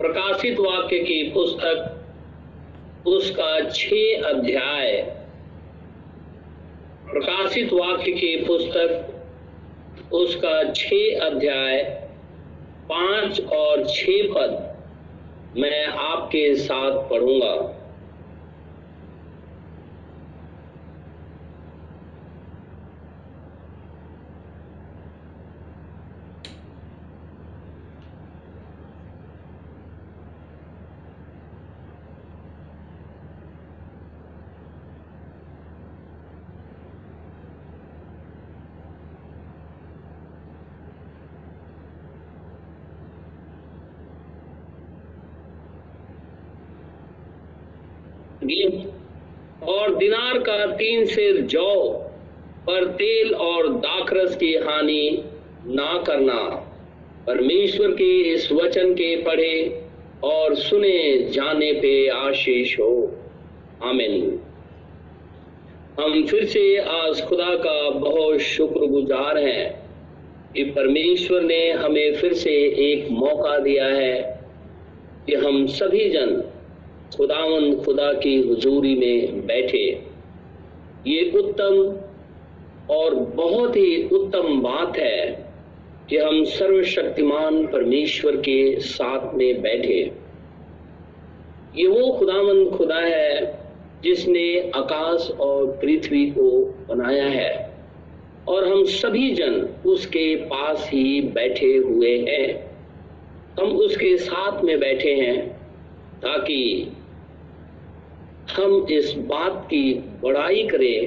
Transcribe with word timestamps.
प्रकाशित 0.00 0.58
वाक्य 0.60 0.98
की 0.98 1.22
पुस्तक, 1.30 3.06
उसका 3.06 3.70
छ 3.70 3.92
अध्याय। 4.24 4.90
प्रकाशित 7.10 7.72
वाक्य 7.72 8.12
की 8.12 8.36
पुस्तक, 8.44 10.12
उसका 10.12 10.62
छ 10.72 11.00
अध्याय, 11.22 11.82
पाँच 12.90 13.40
और 13.40 13.84
छ 13.88 14.06
पद 14.34 15.56
मैं 15.56 15.84
आपके 15.86 16.54
साथ 16.54 17.08
पढ़ूँगा 17.10 17.54
और 49.68 49.94
दिनार 49.94 50.38
का 50.38 50.66
तीन 50.66 51.04
सिर 51.06 51.40
जौ 51.40 51.74
पर 52.66 52.84
तेल 52.92 53.34
और 53.34 53.68
दाखरस 53.76 54.36
की 54.36 54.54
हानि 54.56 55.24
ना 55.66 55.92
करना 56.02 56.40
परमेश्वर 57.26 57.90
के 57.90 58.10
इस 58.32 58.48
पढ़े 59.16 59.82
और 60.24 60.54
सुने 60.54 61.28
जाने 61.28 61.72
पे 61.72 62.08
आशीष 62.08 62.80
हो। 62.80 63.16
आमीन। 63.82 64.40
हम 66.00 66.26
फिर 66.26 66.44
से 66.44 66.78
आज 66.78 67.22
खुदा 67.22 67.54
का 67.54 67.90
बहुत 67.90 68.38
शुक्रगुजार 68.38 69.38
हैं 69.38 69.82
कि 70.54 70.64
परमेश्वर 70.64 71.40
ने 71.40 71.70
हमें 71.70 72.14
फिर 72.14 72.32
से 72.32 72.52
एक 72.92 73.08
मौका 73.10 73.58
दिया 73.58 73.86
है 73.86 74.40
कि 75.26 75.34
हम 75.34 75.66
सभी 75.66 76.10
जन 76.10 76.52
खुदावन 77.16 77.74
खुदा 77.74 78.12
की 78.12 78.36
हुजूरी 78.36 78.94
में 78.94 79.46
बैठे। 79.46 80.02
ये 81.06 81.30
उत्तम 81.38 81.96
और 82.94 83.14
बहुत 83.14 83.76
ही 83.76 84.08
उत्तम 84.08 84.60
बात 84.60 84.98
है 84.98 85.47
कि 86.10 86.16
हम 86.16 86.44
सर्वशक्तिमान 86.44 87.66
परमेश्वर 87.66 88.36
के 88.36 88.80
साथ 88.80 89.34
में 89.34 89.62
बैठे। 89.62 90.12
ये 91.76 91.86
वो 91.86 92.12
खुदावन 92.12 92.70
खुदा 92.70 93.00
है 93.00 93.58
जिसने 94.02 94.70
आकाश 94.74 95.30
और 95.30 95.66
पृथ्वी 95.66 96.26
को 96.30 96.50
बनाया 96.88 97.24
है 97.24 97.74
और 98.48 98.68
हम 98.68 98.84
सभी 98.84 99.30
जन 99.30 99.68
उसके 99.86 100.34
पास 100.36 100.88
ही 100.92 101.20
बैठे 101.20 101.76
हुए 101.76 102.16
हैं। 102.18 102.68
हम 103.60 103.76
उसके 103.76 104.16
साथ 104.16 104.64
में 104.64 104.78
बैठे 104.80 105.14
हैं 105.14 105.48
ताकि 106.18 106.92
हम 108.56 108.86
इस 108.90 109.12
बात 109.12 109.66
की 109.66 109.94
बड़ाई 110.22 110.66
करें 110.66 111.06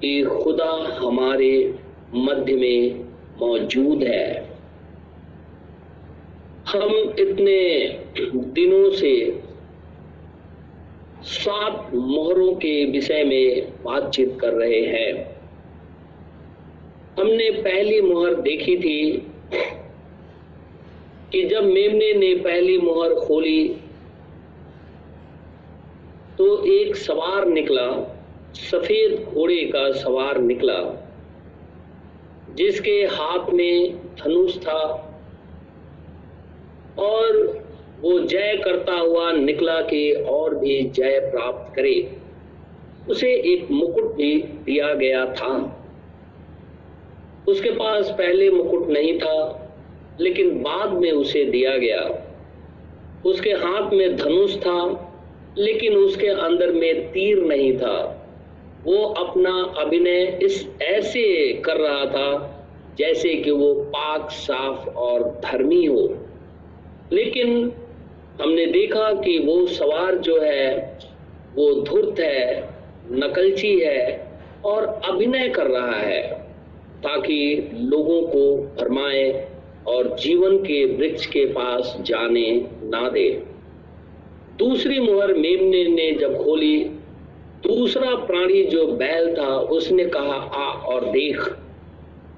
कि 0.00 0.22
खुदा 0.24 0.72
हमारे 0.98 1.74
मध्य 2.14 2.56
में 2.56 3.03
मौजूद 3.40 4.02
है। 4.02 4.54
हम 6.68 7.14
इतने 7.18 7.58
दिनों 8.54 8.90
से 8.90 9.42
सात 11.22 11.90
मोहरों 11.94 12.52
के 12.54 12.84
विषय 12.84 13.24
में 13.24 13.72
बातचीत 13.84 14.36
कर 14.40 14.52
रहे 14.52 14.80
हैं। 14.80 15.12
हमने 17.18 17.50
पहली 17.50 18.00
मोहर 18.00 18.34
देखी 18.40 18.76
थी 18.76 19.12
कि 21.32 21.42
जब 21.44 21.64
मेमने 21.64 22.12
ने 22.14 22.34
पहली 22.34 22.78
मोहर 22.78 23.14
खोली 23.14 23.68
तो 26.38 26.46
एक 26.66 26.96
सवार 26.96 27.46
निकला, 27.46 27.88
सफ़ेद 28.54 29.24
घोड़े 29.24 29.64
का 29.64 29.90
सवार 29.92 30.38
निकला। 30.38 30.78
जिसके 32.54 33.00
हाथ 33.04 33.50
में 33.50 33.96
धनुष 33.96 34.58
था 34.58 35.10
और 36.98 37.58
वो 38.00 38.20
जय 38.20 38.62
करता 38.64 38.92
हुआ 38.92 39.32
निकला 39.32 39.80
कि 39.80 40.12
और 40.12 40.54
भी 40.54 40.82
जय 40.82 41.20
प्राप्त 41.20 41.74
करे। 41.76 42.16
उसे 43.10 43.28
एक 43.28 43.70
मुकुट 43.70 44.14
भी 44.14 44.34
दिया 44.36 44.94
गया 44.94 45.26
था। 45.26 45.80
उसके 47.48 47.70
पास 47.70 48.10
पहले 48.10 48.50
मुकुट 48.50 48.88
नहीं 48.88 49.18
था, 49.18 49.68
लेकिन 50.20 50.50
बाद 50.50 50.92
में 50.92 51.12
उसे 51.12 51.44
दिया 51.44 51.76
गया। 51.76 52.30
उसके 53.26 53.50
हाथ 53.50 53.90
में 53.92 54.16
धनुष 54.16 54.56
था, 54.56 55.12
लेकिन 55.58 55.96
उसके 55.96 56.26
अंदर 56.26 56.72
में 56.72 57.12
तीर 57.12 57.42
नहीं 57.42 57.78
था। 57.78 58.23
वो 58.86 59.04
अपना 59.04 59.74
अभिनय 59.78 60.38
इस 60.42 60.68
ऐसे 60.82 61.52
कर 61.52 61.76
रहा 61.76 62.06
था 62.06 62.50
जैसे 62.98 63.34
कि 63.34 63.50
वो 63.50 63.74
पाक, 63.74 64.30
साफ़ 64.30 64.88
और 64.88 65.40
धर्मी 65.44 65.84
हो। 65.84 66.18
लेकिन 67.12 67.72
हमने 68.42 68.66
देखा 68.66 69.12
कि 69.14 69.38
वो 69.38 69.66
सवार 69.66 70.14
जो 70.14 70.40
है, 70.40 70.98
वो 71.54 71.72
धुर्त 71.72 72.20
है, 72.20 72.68
नकलची 73.10 73.78
है 73.78 74.28
और 74.64 75.00
अभिनय 75.04 75.48
कर 75.48 75.66
रहा 75.66 75.92
है 75.92 76.22
ताकि 76.98 77.70
लोगों 77.74 78.22
को 78.22 78.66
फरमाए 78.80 79.48
और 79.86 80.16
जीवन 80.18 80.56
के 80.56 80.84
वृक्ष 80.84 81.26
के 81.26 81.44
पास 81.46 81.96
जाने 82.00 82.66
ना 82.82 83.08
दे। 83.08 83.42
दूसरी 84.58 85.00
मुहर 85.00 85.34
मेमने 85.34 85.84
ने 85.84 86.12
जब 86.12 86.44
खोली 86.44 86.90
दूसरा 87.66 88.14
प्राणी 88.26 88.62
जो 88.64 88.86
बैल 88.86 89.34
था, 89.38 89.56
उसने 89.56 90.04
कहा, 90.06 90.34
आ 90.54 90.66
और 90.86 91.04
देख। 91.10 91.40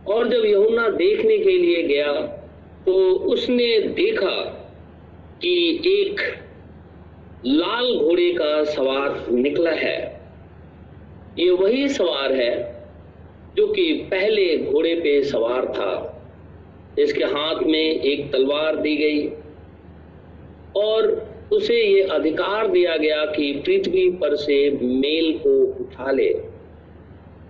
और 0.09 0.29
जब 0.29 0.45
यमुना 0.47 0.89
देखने 0.89 1.39
के 1.39 1.59
लिए 1.59 1.83
गया 1.83 2.13
तो 2.87 2.93
उसने 3.27 3.79
देखा 3.95 4.35
कि 5.43 5.55
एक 5.87 6.21
लाल 7.47 7.93
घोड़े 7.95 8.33
का 8.33 8.65
सवार 8.65 9.27
निकला 9.31 9.71
है। 9.71 9.99
ये 11.39 11.51
वही 11.53 11.89
सवार 11.89 12.33
है 12.33 12.53
जो 13.57 13.67
कि 13.67 13.93
पहले 14.11 14.57
घोड़े 14.59 14.95
पे 14.95 15.23
सवार 15.25 15.67
था। 15.69 16.13
इसके 16.99 17.25
हाथ 17.25 17.63
में 17.63 17.81
एक 17.81 18.31
तलवार 18.33 18.77
दी 18.77 18.95
गई 18.97 19.27
और 20.77 21.09
उसे 21.53 21.75
ये 21.75 22.03
अधिकार 22.03 22.67
दिया 22.69 22.97
गया 22.97 23.25
कि 23.27 23.53
पृथ्वी 23.67 24.09
पर 24.13 24.35
से 24.37 24.59
मेल 24.73 25.33
को 25.39 25.51
उठा 25.81 26.11
ले, 26.11 26.29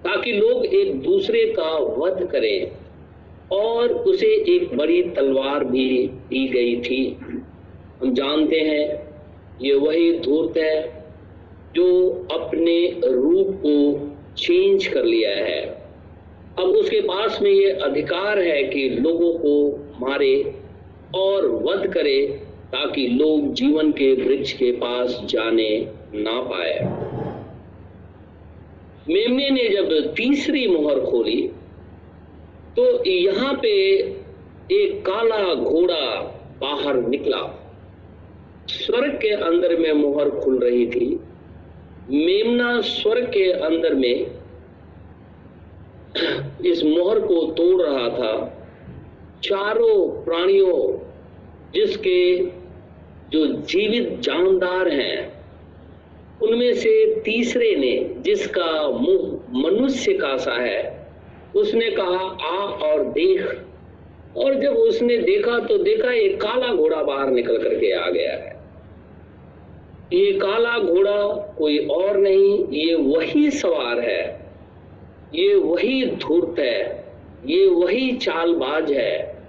ताकि 0.04 0.32
लोग 0.32 0.66
एक 0.66 1.00
दूसरे 1.02 1.44
का 1.52 1.70
वध 1.98 2.26
करें 2.32 2.70
और 3.52 3.92
उसे 4.04 4.26
एक 4.56 4.76
बड़ी 4.76 5.02
तलवार 5.10 5.64
भी 5.64 5.86
दी 6.08 6.46
गई 6.48 6.76
थी। 6.80 7.02
हम 8.00 8.12
जानते 8.14 8.60
हैं, 8.60 8.84
ये 9.62 9.74
वही 9.74 10.12
धूर्त 10.18 10.56
है 10.58 11.04
जो 11.76 11.86
अपने 12.32 12.78
रूप 13.04 13.56
को 13.64 14.34
चेंज 14.36 14.86
कर 14.86 15.04
लिया 15.04 15.30
है। 15.30 15.62
अब 16.58 16.76
उसके 16.76 17.00
पास 17.00 17.38
में 17.42 17.50
ये 17.50 17.70
अधिकार 17.70 18.38
है 18.38 18.62
कि 18.64 18.88
लोगों 18.90 19.32
को 19.38 19.54
मारे 20.00 20.34
और 21.14 21.46
वध 21.64 21.86
करे 21.92 22.45
ताकि 22.72 23.06
लोग 23.08 23.52
जीवन 23.54 23.90
के 23.92 24.12
वृक्ष 24.14 24.52
के 24.52 24.70
पास 24.72 25.20
जाने 25.24 25.68
ना 26.14 26.40
पाए। 26.42 26.74
मेमने 29.08 29.50
ने 29.50 29.68
जब 29.68 30.14
तीसरी 30.14 30.66
मोहर 30.68 31.00
खोली 31.00 31.40
तो 32.76 33.04
यहाँ 33.04 33.52
पे 33.54 33.68
एक 34.72 35.00
काला 35.00 35.54
घोड़ा 35.54 36.06
बाहर 36.60 36.96
निकला। 37.02 37.42
स्वर्ग 38.68 39.14
के 39.14 39.30
अंदर 39.30 39.76
में 39.76 39.92
मोहर 39.92 40.30
खुल 40.40 40.58
रही 40.58 40.86
थी। 40.86 41.08
मेमना 42.10 42.80
स्वर्ग 42.80 43.26
के 43.26 43.50
अंदर 43.52 43.94
में 43.94 44.26
इस 46.66 46.82
मोहर 46.84 47.18
को 47.20 47.40
तोड़ 47.52 47.82
रहा 47.82 48.08
था। 48.08 48.34
चारों 49.42 50.24
प्राणियों 50.24 50.76
जिसके 51.74 52.20
जो 53.30 53.46
जीवित 53.46 54.20
जानदार 54.20 54.88
हैं, 54.88 55.44
उनमें 56.42 56.74
से 56.74 57.20
तीसरे 57.20 57.76
ने 57.76 58.14
जिसका 58.18 58.88
मुँह 58.88 59.40
मनुष्य 59.50 60.12
का 60.12 60.36
सा 60.36 60.62
है, 60.62 61.06
उसने 61.56 61.90
कहा, 61.90 62.46
आ 62.46 62.66
और 62.66 63.04
देख। 63.04 63.62
और 64.36 64.54
जब 64.54 64.72
उसने 64.72 65.18
देखा 65.18 65.58
तो 65.58 65.78
देखा, 65.78 66.12
एक 66.12 66.40
काला 66.40 66.74
घोड़ा 66.74 67.02
बाहर 67.02 67.30
निकल 67.30 67.58
करके 67.58 67.92
आ 67.92 68.10
गया 68.10 68.32
है। 68.32 68.56
ये 70.12 70.32
काला 70.32 70.78
घोड़ा 70.78 71.54
कोई 71.58 71.78
और 71.78 72.16
नहीं, 72.16 72.68
ये 72.68 72.94
वही 72.94 73.50
सवार 73.50 74.00
है। 74.00 74.46
ये 75.34 75.54
वही 75.54 76.06
धूर्त 76.06 76.58
है। 76.58 77.04
ये 77.46 77.66
वही 77.66 78.16
चालबाज 78.16 78.92
है। 78.92 79.42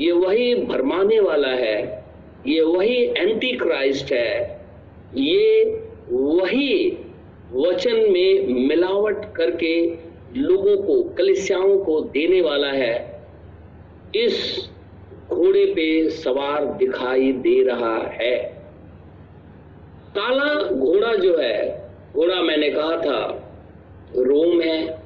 ये 0.00 0.12
वही 0.12 0.54
भरमाने 0.54 1.20
वाला 1.20 1.48
है। 1.48 2.01
ये 2.46 2.60
वही 2.60 3.04
एंटी 3.04 3.52
क्राइस्ट 3.52 4.12
है। 4.12 4.60
ये 5.16 5.64
वही 6.10 6.98
वचन 7.52 7.96
में 7.96 8.46
मिलावट 8.68 9.34
करके 9.36 9.90
लोगों 10.36 10.76
को, 10.76 11.02
कलिसियाओं 11.02 11.78
को 11.78 12.00
देने 12.00 12.40
वाला 12.40 12.68
है। 12.68 13.22
इस 14.14 14.68
घोड़े 15.28 15.66
पे 15.66 16.10
सवार 16.10 16.64
दिखाई 16.64 17.32
दे 17.32 17.62
रहा 17.62 18.08
है। 18.20 18.36
काला 20.18 20.62
घोड़ा 20.62 21.14
जो 21.14 21.36
है, 21.36 21.88
घोड़ा 22.14 22.42
मैंने 22.42 22.70
कहा 22.70 22.96
था, 22.96 23.50
रोम 24.16 24.60
है। 24.60 25.02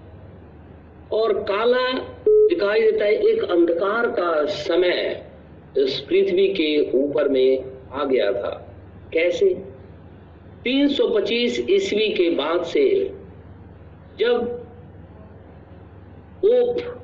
और 1.12 1.32
काला 1.32 1.92
दिखाई 2.28 2.80
देता 2.80 3.04
है, 3.04 3.14
एक 3.14 3.44
अंधकार 3.44 4.06
का 4.06 4.46
समय 4.46 5.25
इस 5.78 6.00
पृथ्वी 6.00 6.48
के 6.48 6.90
ऊपर 6.92 7.28
में 7.28 7.64
आ 7.92 8.04
गया 8.04 8.32
था। 8.32 8.74
कैसे? 9.12 9.62
325 10.64 11.66
ईस्वी 11.70 12.08
के 12.08 12.30
बाद 12.30 12.64
से 12.64 13.14
जब 14.18 14.44
पोप 16.44 17.02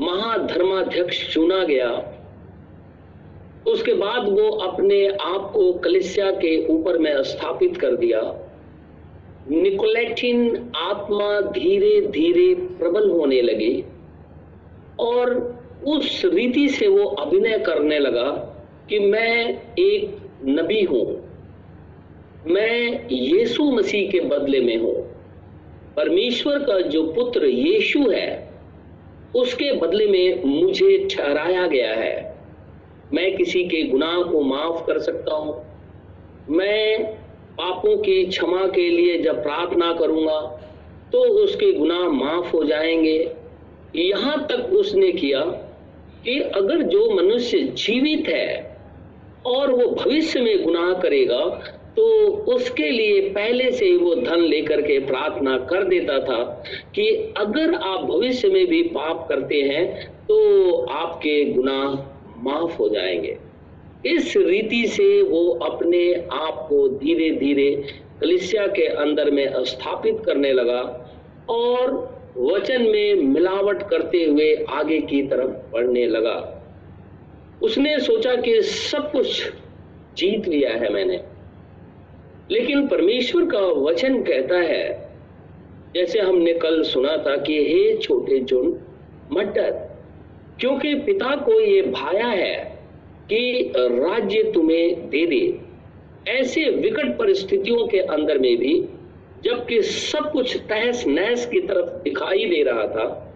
महाधर्माध्यक्ष 0.00 1.34
चुना 1.34 1.64
गया, 1.64 1.90
उसके 3.66 3.94
बाद 3.94 4.28
वो 4.28 4.50
अपने 4.50 5.08
आप 5.08 5.50
को 5.54 5.72
कलिसिया 5.72 6.30
के 6.30 6.66
ऊपर 6.66 6.98
में 6.98 7.22
स्थापित 7.22 7.76
कर 7.76 7.96
दिया। 7.96 8.20
निकोलेटिन 9.50 10.72
आत्मा 10.76 11.40
धीरे 11.40 12.00
धीरे 12.00 12.54
प्रबल 12.54 13.10
होने 13.10 13.42
लगी 13.42 13.84
और 15.00 15.54
उस 15.86 16.22
रीति 16.24 16.68
से 16.68 16.88
वो 16.88 17.04
अभिनय 17.04 17.58
करने 17.58 17.98
लगा 17.98 18.30
कि 18.88 18.98
मैं 18.98 19.62
एक 19.78 20.16
नबी 20.44 20.82
हूँ। 20.82 21.24
मैं 22.46 23.06
यीशु 23.12 23.64
मसीह 23.64 24.10
के 24.10 24.20
बदले 24.20 24.60
में 24.60 24.76
हूँ। 24.76 24.94
परमेश्वर 25.96 26.58
का 26.58 26.80
जो 26.80 27.02
पुत्र 27.02 27.46
यीशु 27.46 28.10
है, 28.10 28.50
उसके 29.36 29.72
बदले 29.72 30.06
में 30.06 30.44
मुझे 30.62 31.08
ठहराया 31.10 31.66
गया 31.66 31.94
है। 31.94 32.36
मैं 33.14 33.36
किसी 33.36 33.64
के 33.64 33.82
गुनाह 33.82 34.22
को 34.22 34.40
माफ़ 34.40 34.86
कर 34.86 34.98
सकता 34.98 35.34
हूँ। 35.34 35.64
मैं 36.50 37.04
पापों 37.58 37.96
की 37.96 38.24
क्षमा 38.24 38.66
के 38.66 38.90
लिए 38.90 39.18
जब 39.18 39.42
प्रार्थना 39.42 39.92
करूँगा 39.92 40.70
तो 41.12 41.18
उसके 41.18 41.72
गुनाह 41.72 42.08
माफ़ 42.08 42.56
हो 42.56 42.64
जाएँगे। 42.64 43.32
यहाँ 43.96 44.46
तक 44.46 44.72
उसने 44.72 45.12
किया 45.12 45.63
कि 46.24 46.40
अगर 46.40 46.82
जो 46.82 47.10
मनुष्य 47.10 47.58
जीवित 47.58 48.28
है 48.28 48.78
और 49.46 49.70
वो 49.72 49.86
भविष्य 49.86 50.40
में 50.40 50.62
गुनाह 50.62 50.92
करेगा 50.92 51.44
तो 51.96 52.28
उसके 52.28 52.90
लिए 52.90 53.20
पहले 53.20 53.70
से 53.70 53.86
ही 53.86 53.96
वो 53.96 54.14
धन 54.14 54.40
लेकर 54.40 54.80
के 54.82 54.98
प्रार्थना 54.98 55.58
कर 55.58 55.84
देता 55.84 56.18
था 56.18 56.64
कि 56.94 57.34
अगर 57.36 57.74
आप 57.74 58.04
भविष्य 58.04 58.48
में 58.48 58.66
भी 58.66 58.82
पाप 58.82 59.26
करते 59.28 59.62
हैं 59.62 60.08
तो 60.08 60.76
आपके 60.82 61.44
गुनाह 61.44 62.10
माफ़ 62.42 62.76
हो 62.76 62.88
जाएँगे। 62.88 63.38
इस 64.06 64.36
रीति 64.36 64.86
से 64.86 65.22
वो 65.22 65.50
अपने 65.50 66.14
आप 66.32 66.66
को 66.68 66.88
धीरे 66.88 67.30
धीरे 67.30 67.84
कलिसिया 68.20 68.66
के 68.66 68.86
अंदर 68.86 69.30
में 69.30 69.64
स्थापित 69.64 70.16
करने 70.26 70.52
लगा 70.52 71.10
और 71.48 72.13
वचन 72.36 72.82
में 72.82 73.14
मिलावट 73.14 73.82
करते 73.82 74.24
हुए 74.24 74.64
आगे 74.68 75.00
की 75.00 75.22
तरफ़ 75.22 75.72
बढ़ने 75.72 76.06
लगा। 76.06 76.62
उसने 77.62 77.98
सोचा 77.98 78.34
कि 78.36 78.62
सब 78.62 79.12
कुछ 79.12 79.52
जीत 80.16 80.48
लिया 80.48 80.70
है 80.70 80.92
मैंने। 80.92 81.20
लेकिन 82.50 82.86
परमेश्वर 82.88 83.44
का 83.44 83.58
वचन 83.58 84.22
कहता 84.22 84.56
है, 84.56 85.10
जैसे 85.94 86.20
हमने 86.20 86.52
कल 86.52 86.82
सुना 86.82 87.16
था 87.16 87.36
कि 87.36 87.66
हे 87.66 87.96
छोटे 87.96 88.42
चुन, 88.44 88.80
मत 89.32 89.44
डर, 89.44 89.96
क्योंकि 90.60 90.94
पिता 90.94 91.36
को 91.36 91.60
ये 91.60 91.82
भाया 91.82 92.26
है 92.26 92.78
कि 93.28 93.72
राज्य 93.78 94.52
तुम्हें 94.54 95.10
दे 95.10 95.26
दे। 95.26 95.58
ऐसे 96.30 96.70
विकट 96.70 97.18
परिस्थितियों 97.18 97.86
के 97.86 97.98
अंदर 97.98 98.38
में 98.38 98.56
भी 98.56 98.84
जबकि 99.44 99.82
सब 99.82 100.32
कुछ 100.32 100.56
तहस 100.56 101.06
नहस 101.06 101.46
की 101.46 101.60
तरफ़ 101.60 102.02
दिखाई 102.02 102.44
दे 102.44 102.62
रहा 102.62 102.86
था, 102.86 103.34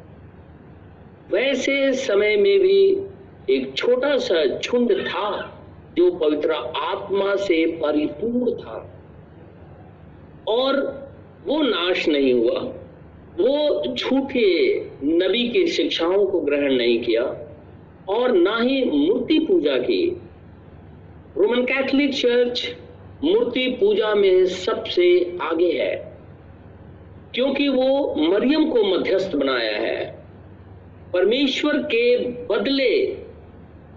वैसे 1.30 1.92
समय 1.92 2.36
में 2.36 2.58
भी 2.60 3.02
एक 3.50 3.72
छोटा 3.76 4.16
सा 4.16 4.44
झुंड 4.58 5.06
था 5.06 5.54
जो 5.98 6.10
पवित्र 6.10 6.52
आत्मा 6.76 7.36
से 7.36 7.66
परिपूर्ण 7.66 8.52
था। 8.52 8.94
और 10.48 10.76
वो 11.44 11.62
नाश 11.62 12.08
नहीं 12.08 12.32
हुआ, 12.32 12.60
वो 13.38 13.94
झूठे 13.94 14.48
नबी 15.04 15.48
की 15.48 15.66
शिक्षाओं 15.66 16.26
को 16.26 16.40
ग्रहण 16.40 16.72
नहीं 16.72 17.00
किया 17.02 17.22
और 18.08 18.32
ना 18.32 18.56
ही 18.60 18.84
मूर्ति 18.84 19.38
पूजा 19.38 19.76
की। 19.78 20.22
रोमन 21.36 21.62
कैथोलिक 21.62 22.14
चर्च 22.14 22.76
मूर्ति 23.24 23.76
पूजा 23.80 24.14
में 24.14 24.46
सबसे 24.46 25.38
आगे 25.42 25.72
है, 25.72 26.12
क्योंकि 27.34 27.68
वो 27.68 28.14
मरियम 28.18 28.70
को 28.70 28.84
मध्यस्थ 28.84 29.36
बनाया 29.36 29.76
है। 29.76 30.24
परमेश्वर 31.12 31.78
के 31.78 32.18
बदले 32.18 33.16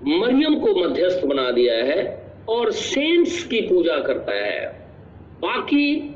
मरियम 0.08 0.60
को 0.60 0.76
मध्यस्थ 0.76 1.26
बना 1.26 1.52
दिया 1.52 1.74
है 1.74 2.28
और 2.50 2.72
सेंट्स 2.72 3.44
की 3.44 3.62
पूजा 3.62 4.00
करता 4.00 4.34
है। 4.34 4.66
बाकी 5.42 6.16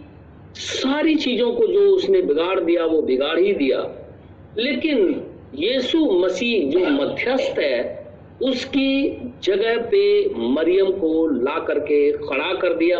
सारी 0.55 1.15
चीज़ों 1.15 1.53
को 1.53 1.67
जो 1.67 1.79
उसने 1.79 2.21
बिगाड़ 2.21 2.59
दिया, 2.59 2.85
वो 2.85 3.01
बिगाड़ 3.01 3.39
ही 3.39 3.53
दिया। 3.53 4.11
लेकिन 4.57 5.27
यीशु 5.55 6.05
मसीह 6.05 6.69
जो 6.69 6.79
मध्यस्थ 6.79 7.59
है 7.59 8.04
उसकी 8.41 9.17
जगह 9.43 9.77
पे 9.77 10.29
मरियम 10.37 10.91
को 10.91 11.27
ला 11.27 11.59
करके 11.59 12.11
खड़ा 12.11 12.53
कर 12.53 12.73
दिया 12.73 12.99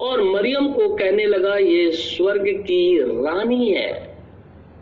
और 0.00 0.22
मरियम 0.22 0.68
को 0.68 0.88
कहने 0.94 1.26
लगा, 1.26 1.56
ये 1.56 1.90
स्वर्ग 1.90 2.48
की 2.48 2.98
रानी 2.98 3.68
है। 3.68 4.14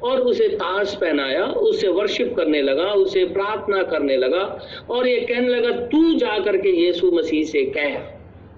और 0.03 0.21
उसे 0.21 0.49
ताज 0.49 0.95
पहनाया, 0.95 1.45
उसे 1.45 1.89
वर्शिप 1.89 2.35
करने 2.37 2.63
लगा, 2.63 2.85
उसे 2.85 3.25
प्रार्थना 3.25 3.83
करने 3.83 4.17
लगा 4.17 4.61
और 4.91 5.09
ये 5.09 5.21
कहने 5.21 5.49
लगा, 5.49 5.71
तू 5.71 6.15
जा 6.15 6.39
करके 6.39 6.69
यीशु 6.69 7.11
मसीह 7.11 7.45
से 7.45 7.65
कह। 7.65 7.99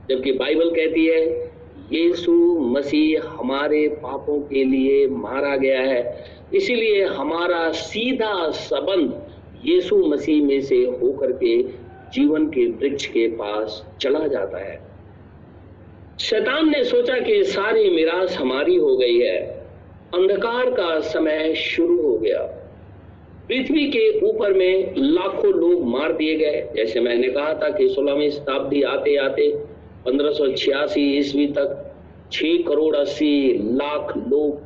जबकि 0.09 0.33
बाइबल 0.33 0.71
कहती 0.71 1.07
है, 1.07 1.53
यीशु 1.93 2.33
मसीह 2.59 3.21
हमारे 3.25 3.89
पापों 3.89 4.41
के 4.41 4.65
लिए 4.65 5.07
मारा 5.07 5.57
गया 5.57 5.81
है, 5.81 6.25
इसीलिए 6.55 7.05
हमारा 7.05 7.71
सीधा 7.73 8.51
संबंध 8.51 9.23
यीशु 9.67 9.97
मसीह 9.97 10.45
में 10.45 10.61
से 10.61 10.77
होकर 10.77 11.33
के 11.33 11.63
जीवन 12.13 12.47
के 12.47 12.67
वृक्ष 12.67 13.07
के 13.07 13.29
पास 13.29 13.87
चला 14.01 14.27
जाता 14.27 14.59
है। 14.59 14.81
शैतान 16.21 16.71
ने 16.71 16.85
सोचा 16.85 17.19
कि 17.19 17.45
सारी 17.45 17.91
मिरास 17.91 18.37
हमारी 18.39 18.77
हो 18.77 18.97
गई 18.97 19.19
है। 19.19 19.39
अंधकार 20.15 20.71
का 20.71 21.01
समय 21.01 21.55
शुरू 21.55 22.03
हो 22.03 22.19
गया। 22.19 22.39
पृथ्वी 23.49 23.87
के 23.87 24.21
ऊपर 24.21 24.55
में 24.55 24.95
लाखों 24.97 25.55
लोग 25.55 25.85
मार 25.85 26.13
दिए 26.13 26.35
गए। 26.35 26.69
जैसे 26.77 27.01
मैंने 27.01 27.29
कहा 27.29 27.55
था 27.55 27.71
कि 27.71 27.89
सोलहवीं 27.89 28.31
शताब्दी 28.31 28.83
आते 28.83 29.17
आते 29.17 29.57
पंद्रह 30.09 30.95
ईस्वी 30.99 31.47
तक 31.47 31.95
छह 32.33 32.57
करोड़ 32.69 32.97
अस्सी 32.97 33.53
लाख 33.59 34.17
लोग 34.17 34.61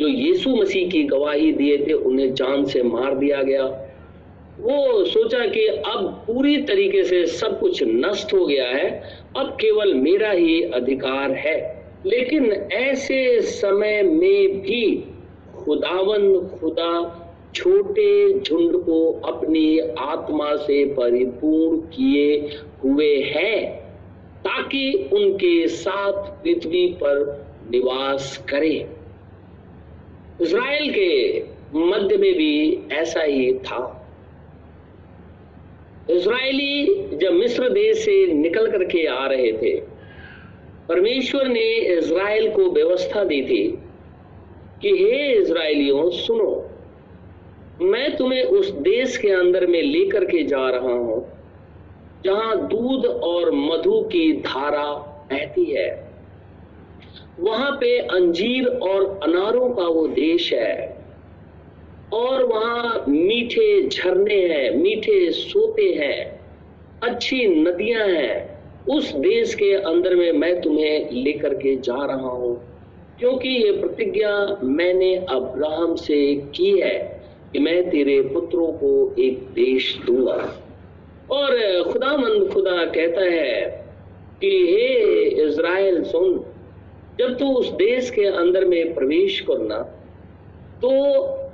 जो 0.00 0.08
यीशु 0.08 0.50
मसीह 0.50 0.88
की 0.88 1.02
गवाही 1.02 1.52
दिए 1.52 1.78
थे, 1.78 1.92
उन्हें 1.92 2.34
जान 2.34 2.64
से 2.64 2.82
मार 2.82 3.14
दिया 3.14 3.42
गया। 3.42 3.81
वो 4.62 5.04
सोचा 5.04 5.46
कि 5.46 5.66
अब 5.66 6.24
पूरी 6.26 6.56
तरीके 6.56 7.04
से 7.04 7.26
सब 7.26 7.60
कुछ 7.60 7.82
नष्ट 7.82 8.34
हो 8.34 8.46
गया 8.46 8.68
है, 8.68 9.02
अब 9.36 9.46
केवल 9.60 9.94
मेरा 9.94 10.30
ही 10.30 10.62
अधिकार 10.62 11.30
है। 11.32 11.86
लेकिन 12.06 12.52
ऐसे 12.72 13.40
समय 13.40 14.02
में 14.02 14.60
भी 14.60 15.04
खुदावन 15.56 16.48
खुदा 16.60 17.18
छोटे 17.54 18.40
झुंड 18.40 18.72
को 18.72 19.12
अपनी 19.12 19.78
आत्मा 19.98 20.56
से 20.56 20.84
परिपूर्ण 20.84 21.78
किए 21.78 22.48
हुए 22.82 23.16
हैं, 23.16 23.76
ताकि 24.38 25.10
उनके 25.12 25.68
साथ 25.68 26.12
पृथ्वी 26.12 26.86
पर 26.86 27.46
निवास 27.70 28.44
करें। 28.50 28.86
इसराइल 30.40 30.90
के 30.90 31.42
मध्य 31.74 32.16
में 32.16 32.34
भी 32.34 32.82
ऐसा 32.92 33.20
ही 33.20 33.54
था। 33.54 33.98
इज़राइली 36.10 36.86
जब 37.16 37.32
मिस्र 37.32 37.68
देश 37.68 37.98
से 37.98 38.26
निकल 38.26 38.70
करके 38.70 39.06
आ 39.06 39.26
रहे 39.26 39.52
थे, 39.52 39.80
परमेश्वर 40.88 41.48
ने 41.48 41.74
इज़राइल 41.98 42.50
को 42.50 42.70
व्यवस्था 42.70 43.24
दी 43.24 43.42
थी 43.42 43.78
कि, 44.82 44.88
हे 44.88 45.32
इज़राइलियों, 45.32 46.10
सुनो, 46.10 46.70
मैं 47.82 48.16
तुम्हें 48.16 48.42
उस 48.42 48.70
देश 48.70 49.16
के 49.16 49.28
अंदर 49.28 49.66
में 49.66 49.82
लेकर 49.82 50.24
के 50.24 50.42
जा 50.42 50.70
रहा 50.70 50.92
हूँ, 50.92 51.32
जहाँ 52.24 52.68
दूध 52.68 53.06
और 53.06 53.50
मधु 53.50 54.00
की 54.02 54.32
धारा 54.32 54.92
बहती 55.30 55.64
है। 55.64 56.12
वहाँ 57.40 57.72
पे 57.72 57.98
अंजीर 57.98 58.66
और 58.66 59.20
अनारों 59.22 59.70
का 59.70 59.82
वो 59.82 60.08
देश 60.08 60.52
है। 60.52 60.91
और 62.12 62.44
वहाँ 62.44 63.04
मीठे 63.08 63.88
झरने 63.88 64.34
हैं, 64.34 64.70
मीठे 64.76 65.30
सोते 65.30 65.82
हैं, 65.82 66.40
अच्छी 67.02 67.46
नदियाँ 67.46 68.06
हैं। 68.08 68.52
उस 68.88 69.12
देश 69.12 69.54
के 69.54 69.72
अंदर 69.74 70.14
में 70.14 70.32
मैं 70.32 70.60
तुम्हें 70.60 71.10
लेकर 71.12 71.54
के 71.54 71.76
जा 71.76 72.04
रहा 72.06 72.28
हूँ, 72.28 72.54
क्योंकि 73.18 73.48
ये 73.48 73.70
प्रतिज्ञा 73.72 74.58
मैंने 74.62 75.14
अब्राहम 75.16 75.94
से 75.96 76.34
की 76.54 76.70
है 76.80 76.98
कि 77.52 77.58
मैं 77.58 77.90
तेरे 77.90 78.20
पुत्रों 78.22 78.66
को 78.72 79.14
एक 79.18 79.38
देश 79.54 79.96
दूँगा। 80.06 80.38
और 81.30 81.56
खुदा 81.92 82.16
मंद 82.16 82.48
खुदा 82.52 82.84
कहता 82.86 83.22
है 83.22 83.60
कि, 84.40 84.48
हे 84.48 85.46
इज़राइल, 85.46 86.02
सुन, 86.04 86.44
जब 87.18 87.36
तू 87.38 87.52
उस 87.54 87.70
देश 87.72 88.10
के 88.10 88.24
अंदर 88.26 88.64
में 88.64 88.94
प्रवेश 88.94 89.40
करना 89.40 89.78
तो 90.82 90.90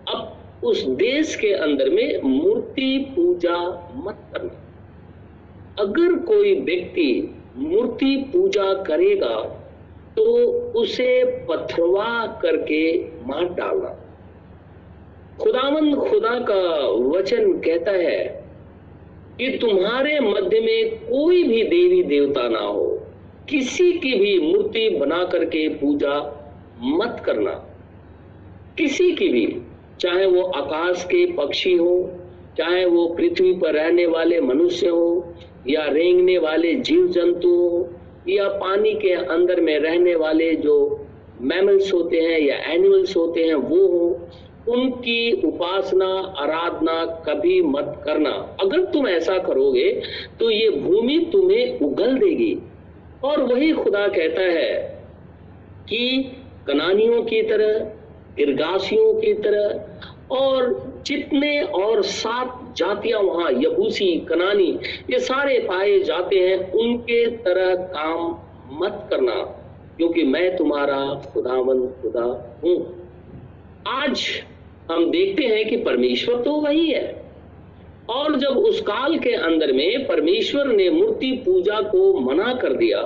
अब 0.09 0.38
उस 0.65 0.83
देश 0.83 1.35
के 1.37 1.53
अंदर 1.53 1.91
में 1.91 2.21
मूर्ति 2.23 3.12
पूजा 3.17 3.59
मत 3.97 4.19
करना। 4.33 5.83
अगर 5.83 6.15
कोई 6.19 6.55
व्यक्ति 6.61 7.35
मूर्ति 7.57 8.17
पूजा 8.33 8.73
करेगा 8.83 9.37
तो 10.17 10.25
उसे 10.77 11.25
पथरवा 11.25 12.27
करके 12.43 12.83
मार 13.27 13.45
डालना। 13.45 13.95
खुदावंद 15.41 15.97
खुदा 15.97 16.38
का 16.41 16.61
वचन 17.09 17.53
कहता 17.53 17.93
है 17.93 18.49
कि 19.38 19.59
तुम्हारे 19.59 20.19
मध्य 20.21 20.61
में 20.61 20.99
कोई 20.99 21.43
भी 21.43 21.62
देवी 21.62 22.03
देवता 22.03 22.49
ना 22.49 22.59
हो, 22.59 22.87
किसी 23.49 23.93
की 23.93 24.15
भी 24.15 24.38
मूर्ति 24.41 24.88
बना 24.91 25.25
करके 25.25 25.69
पूजा 25.69 26.17
मत 26.83 27.23
करना। 27.27 27.53
किसी 28.79 29.12
की 29.12 29.29
भी। 29.29 29.47
चाहे 30.00 30.26
वो 30.26 30.43
आकाश 30.43 31.05
के 31.05 31.25
पक्षी 31.33 31.75
हो, 31.75 32.11
चाहे 32.59 32.85
वो 32.85 33.07
पृथ्वी 33.09 33.52
पर 33.52 33.75
रहने 33.75 34.07
वाले 34.07 34.40
मनुष्य 34.40 34.88
हो, 34.88 35.35
या 35.69 35.85
रेंगने 35.85 36.38
वाले 36.38 36.75
जीव 36.75 37.07
जंतु 37.09 37.49
हो, 37.49 37.88
या 38.28 38.49
पानी 38.49 38.93
के 38.95 39.12
अंदर 39.12 39.61
में 39.61 39.78
रहने 39.78 40.14
वाले 40.14 40.55
जो 40.55 41.07
मैमल्स 41.40 41.93
होते 41.95 42.21
हैं 42.21 42.40
या 42.40 42.57
एनिमल्स 42.73 43.17
होते 43.17 43.45
हैं, 43.45 43.55
वो 43.55 43.87
हो, 43.87 44.28
उनकी 44.69 45.33
उपासना, 45.45 46.07
आराधना 46.38 47.05
कभी 47.28 47.61
मत 47.62 48.02
करना। 48.05 48.31
अगर 48.61 48.85
तुम 48.85 49.09
ऐसा 49.09 49.38
करोगे 49.38 49.90
तो 50.40 50.50
ये 50.50 50.69
भूमि 50.71 51.19
तुम्हें 51.33 51.81
उगल 51.81 52.19
देगी। 52.19 52.57
और 53.25 53.43
वही 53.43 53.73
खुदा 53.73 54.07
कहता 54.09 54.43
है 54.43 54.75
कि 55.88 56.33
कनानियों 56.67 57.23
की 57.23 57.43
तरह 57.43 57.78
गिरगासियों 58.38 59.14
की 59.14 59.33
तरह, 59.35 60.35
और 60.35 60.92
जितने 61.07 61.61
और 61.62 62.02
सात 62.02 62.75
जातियाँ 62.76 63.21
वहाँ, 63.21 63.50
यबूसी, 63.52 64.26
कनानी, 64.28 64.78
ये 65.11 65.18
सारे 65.18 65.59
पाए 65.59 65.99
जाते 66.00 66.37
हैं, 66.37 66.73
उनके 66.73 67.26
तरह 67.26 67.75
काम 67.75 68.37
मत 68.73 69.07
करना, 69.11 69.35
क्योंकि 69.97 70.23
मैं 70.23 70.57
तुम्हारा 70.57 71.23
खुदावन 71.33 71.87
खुदा 72.02 72.25
हूँ। 72.64 72.76
आज 73.87 74.26
हम 74.90 75.11
देखते 75.11 75.42
हैं 75.42 75.68
कि 75.68 75.76
परमेश्वर 75.76 76.42
तो 76.42 76.52
वही 76.52 76.90
है। 76.90 77.33
और 78.11 78.37
जब 78.37 78.59
उस 78.59 78.80
काल 78.80 79.18
के 79.18 79.33
अंदर 79.33 79.73
में 79.73 80.07
परमेश्वर 80.07 80.66
ने 80.66 80.90
मूर्ति 80.90 81.33
पूजा 81.47 81.80
को 81.80 82.21
मना 82.21 82.52
कर 82.54 82.73
दिया, 82.73 83.02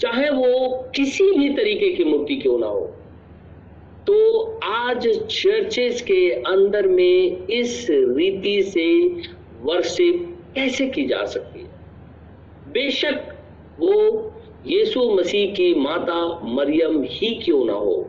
चाहे 0.00 0.30
वो 0.30 0.68
किसी 0.96 1.30
भी 1.38 1.48
तरीके 1.48 1.92
की 1.92 2.04
मूर्ति 2.04 2.36
क्यों 2.36 2.58
ना 2.58 2.66
हो 2.66 2.90
तो 4.06 4.58
आज 4.64 5.08
चर्चेस 5.08 6.02
के 6.02 6.30
अंदर 6.30 6.86
में 6.86 7.46
इस 7.46 7.86
रीति 7.90 8.62
से 8.62 9.06
वर्शिप 9.62 10.38
कैसे 10.54 10.86
की 10.86 11.06
जा 11.06 11.24
सकती 11.24 11.60
है? 11.60 11.66
बेशक 12.72 13.36
वो 13.80 14.32
यीशु 14.66 15.10
मसीह 15.10 15.52
की 15.54 15.74
माता 15.74 16.40
मरियम 16.44 17.02
ही 17.02 17.34
क्यों 17.44 17.64
ना 17.64 17.72
हो? 17.72 18.08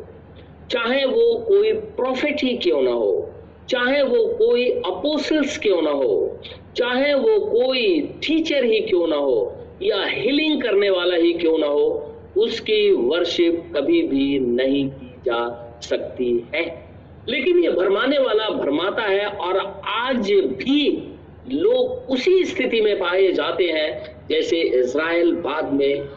चाहे 0.72 1.06
वो 1.06 1.46
कोई 1.48 1.74
प्रॉफिट 1.74 2.44
ही 2.44 2.58
क्यों 2.58 2.82
ना 2.82 2.92
हो? 2.92 3.30
चाहे 3.70 4.04
वो 4.04 4.28
कोई 4.28 4.70
अपोसल्स 4.70 5.58
क्यों 5.58 5.82
ना 5.82 5.92
हो? 5.92 6.40
चाहे 6.76 7.14
वो 7.14 7.40
कोई 7.40 8.02
टीचर 8.02 8.64
ही 8.64 8.80
क्यों 8.80 9.08
ना 9.08 9.16
हो? 9.16 9.56
या 9.84 10.06
हीलिंग 10.06 10.62
करने 10.62 10.90
वाला 10.90 11.16
ही 11.16 11.34
क्यों 11.34 11.58
ना 11.58 11.68
हो? 11.68 12.14
उसकी 12.38 12.92
वर्शिप 12.92 13.74
कभी 13.76 14.02
भी 14.02 14.40
नहीं 14.40 14.90
की 14.90 15.14
जा 15.26 15.64
सकती 15.82 16.48
है। 16.56 16.88
लेकिन 17.30 17.60
ये 17.60 17.70
भरमाने 17.70 18.18
वाला 18.18 18.50
भरमाता 18.50 19.04
है 19.04 19.26
और 19.26 19.82
आज 19.88 20.32
भी 20.32 21.14
लोग 21.52 21.92
उसी 22.10 22.46
स्थिति 22.46 22.82
में 22.82 23.00
पाए 23.00 23.32
जाते 23.32 23.64
हैं 23.64 24.18
जैसे 24.30 24.58
इज़राइल 24.58 25.36
बाद 25.36 25.74
में 25.74 26.10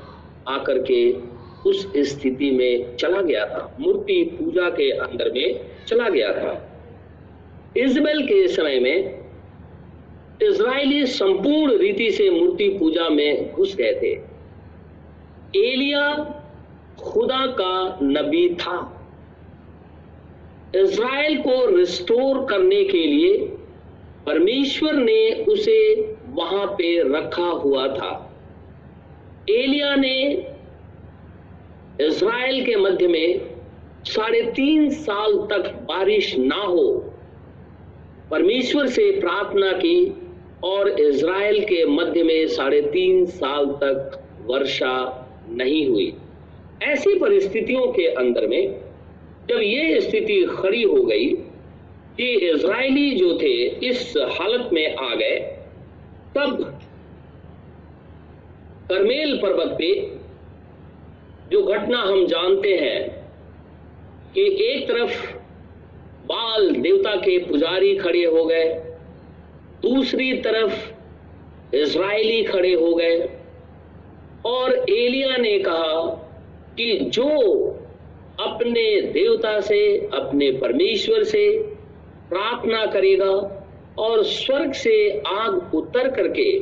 आकर 0.48 0.78
के 0.78 1.12
उस 1.70 1.92
स्थिति 1.96 2.50
में 2.50 2.96
चला 2.96 3.20
गया 3.22 3.46
था। 3.46 3.76
मूर्ति 3.80 4.24
पूजा 4.24 4.70
के 4.70 4.90
अंदर 4.90 5.32
में 5.32 5.60
चला 5.88 6.08
गया 6.08 6.32
था। 6.32 6.78
इजबेल 7.76 8.22
के 8.22 8.48
समय 8.48 8.80
में 8.80 9.20
इज़राइली 10.42 11.06
संपूर्ण 11.06 11.78
रीति 11.78 12.10
से 12.10 12.30
मूर्ति 12.30 12.68
पूजा 12.68 13.08
में 13.08 13.52
घुस 13.52 13.76
गए 13.76 13.92
थे। 13.92 14.30
एलिया 15.68 16.34
खुदा 16.98 17.46
का 17.46 17.98
नबी 18.02 18.54
था। 18.54 18.99
इज़राइल 20.76 21.36
को 21.38 21.64
रिस्टोर 21.66 22.44
करने 22.50 22.82
के 22.84 23.06
लिए 23.06 23.36
परमेश्वर 24.26 24.94
ने 24.94 25.44
उसे 25.44 25.80
वहाँ 26.28 26.66
पे 26.68 26.96
रखा 27.08 27.48
हुआ 27.62 27.86
था। 27.88 28.10
एलिया 29.50 29.94
ने 29.96 30.16
इज़राइल 32.00 32.64
के 32.64 32.76
मध्य 32.76 33.06
में 33.08 33.40
साढ़े 34.06 34.42
तीन 34.52 34.88
साल 34.90 35.32
तक 35.52 35.70
बारिश 35.88 36.34
ना 36.38 36.56
हो, 36.56 36.86
परमेश्वर 38.30 38.86
से 38.88 39.10
प्रार्थना 39.20 39.72
की 39.74 39.96
और 40.64 40.88
इज़राइल 41.00 41.60
के 41.64 41.84
मध्य 41.86 42.22
में 42.22 42.46
साढ़े 42.48 42.80
तीन 42.82 43.24
साल 43.26 43.66
तक 43.82 44.20
वर्षा 44.46 44.94
नहीं 45.50 45.86
हुई। 45.88 46.12
ऐसी 46.82 47.18
परिस्थितियों 47.18 47.86
के 47.92 48.06
अंदर 48.14 48.46
में 48.46 48.89
जब 49.50 49.60
ये 49.60 50.00
स्थिति 50.00 50.42
खड़ी 50.50 50.82
हो 50.82 51.02
गई 51.02 51.26
कि 52.16 52.26
इज़राइली 52.48 53.10
जो 53.14 53.38
थे 53.38 53.52
इस 53.88 54.12
हालत 54.30 54.70
में 54.72 54.96
आ 54.96 55.14
गए, 55.14 55.38
तब 56.36 56.62
करमेल 58.90 59.36
पर्वत 59.36 59.74
पे 59.78 59.90
जो 61.50 61.62
घटना 61.64 62.02
हम 62.02 62.26
जानते 62.26 62.74
हैं 62.76 63.00
कि 64.34 64.42
एक 64.64 64.88
तरफ़ 64.88 65.26
बाल 66.26 66.70
देवता 66.72 67.16
के 67.16 67.38
पुजारी 67.44 67.94
खड़े 67.96 68.24
हो 68.24 68.44
गए, 68.44 68.68
दूसरी 69.82 70.32
तरफ़ 70.42 71.74
इज़राइली 71.76 72.42
खड़े 72.44 72.74
हो 72.74 72.94
गए। 72.94 73.18
और 74.46 74.74
एलिया 74.90 75.36
ने 75.36 75.58
कहा 75.58 76.00
कि 76.76 76.98
जो 77.08 77.28
अपने 78.46 79.00
देवता 79.00 79.60
से, 79.60 79.98
अपने 79.98 80.50
परमेश्वर 80.50 81.22
से 81.22 81.58
प्रार्थना 82.30 82.86
करेगा 82.86 83.66
और 83.98 84.24
स्वर्ग 84.24 84.72
से 84.72 85.22
आग 85.26 85.74
उतर 85.74 86.08
करके, 86.08 86.58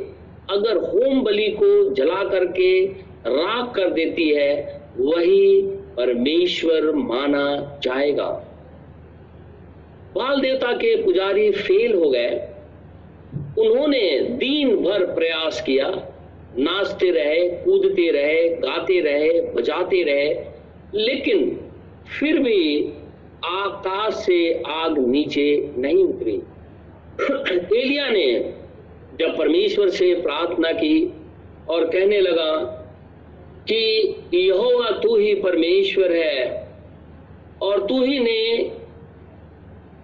अगर 0.51 0.77
होम 0.77 1.23
बलि 1.23 1.49
को 1.49 1.95
जला 1.95 2.25
करके 2.25 2.87
राख 3.27 3.75
कर 3.75 3.91
देती 3.91 4.29
है, 4.29 4.81
वही 4.99 5.63
परमेश्वर 5.97 6.93
माना 6.93 7.81
जाएगा। 7.83 8.45
बाल 10.15 10.41
देवता 10.41 10.73
के 10.73 11.03
पुजारी 11.03 11.51
फेल 11.51 11.95
हो 11.95 12.11
गए। 12.11 12.49
उन्होंने 13.59 14.21
दिन 14.21 14.77
भर 14.77 15.05
प्रयास 15.05 15.61
किया। 15.61 16.15
नाचते 16.59 17.11
रहे, 17.11 17.49
कूदते 17.49 18.11
रहे, 18.11 18.49
गाते 18.49 19.01
रहे, 19.01 19.41
बजाते 19.41 20.03
रहे। 20.03 20.45
लेकिन 20.95 21.68
फिर 22.09 22.39
भी 22.39 22.93
आकाश 23.45 24.15
से 24.15 24.63
आग 24.67 24.99
नीचे 24.99 25.71
नहीं 25.77 26.05
उतरी। 26.05 26.43
एलिया 27.79 28.09
ने 28.09 28.55
जब 29.21 29.39
परमेश्वर 29.39 29.89
से 29.89 30.15
प्रार्थना 30.15 30.73
की 30.73 31.15
और 31.69 31.85
कहने 31.85 32.21
लगा 32.21 32.57
कि 33.71 34.15
यहोवा 34.35 34.91
तू 34.91 35.17
ही 35.17 35.35
परमेश्वर 35.35 36.13
है 36.13 36.69
और 37.63 37.87
तू 37.87 38.05
ही 38.05 38.19
ने 38.19 38.59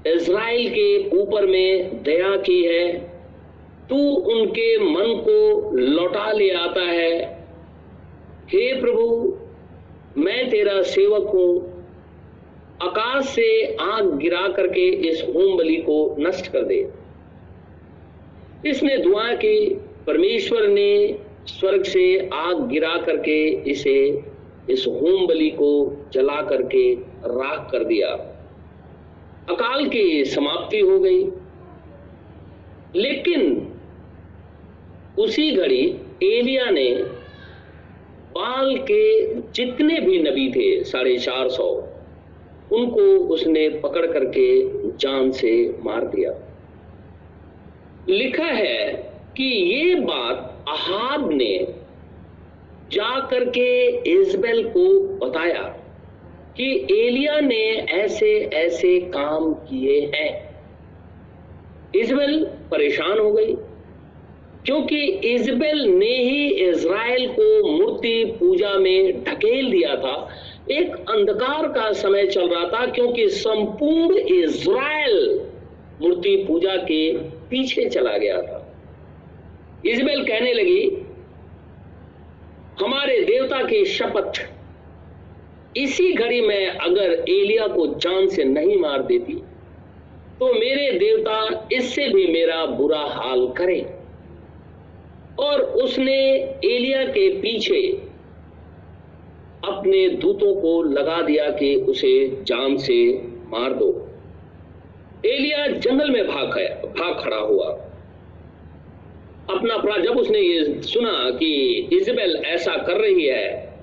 इज़राइल 0.07 0.71
के 0.71 1.09
ऊपर 1.19 1.47
में 1.47 2.03
दया 2.03 2.37
की 2.37 2.63
है, 2.63 2.99
तू 3.89 3.97
उनके 4.15 4.79
मन 4.79 5.15
को 5.29 5.71
लौटा 5.77 6.33
ले 6.33 6.51
आता 6.51 6.81
है। 6.81 7.25
हे 8.49 8.81
प्रभु, 8.81 9.37
मैं 10.17 10.51
तेरा 10.51 10.83
सेवक 10.83 11.29
हूँ 11.29 11.74
आकाश 12.85 13.25
से 13.25 13.77
आग 13.77 14.19
गिरा 14.19 14.49
करके 14.49 14.89
इस 14.89 15.23
होम 15.23 15.57
बलि 15.57 15.77
को 15.77 16.17
नष्ट 16.19 16.53
कर 16.53 16.63
दे। 16.63 16.89
इसने 18.67 18.99
दुआ 18.99 19.35
की, 19.35 19.75
परमेश्वर 20.07 20.69
ने 20.69 21.19
स्वर्ग 21.47 21.83
से 21.83 22.31
आग 22.35 22.69
गिरा 22.69 22.97
करके 22.97 23.49
इसे 23.71 24.23
इस 24.71 24.85
होम 24.89 25.27
बलि 25.27 25.51
को 25.51 25.97
जला 26.13 26.43
करके 26.43 26.95
राख 27.25 27.71
कर 27.73 27.85
दिया। 27.85 28.09
अकाल 29.51 29.89
की 29.89 30.25
समाप्ति 30.25 30.81
हो 30.81 31.01
गई। 31.01 31.25
लेकिन 32.97 33.69
उसी 35.19 35.51
घड़ी 35.51 35.97
एलिया 36.23 36.71
ने 36.71 36.95
बाल 38.33 38.77
के 38.77 39.35
जितने 39.35 40.01
भी 40.01 40.19
नबी 40.19 40.51
थे, 40.51 40.85
साढ़े 40.85 41.19
चार 41.19 41.49
सौ 41.49 41.89
उनको 42.73 43.03
उसने 43.29 43.69
पकड़ 43.81 44.07
करके 44.07 44.47
जान 44.99 45.31
से 45.31 45.53
मार 45.85 46.05
दिया। 46.07 46.33
लिखा 48.09 48.45
है 48.45 48.93
कि 49.37 49.45
ये 49.45 49.95
बात 49.95 50.65
अहाब 50.69 51.31
ने 51.33 51.57
जा 52.93 53.19
करके 53.21 53.87
इजबेल 54.13 54.63
को 54.69 54.89
बताया 55.19 55.63
कि 56.57 56.67
एलिया 56.93 57.39
ने 57.41 57.65
ऐसे 57.93 58.33
ऐसे 58.55 58.99
काम 59.11 59.53
किए 59.55 60.01
हैं। 60.15 60.33
इजबेल 61.95 62.45
परेशान 62.71 63.19
हो 63.19 63.33
गई, 63.33 63.55
क्योंकि 64.65 65.03
इजबेल 65.07 65.81
ने 65.89 66.15
ही 66.19 66.47
इज़राइल 66.69 67.27
को 67.29 67.71
मूर्ति 67.71 68.25
पूजा 68.41 68.73
में 68.79 69.25
ढकेल 69.25 69.71
दिया 69.71 69.97
था। 69.97 70.17
एक 70.71 70.95
अंधकार 71.11 71.67
का 71.69 71.91
समय 71.93 72.27
चल 72.27 72.49
रहा 72.49 72.69
था 72.69 72.87
क्योंकि 72.87 73.29
संपूर्ण 73.31 74.19
इज़राइल 74.35 75.41
मूर्ति 76.03 76.37
पूजा 76.49 76.77
के 76.83 77.01
पीछे 77.49 77.89
चला 77.89 78.17
गया 78.19 78.41
था। 78.43 78.61
इजबेल 79.87 80.23
कहने 80.25 80.53
लगी, 80.53 80.83
हमारे 82.81 83.21
देवता 83.25 83.63
की 83.63 83.85
शपथ, 83.87 84.41
इसी 85.77 86.13
घड़ी 86.13 86.41
में 86.41 86.67
अगर 86.69 87.13
एलिया 87.31 87.67
को 87.67 87.87
जान 87.87 88.29
से 88.29 88.45
नहीं 88.45 88.77
मार 88.79 89.03
देती 89.03 89.35
तो 90.39 90.53
मेरे 90.55 90.91
देवता 90.99 91.69
इससे 91.73 92.09
भी 92.09 92.27
मेरा 92.29 92.65
बुरा 92.69 93.01
हाल 93.11 93.47
करें। 93.49 93.85
और 95.39 95.61
उसने 95.61 96.17
एलिया 96.67 97.05
के 97.07 97.29
पीछे 97.41 97.81
अपने 99.65 100.09
दूतों 100.09 100.55
को 100.55 100.83
लगा 100.83 101.21
दिया 101.23 101.49
कि 101.51 101.75
उसे 101.89 102.43
जान 102.43 102.77
से 102.77 102.97
मार 103.49 103.73
दो। 103.73 103.91
एलिया 105.27 105.67
जंगल 105.67 106.11
में 106.11 106.27
भाग 106.29 106.49
भाग 106.99 107.23
खड़ा 107.25 107.37
हुआ। 107.37 107.67
अपना 109.51 109.75
अपराध 109.75 110.05
जब 110.05 110.19
उसने 110.19 110.39
ये 110.39 110.83
सुना 110.83 111.31
कि 111.31 111.53
इजबेल 111.93 112.37
ऐसा 112.37 112.77
कर 112.77 112.97
रही 112.97 113.27
है, 113.27 113.75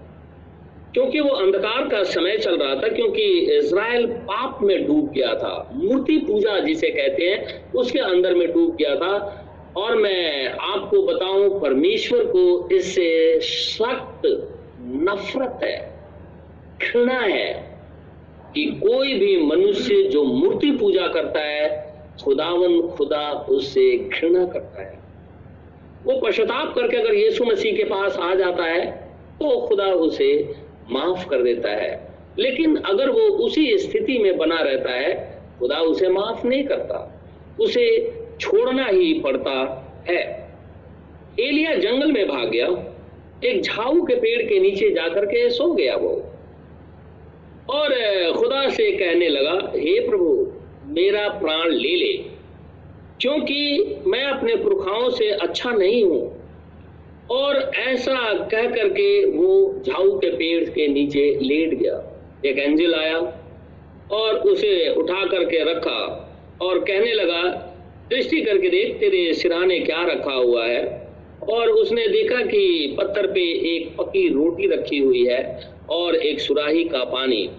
क्योंकि 0.94 1.20
वो 1.20 1.30
अंधकार 1.30 1.88
का 1.90 2.04
समय 2.04 2.38
चल 2.38 2.58
रहा 2.58 2.76
था, 2.76 2.88
क्योंकि 2.88 3.24
इज़राइल 3.58 4.08
पाप 4.08 4.60
में 4.62 4.88
डूब 4.88 5.12
गया 5.12 5.34
था, 5.34 5.70
मूर्ति 5.74 6.18
पूजा 6.18 6.60
जिसे 6.60 6.90
कहते 6.90 7.26
हैं, 7.26 7.72
उसके 7.72 8.00
अंदर 8.00 8.36
में 8.36 8.52
डूब 8.54 8.76
गया 8.76 8.96
था। 8.96 9.48
और 9.78 9.96
मैं 9.96 10.48
आपको 10.50 11.02
बताऊँ, 11.04 11.60
परमेश्वर 11.62 12.26
को 12.26 12.70
इससे 12.72 13.40
सख्त 13.40 14.26
नफरत 14.92 15.60
है, 15.64 16.00
घृणा 16.82 17.20
है 17.20 17.78
कि 18.56 18.66
कोई 18.66 19.14
भी 19.14 19.38
मनुष्य 19.38 20.04
जो 20.04 20.24
मूर्ति 20.24 20.72
पूजा 20.72 21.08
करता 21.08 21.40
है, 21.40 21.92
खुदावन 22.24 22.82
खुदा 22.82 23.32
उससे 23.50 23.98
घृणा 23.98 24.46
करता 24.46 24.82
है। 24.82 25.00
वो 26.04 26.20
पश्चाताप 26.20 26.76
करके 26.76 26.98
अगर 26.98 27.14
यीशु 27.14 27.44
मसीह 27.44 27.78
के 27.78 27.84
पास 27.84 28.18
आ 28.18 28.36
जाता 28.36 28.64
है 28.64 28.92
तो 29.40 29.68
खुदा 29.68 29.86
उसे 29.86 30.56
माफ़ 30.92 31.30
कर 31.30 31.44
देता 31.44 31.70
है। 31.70 32.12
लेकिन 32.40 32.76
अगर 32.76 33.10
वो 33.10 33.20
उसी 33.20 33.78
स्थिति 33.78 34.20
में 34.20 34.38
बना 34.38 34.56
रहता 34.56 34.92
है, 34.92 35.42
खुदा 35.60 35.78
उसे 35.78 36.10
माफ़ 36.10 36.48
नहीं 36.48 36.64
करता, 36.64 37.22
उसे 37.60 38.14
छोड़ना 38.40 38.86
ही 38.86 39.14
पड़ता 39.14 39.86
है। 40.10 40.52
एलिया 41.40 41.76
जंगल 41.76 42.12
में 42.12 42.28
भाग 42.28 42.50
गया। 42.50 42.91
एक 43.46 43.62
झाऊ 43.62 44.02
के 44.02 44.16
पेड़ 44.16 44.42
के 44.44 44.60
नीचे 44.60 44.90
जाकर 44.90 45.26
के 45.26 45.50
सो 45.50 45.72
गया 45.72 45.96
वो। 45.96 46.10
और 47.70 47.94
खुदा 48.38 48.70
से 48.70 48.92
कहने 48.92 49.28
लगा, 49.28 49.72
हे 49.76 50.00
प्रभु, 50.10 50.52
मेरा 50.86 51.28
प्राण 51.30 51.70
ले 51.70 51.96
ले, 51.96 52.14
क्योंकि 53.22 53.96
मैं 54.08 54.24
अपने 54.24 54.56
पुरखाओं 54.56 55.10
से 55.10 55.30
अच्छा 55.30 55.72
नहीं 55.72 56.04
हूँ। 56.06 56.42
और 57.32 57.72
ऐसा 57.78 58.34
कह 58.48 58.70
करके 58.70 59.26
वो 59.26 59.82
झाऊ 59.88 60.18
के 60.20 60.30
पेड़ 60.30 60.70
के 60.70 60.88
नीचे 60.88 61.40
लेट 61.42 61.74
गया। 61.74 61.98
एक 62.46 62.58
एंजिल 62.60 62.94
आया 62.96 63.18
और 64.12 64.40
उसे 64.50 64.94
उठा 64.94 65.26
करके 65.26 65.64
रखा 65.64 66.00
और 66.62 66.80
कहने 66.80 67.14
लगा, 67.14 67.42
दृष्टि 68.10 68.42
करके 68.42 68.70
देख, 68.70 69.00
तेरे 69.00 69.34
सिराने 69.34 69.80
क्या 69.80 70.04
रखा 70.06 70.34
हुआ 70.34 70.66
है? 70.66 71.01
और 71.50 71.70
उसने 71.70 72.08
देखा 72.08 72.42
कि 72.42 72.96
पत्थर 73.00 73.28
पे 73.28 73.42
एक 73.76 73.98
पकी 73.98 74.28
रोटी 74.30 74.68
रखी 74.68 74.98
हुई 74.98 75.26
है 75.26 75.72
और 75.90 76.16
एक 76.16 76.40
सुराही 76.40 76.84
का 76.84 77.04
पानी। 77.04 77.50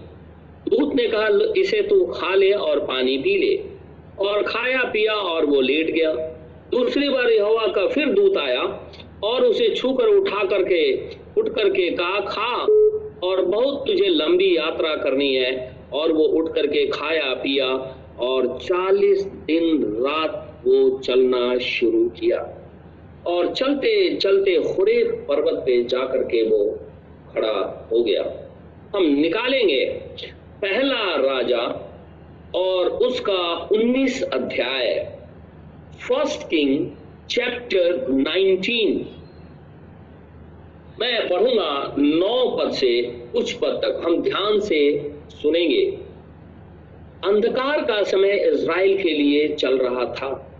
दूत 0.69 0.95
ने 0.95 1.07
कहा 1.07 1.27
इसे 1.57 1.81
तू 1.81 2.05
खा 2.05 2.35
ले 2.35 2.51
और 2.51 2.79
पानी 2.79 3.17
पी 3.17 3.37
ले। 3.37 3.63
और 4.19 4.43
खाया, 4.43 4.83
पिया 4.83 5.13
और 5.13 5.45
वो 5.45 5.61
लेट 5.61 5.91
गया। 5.91 6.13
दूसरी 6.71 7.09
बार 7.09 7.25
हवा 7.25 7.67
का 7.67 7.87
फिर 7.87 8.05
दूत 8.05 8.37
आया 8.37 8.91
और 9.23 9.45
उसे 9.45 9.69
छू 9.69 9.93
कर 9.93 10.07
उठा 10.07 10.43
करके, 10.45 10.97
उठ 11.37 11.49
करके 11.49 11.89
कहा, 11.89 12.19
खा 12.19 12.63
और 13.27 13.45
बहुत 13.45 13.83
तुझे 13.87 14.05
लंबी 14.05 14.57
यात्रा 14.57 14.95
करनी 14.95 15.35
है। 15.35 15.77
और 15.93 16.11
वो 16.11 16.23
उठ 16.23 16.55
करके 16.55 16.87
खाया, 16.87 17.33
पिया 17.33 17.97
और 18.19 18.59
चालीस 18.61 19.25
दिन 19.25 19.83
रात 19.83 20.61
वो 20.65 20.99
चलना 20.99 21.57
शुरू 21.57 22.09
किया। 22.09 22.62
और 23.27 23.53
चलते 23.53 24.15
चलते 24.15 24.59
खुरे 24.75 25.03
पर्वत 25.03 25.63
पे 25.65 25.83
जाकर 25.83 26.23
के 26.23 26.43
वो 26.49 26.79
खड़ा 27.33 27.89
हो 27.91 28.03
गया। 28.03 28.23
हम 28.95 29.03
निकालेंगे 29.03 29.85
पहला 30.61 31.15
राजा 31.15 31.89
और 32.55 32.87
उसका 32.87 33.67
19 33.71 34.21
अध्याय, 34.23 35.17
फ़र्स्ट 36.07 36.49
किंग 36.49 36.87
चैप्टर 37.29 38.07
19 38.11 39.05
मैं 40.99 41.29
पढ़ूँगा 41.29 41.95
नौ 41.97 42.57
पद 42.57 42.71
से 42.71 43.01
कुछ 43.33 43.53
पद 43.53 43.81
तक, 43.83 44.01
हम 44.05 44.21
ध्यान 44.21 44.59
से 44.59 45.11
सुनेंगे। 45.29 45.85
अंधकार 47.25 47.81
का 47.81 48.03
समय 48.03 48.31
इज़राइल 48.47 48.97
के 49.03 49.09
लिए 49.09 49.47
चल 49.47 49.77
रहा 49.77 50.05
था। 50.05 50.52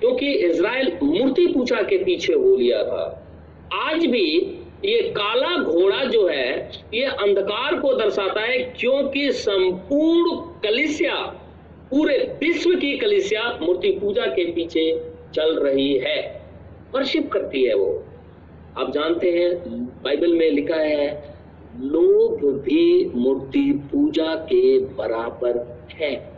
क्योंकि 0.00 0.32
इज़राइल 0.32 0.98
मूर्ति 1.02 1.46
पूजा 1.46 1.82
के 1.82 2.04
पीछे 2.04 2.32
हो 2.32 2.56
लिया 2.56 2.82
था। 2.84 3.26
आज 3.72 4.06
भी 4.06 4.54
ये 4.84 5.02
काला 5.02 5.62
घोड़ा 5.62 6.04
जो 6.04 6.28
है, 6.28 6.70
ये 6.94 7.04
अंधकार 7.04 7.78
को 7.78 7.94
दर्शाता 7.94 8.40
है, 8.40 8.58
क्योंकि 8.58 9.32
संपूर्ण 9.32 10.36
कलिसिया, 10.62 11.14
पूरे 11.90 12.36
विश्व 12.40 12.74
की 12.74 12.98
कलिसिया 12.98 13.58
मूर्ति 13.62 13.90
पूजा 13.90 14.26
के 14.26 14.52
पीछे 14.52 15.02
चल 15.34 15.58
रही 15.58 15.98
है। 15.98 16.42
वर्शिप 16.94 17.32
करती 17.32 17.64
है 17.64 17.74
वो। 17.74 18.04
आप 18.78 18.92
जानते 18.92 19.30
हैं, 19.30 19.54
बाइबल 20.04 20.34
में 20.34 20.50
लिखा 20.50 20.76
है, 20.76 21.36
लोग 21.80 22.60
भी 22.62 23.10
मूर्ति 23.14 23.88
पूजा 23.92 24.34
के 24.34 24.78
बराबर 24.78 25.78
है। 25.94 26.37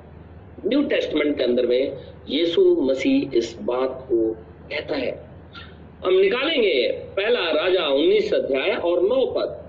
न्यू 0.66 0.82
टेस्टमेंट 0.82 1.38
के 1.38 1.44
अंदर 1.44 1.66
में 1.66 1.96
यीशु 2.28 2.76
मसीह 2.80 3.36
इस 3.36 3.58
बात 3.62 4.06
को 4.08 4.32
कहता 4.70 4.96
है। 4.96 5.28
हम 6.04 6.14
निकालेंगे 6.14 6.92
पहला 6.92 7.40
राजा 7.40 7.88
19 7.88 8.34
अध्याय 8.34 8.70
और 8.70 9.02
नौ 9.02 9.26
पद। 9.26 9.68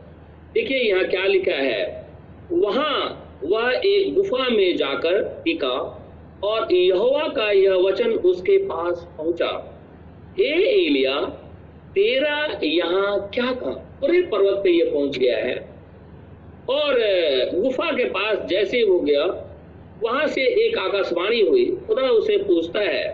देखिए 0.54 0.78
यहाँ 0.78 1.04
क्या 1.04 1.26
लिखा 1.26 1.56
है। 1.56 2.08
वहाँ 2.52 3.28
वह 3.44 3.82
एक 3.86 4.14
गुफा 4.14 4.50
में 4.50 4.78
जाकर 4.78 5.42
टिका 5.46 5.98
और 6.44 6.74
यहोवा 6.74 7.28
का 7.28 7.52
यह 7.52 7.74
वचन 7.74 8.12
उसके 8.12 8.58
पास 8.58 9.08
पहुँचा। 9.18 9.80
हे 10.38 10.86
एलिया, 10.86 11.22
तेरा 11.96 12.60
यहाँ 12.64 13.30
क्या 13.34 13.52
काम? 13.52 13.74
पूरे 13.74 14.22
पर्वत 14.22 14.64
पे 14.64 14.72
ये 14.72 14.86
पहुँच 14.86 15.18
गया 15.18 15.38
है। 15.38 15.56
और, 16.70 16.94
गुफा 17.54 17.92
के 17.92 18.06
पास 18.06 18.38
जैसे 18.50 18.84
वो 18.84 19.00
गया 19.00 19.48
वहाँ 20.04 20.28
से 20.28 20.42
एक 20.66 20.78
आकाशवाणी 20.78 21.42
हुई 21.42 21.66
खुदा 21.88 22.10
उसे 22.10 22.38
पूछता 22.38 22.80
है 22.80 23.10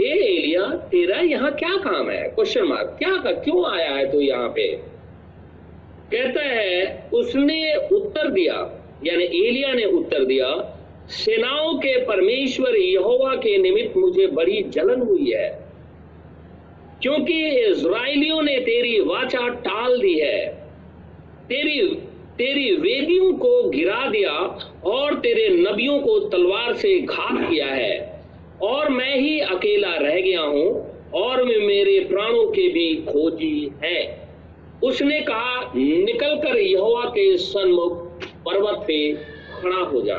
हे 0.00 0.06
एलिया, 0.06 0.66
तेरा 0.90 1.18
यहाँ 1.20 1.50
क्या 1.52 1.76
काम 1.76 2.10
है? 2.10 2.22
क्वेश्चन 2.28 2.64
मार्क 2.64 2.94
क्या 2.98 3.16
का 3.16 3.32
क्यों 3.40 3.64
आया 3.70 3.90
है 3.94 4.10
तू 4.12 4.20
यहाँ 4.20 4.48
पे? 4.48 4.66
कहता 6.12 6.42
है, 6.42 7.08
उसने 7.12 7.74
उत्तर 7.92 8.30
दिया, 8.30 8.54
यानी 9.04 9.24
एलिया 9.24 9.72
ने 9.72 9.84
उत्तर 9.92 10.24
दिया, 10.24 10.48
सेनाओं 11.08 11.74
के 11.74 11.96
परमेश्वर 12.04 12.76
यहोवा 12.76 13.34
के 13.36 13.56
निमित्त 13.58 13.96
मुझे 13.96 14.26
बड़ी 14.26 14.62
जलन 14.68 15.02
हुई 15.02 15.30
है, 15.30 15.48
क्योंकि 17.02 17.38
इज़राइलियों 17.60 18.42
ने 18.42 18.58
तेरी 18.60 18.98
वाचा 19.00 19.48
टाल 19.60 19.98
दी 20.00 20.18
है, 20.18 20.46
तेरी 21.48 21.80
तेरी 22.40 22.70
वेदियों 22.72 23.32
को 23.32 23.68
गिरा 23.68 24.08
दिया 24.10 24.32
और 24.84 25.14
तेरे 25.14 25.48
नबियों 25.48 25.98
को 25.98 26.18
तलवार 26.20 26.72
से 26.72 27.00
घात 27.00 27.50
किया 27.50 27.66
है। 27.66 28.24
और 28.62 28.88
मैं 28.88 29.16
ही 29.16 29.40
अकेला 29.40 29.94
रह 29.94 30.20
गया 30.20 30.40
हूँ 30.40 30.70
और 31.14 31.42
मैं 31.44 31.58
मेरे 31.58 31.98
प्राणों 32.00 32.44
के 32.50 32.68
भी 32.68 32.94
खोजी 32.94 33.72
है। 33.84 34.28
उसने 34.82 35.20
कहा, 35.20 35.72
निकलकर 35.76 36.56
यहोवा 36.56 37.04
के 37.04 37.36
सन्मुख 37.36 38.06
पर्वत 38.46 38.84
पे 38.86 39.12
खड़ा 39.60 39.76
हो 39.76 40.00
जा। 40.00 40.16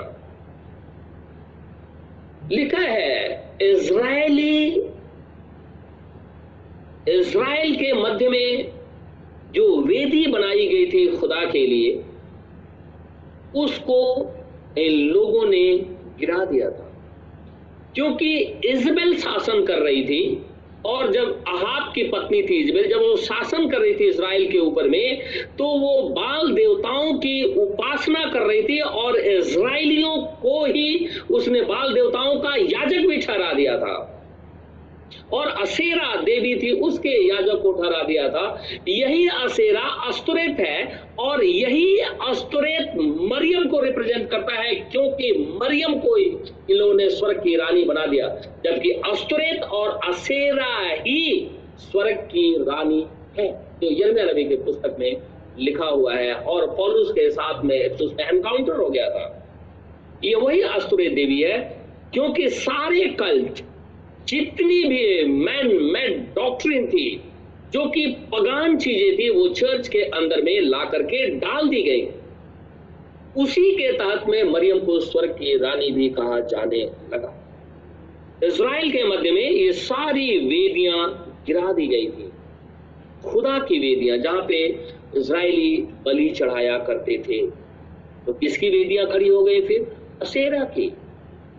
लिखा 2.51 2.81
है, 2.81 3.43
इज़राइली, 3.62 4.67
इज़राइल 7.10 7.75
के 7.75 7.93
मध्य 7.93 8.29
में 8.29 8.71
जो 9.51 9.81
वेदी 9.81 10.27
बनाई 10.27 10.67
गई 10.67 10.86
थी 10.86 11.07
खुदा 11.17 11.45
के 11.45 11.67
लिए 11.67 12.03
उसको 13.55 13.99
इन 14.77 14.99
लोगों 15.07 15.45
ने 15.45 15.65
गिरा 16.19 16.45
दिया 16.45 16.69
था। 16.69 16.87
क्योंकि 17.95 18.37
इजबेल 18.65 19.15
शासन 19.17 19.63
कर 19.65 19.79
रही 19.79 20.03
थी 20.05 20.45
और 20.85 21.11
जब 21.11 21.43
अहाब 21.47 21.91
की 21.95 22.03
पत्नी 22.03 22.41
थी 22.41 22.55
इजबेल, 22.55 22.87
जब 22.89 22.99
वो 22.99 23.15
शासन 23.15 23.67
कर 23.69 23.77
रही 23.77 23.93
थी 23.93 24.07
इसराइल 24.09 24.51
के 24.51 24.57
ऊपर 24.57 24.87
में 24.89 25.21
तो 25.57 25.65
वो 25.79 26.09
बाल 26.09 26.53
देवताओं 26.53 27.13
की 27.13 27.43
उपासना 27.61 28.23
कर 28.25 28.41
रही 28.41 28.63
थी 28.63 28.79
और 28.79 29.17
इसराइलियों 29.17 30.17
को 30.41 30.65
ही 30.65 31.07
उसने 31.31 31.61
बाल 31.61 31.93
देवताओं 31.93 32.39
का 32.39 32.55
याजक 32.55 33.07
भी 33.07 33.17
ठहरा 33.17 33.51
दिया 33.53 33.77
था। 33.77 34.17
और 35.34 35.47
असेरा 35.62 36.15
देवी 36.21 36.56
थी 36.56 36.71
उसके 36.82 37.15
याजक 37.28 37.62
को 37.63 37.71
ठहरा 37.74 38.02
दिया 38.04 38.28
था। 38.30 38.43
यही 38.88 39.28
असेरा 39.43 39.82
अस्तुरेत 40.08 40.60
है 40.60 41.02
और 41.19 41.43
यही 41.43 41.97
अस्तुरेत 42.28 42.95
मरियम 43.32 43.67
को 43.67 43.80
रिप्रेजेंट 43.80 44.30
करता 44.30 44.54
है, 44.54 44.74
क्योंकि 44.91 45.32
मरियम 45.62 46.00
को 46.00 46.17
इन्होंने 46.17 47.10
स्वर्ग 47.10 47.39
की 47.39 47.56
रानी 47.56 47.84
बना 47.84 48.06
दिया, 48.06 48.28
जबकि 48.65 48.91
अस्तुरेत 49.12 49.63
और 49.63 50.00
असेरा 50.10 50.78
ही 51.00 51.50
स्वर्ग 51.82 52.17
की 52.32 52.54
रानी 52.62 53.06
है। 53.38 53.52
जो 53.82 53.89
यर्मिया 53.91 54.26
नबी 54.26 54.43
के 54.43 54.56
पुस्तक 54.56 54.95
में 55.00 55.21
लिखा 55.60 55.86
हुआ 55.86 56.13
है 56.13 56.34
और 56.34 56.65
पॉलुस 56.76 57.12
के 57.12 57.30
साथ 57.30 57.63
में 57.63 57.76
एनकाउंटर 57.76 58.76
हो 58.76 58.89
गया 58.89 59.10
था। 59.10 59.26
ये 60.24 60.36
वही 60.36 60.62
अस्तुरेत 60.62 61.13
देवी 61.13 61.41
है, 61.41 61.58
क्योंकि 62.13 62.50
सारे 62.50 63.06
कल्ट 63.19 63.62
जितनी 64.27 64.84
भी 64.84 65.25
मैन 65.25 65.67
मैन 65.84 66.27
डॉक्ट्रिन 66.36 66.88
थी, 66.88 67.21
जो 67.73 67.89
कि 67.89 68.07
पगान 68.07 68.77
चीज़ें 68.77 69.17
थी, 69.17 69.29
वो 69.29 69.47
चर्च 69.49 69.88
के 69.88 69.99
अंदर 69.99 70.41
में 70.41 70.62
ला 70.62 70.86
करके 70.86 71.27
डाल 71.27 71.69
दी 71.69 71.84
गई। 71.84 72.07
उसी 73.38 73.71
के 73.71 73.91
तहत 73.91 74.23
में 74.29 74.43
मरियम 74.43 74.79
को 74.79 74.99
स्वर्ग 74.99 75.29
की 75.29 75.57
रानी 75.57 75.91
भी 75.91 76.10
कहा 76.10 76.39
जाने 76.39 76.84
लगा। 76.84 77.38
इसराइल 78.43 78.91
के 78.91 79.03
मध्य 79.03 79.31
में 79.31 79.51
ये 79.51 79.73
सारी 79.73 80.38
वेदियाँ 80.38 81.27
गिरा 81.47 81.73
दी 81.73 81.88
गई 81.88 82.07
थी। 82.07 82.31
खुदा 83.25 83.60
की 83.60 83.79
वेदियाँ, 83.79 84.17
जहाँ 84.17 84.41
पे 84.41 84.65
इसराइली 85.17 85.88
बलि 86.05 86.29
चढ़ाया 86.29 86.77
करते 86.77 87.17
थे। 87.17 87.47
तो 88.25 88.34
किसकी 88.34 88.69
वेदियाँ 88.69 89.07
खड़ी 89.07 89.27
हो 89.27 89.43
गई 89.43 89.62
फिर? 89.62 89.97
असेरा 90.21 90.63
की। 90.63 90.89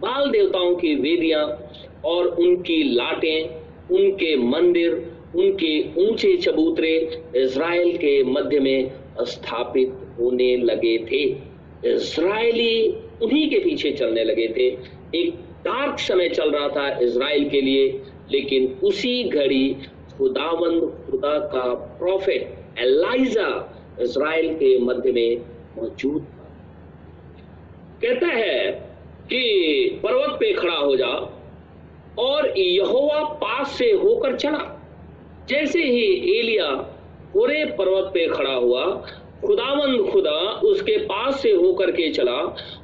बाल 0.00 0.30
देवताओं 0.30 0.74
की 0.74 0.94
वेदियाँ 0.94 1.68
और 2.04 2.26
उनकी 2.26 2.82
लाटें, 2.82 3.48
उनके 3.90 4.36
मंदिर, 4.36 5.12
उनके 5.36 6.02
ऊँचे 6.02 6.36
चबूतरे 6.36 7.22
इज़राइल 7.36 7.96
के 7.96 8.22
मध्य 8.24 8.60
में 8.60 8.90
स्थापित 9.20 9.92
होने 10.18 10.56
लगे 10.56 10.98
थे। 10.98 11.22
इज़राइली 11.94 12.90
उन्हीं 13.22 13.50
के 13.50 13.58
पीछे 13.58 13.90
चलने 13.90 14.24
लगे 14.24 14.48
थे। 14.48 14.66
एक 15.18 15.34
डार्क 15.64 15.98
समय 15.98 16.28
चल 16.28 16.50
रहा 16.50 16.68
था 16.68 16.98
इज़राइल 16.98 17.48
के 17.48 17.60
लिए, 17.60 18.02
लेकिन 18.30 18.78
उसी 18.82 19.24
घड़ी 19.24 19.76
खुदावंद, 20.18 21.08
खुदा 21.10 21.38
का 21.38 21.74
प्रॉफिट 21.74 22.54
एलाइजा 22.78 23.78
इज़राइल 24.00 24.54
के 24.54 24.78
मध्य 24.78 25.12
में 25.12 25.36
मौजूद 25.78 26.22
था। 26.22 26.48
कहता 28.02 28.26
है 28.26 28.70
कि 29.24 30.00
पर्वत 30.02 30.30
पे 30.30 30.52
खड़ा 30.52 30.74
हो 30.74 30.96
जा। 30.96 31.38
और 32.18 32.52
यहोवा 32.58 33.22
पास 33.36 33.72
से 33.72 33.90
होकर 33.94 34.36
चला। 34.36 34.64
जैसे 35.48 35.82
ही 35.82 36.04
एलिया 36.38 36.70
पूरे 37.32 37.64
पर्वत 37.78 38.10
पे 38.14 38.26
खड़ा 38.28 38.54
हुआ, 38.54 38.84
खुदावंद 39.44 40.10
खुदा 40.10 40.38
उसके 40.64 40.96
पास 40.98 41.40
से 41.42 41.50
होकर 41.52 41.90
के 41.90 42.10
चला 42.10 42.40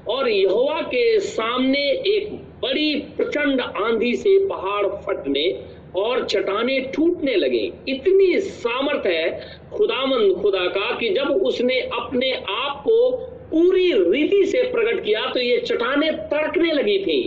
और 0.08 0.28
यहोवा 0.28 0.80
के 0.84 1.18
सामने 1.20 1.80
एक 2.08 2.32
बड़ी 2.62 2.94
प्रचंड 3.16 3.60
आंधी 3.60 4.14
से 4.16 4.38
पहाड़ 4.46 4.86
फटने 5.04 5.48
और 5.96 6.24
चटाने 6.24 6.78
टूटने 6.94 7.34
लगे। 7.34 7.70
इतनी 7.88 8.38
सामर्थ 8.40 9.06
है 9.06 9.30
खुदावंद 9.72 10.34
खुदा 10.42 10.66
का 10.68 10.90
कि 10.98 11.08
जब 11.08 11.30
उसने 11.42 11.78
अपने 11.80 12.32
आप 12.32 12.80
को 12.80 13.10
पूरी 13.50 13.92
रीति 13.92 14.44
से 14.46 14.62
प्रकट 14.62 15.04
किया 15.04 15.26
तो 15.26 15.40
ये 15.40 15.58
चटाने 15.60 16.10
तड़कने 16.30 16.72
लगी 16.72 16.98
थी। 16.98 17.20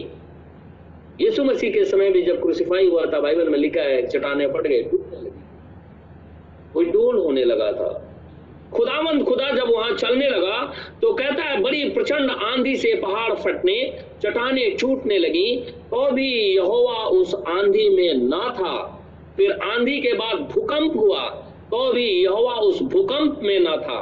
यीशु 1.20 1.44
मसीह 1.44 1.72
के 1.72 1.84
समय 1.86 2.10
भी 2.10 2.22
जब 2.22 2.42
क्रूसिफाई 2.42 2.88
हुआ 2.88 3.06
था 3.06 3.20
बाइबल 3.20 3.50
में 3.50 3.58
लिखा 3.60 3.82
है, 3.82 4.06
चटाने 4.08 4.48
पड़ 4.48 4.68
गए 4.68 4.82
कोई 6.74 6.86
डोल 6.86 7.18
होने 7.18 7.44
लगा 7.44 7.72
था। 7.72 7.90
खुदावंद 8.74 9.24
खुदा 9.26 9.50
जब 9.52 9.70
वहाँ 9.70 9.92
चलने 9.94 10.28
लगा 10.30 10.58
तो 11.02 11.12
कहता 11.14 11.44
है, 11.44 11.62
बड़ी 11.62 11.90
प्रचंड 11.90 12.32
आंधी 12.32 12.76
से 12.76 12.94
पहाड़ 12.96 13.34
फटने, 13.36 13.76
चटाने 14.24 14.70
टूटने 14.72 15.18
लगी 15.18 15.56
तो 15.90 16.12
भी 16.12 16.30
यहोवा 16.56 17.04
उस 17.12 17.36
आंधी 17.36 17.90
में 17.90 18.30
ना 18.30 18.48
था। 18.60 18.78
फिर 19.38 19.52
आंधी 19.52 20.00
के 20.02 20.14
बाद 20.14 20.40
भूकंप 20.54 20.96
हुआ 20.98 21.28
तो 21.72 21.92
भी 21.94 22.06
यहोवा 22.06 22.54
उस 22.62 22.82
भूकंप 22.84 23.40
में 23.44 23.60
ना 23.60 23.76
था। 23.78 24.00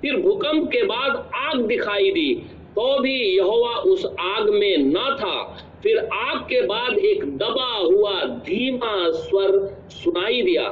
फिर 0.00 0.16
भूकंप 0.18 0.68
के 0.68 0.82
बाद 0.84 1.30
आग 1.36 1.60
दिखाई 1.66 2.10
दी 2.10 2.34
तो 2.74 2.98
भी 3.00 3.16
यहोवा 3.36 3.74
उस 3.86 4.06
आग 4.20 4.50
में 4.50 4.76
ना 4.84 5.10
था। 5.16 5.36
फिर 5.82 5.98
आग 5.98 6.40
के 6.40 6.60
बाद 6.66 6.98
एक 6.98 7.24
दबा 7.38 7.76
हुआ 7.76 8.12
धीमा 8.46 8.94
स्वर 9.10 9.52
सुनाई 9.90 10.42
दिया। 10.42 10.64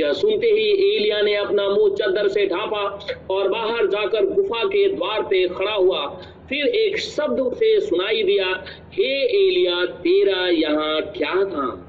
यह 0.00 0.12
सुनते 0.12 0.46
ही 0.46 0.96
एलिया 0.96 1.20
ने 1.22 1.34
अपना 1.36 1.68
मुँह 1.68 1.94
चद्दर 1.94 2.28
से 2.28 2.46
ढापा 2.46 2.82
और 3.30 3.48
बाहर 3.48 3.86
जाकर 3.86 4.26
गुफा 4.26 4.64
के 4.64 4.88
द्वार 4.88 5.22
पे 5.22 5.46
खड़ा 5.48 5.72
हुआ। 5.72 6.06
फिर 6.48 6.66
एक 6.66 6.98
शब्द 6.98 7.52
से 7.54 7.80
सुनाई 7.80 8.22
दिया, 8.22 8.46
हे 8.92 9.12
एलिया, 9.38 9.84
तेरा 9.98 10.46
यहाँ 10.48 11.00
क्या 11.00 11.34
काम? 11.34 11.82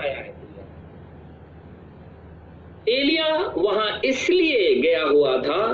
आया 0.00 0.24
एलिया 2.88 3.54
वहाँ 3.56 4.00
इसलिए 4.04 4.74
गया 4.74 5.02
हुआ 5.04 5.36
था 5.38 5.66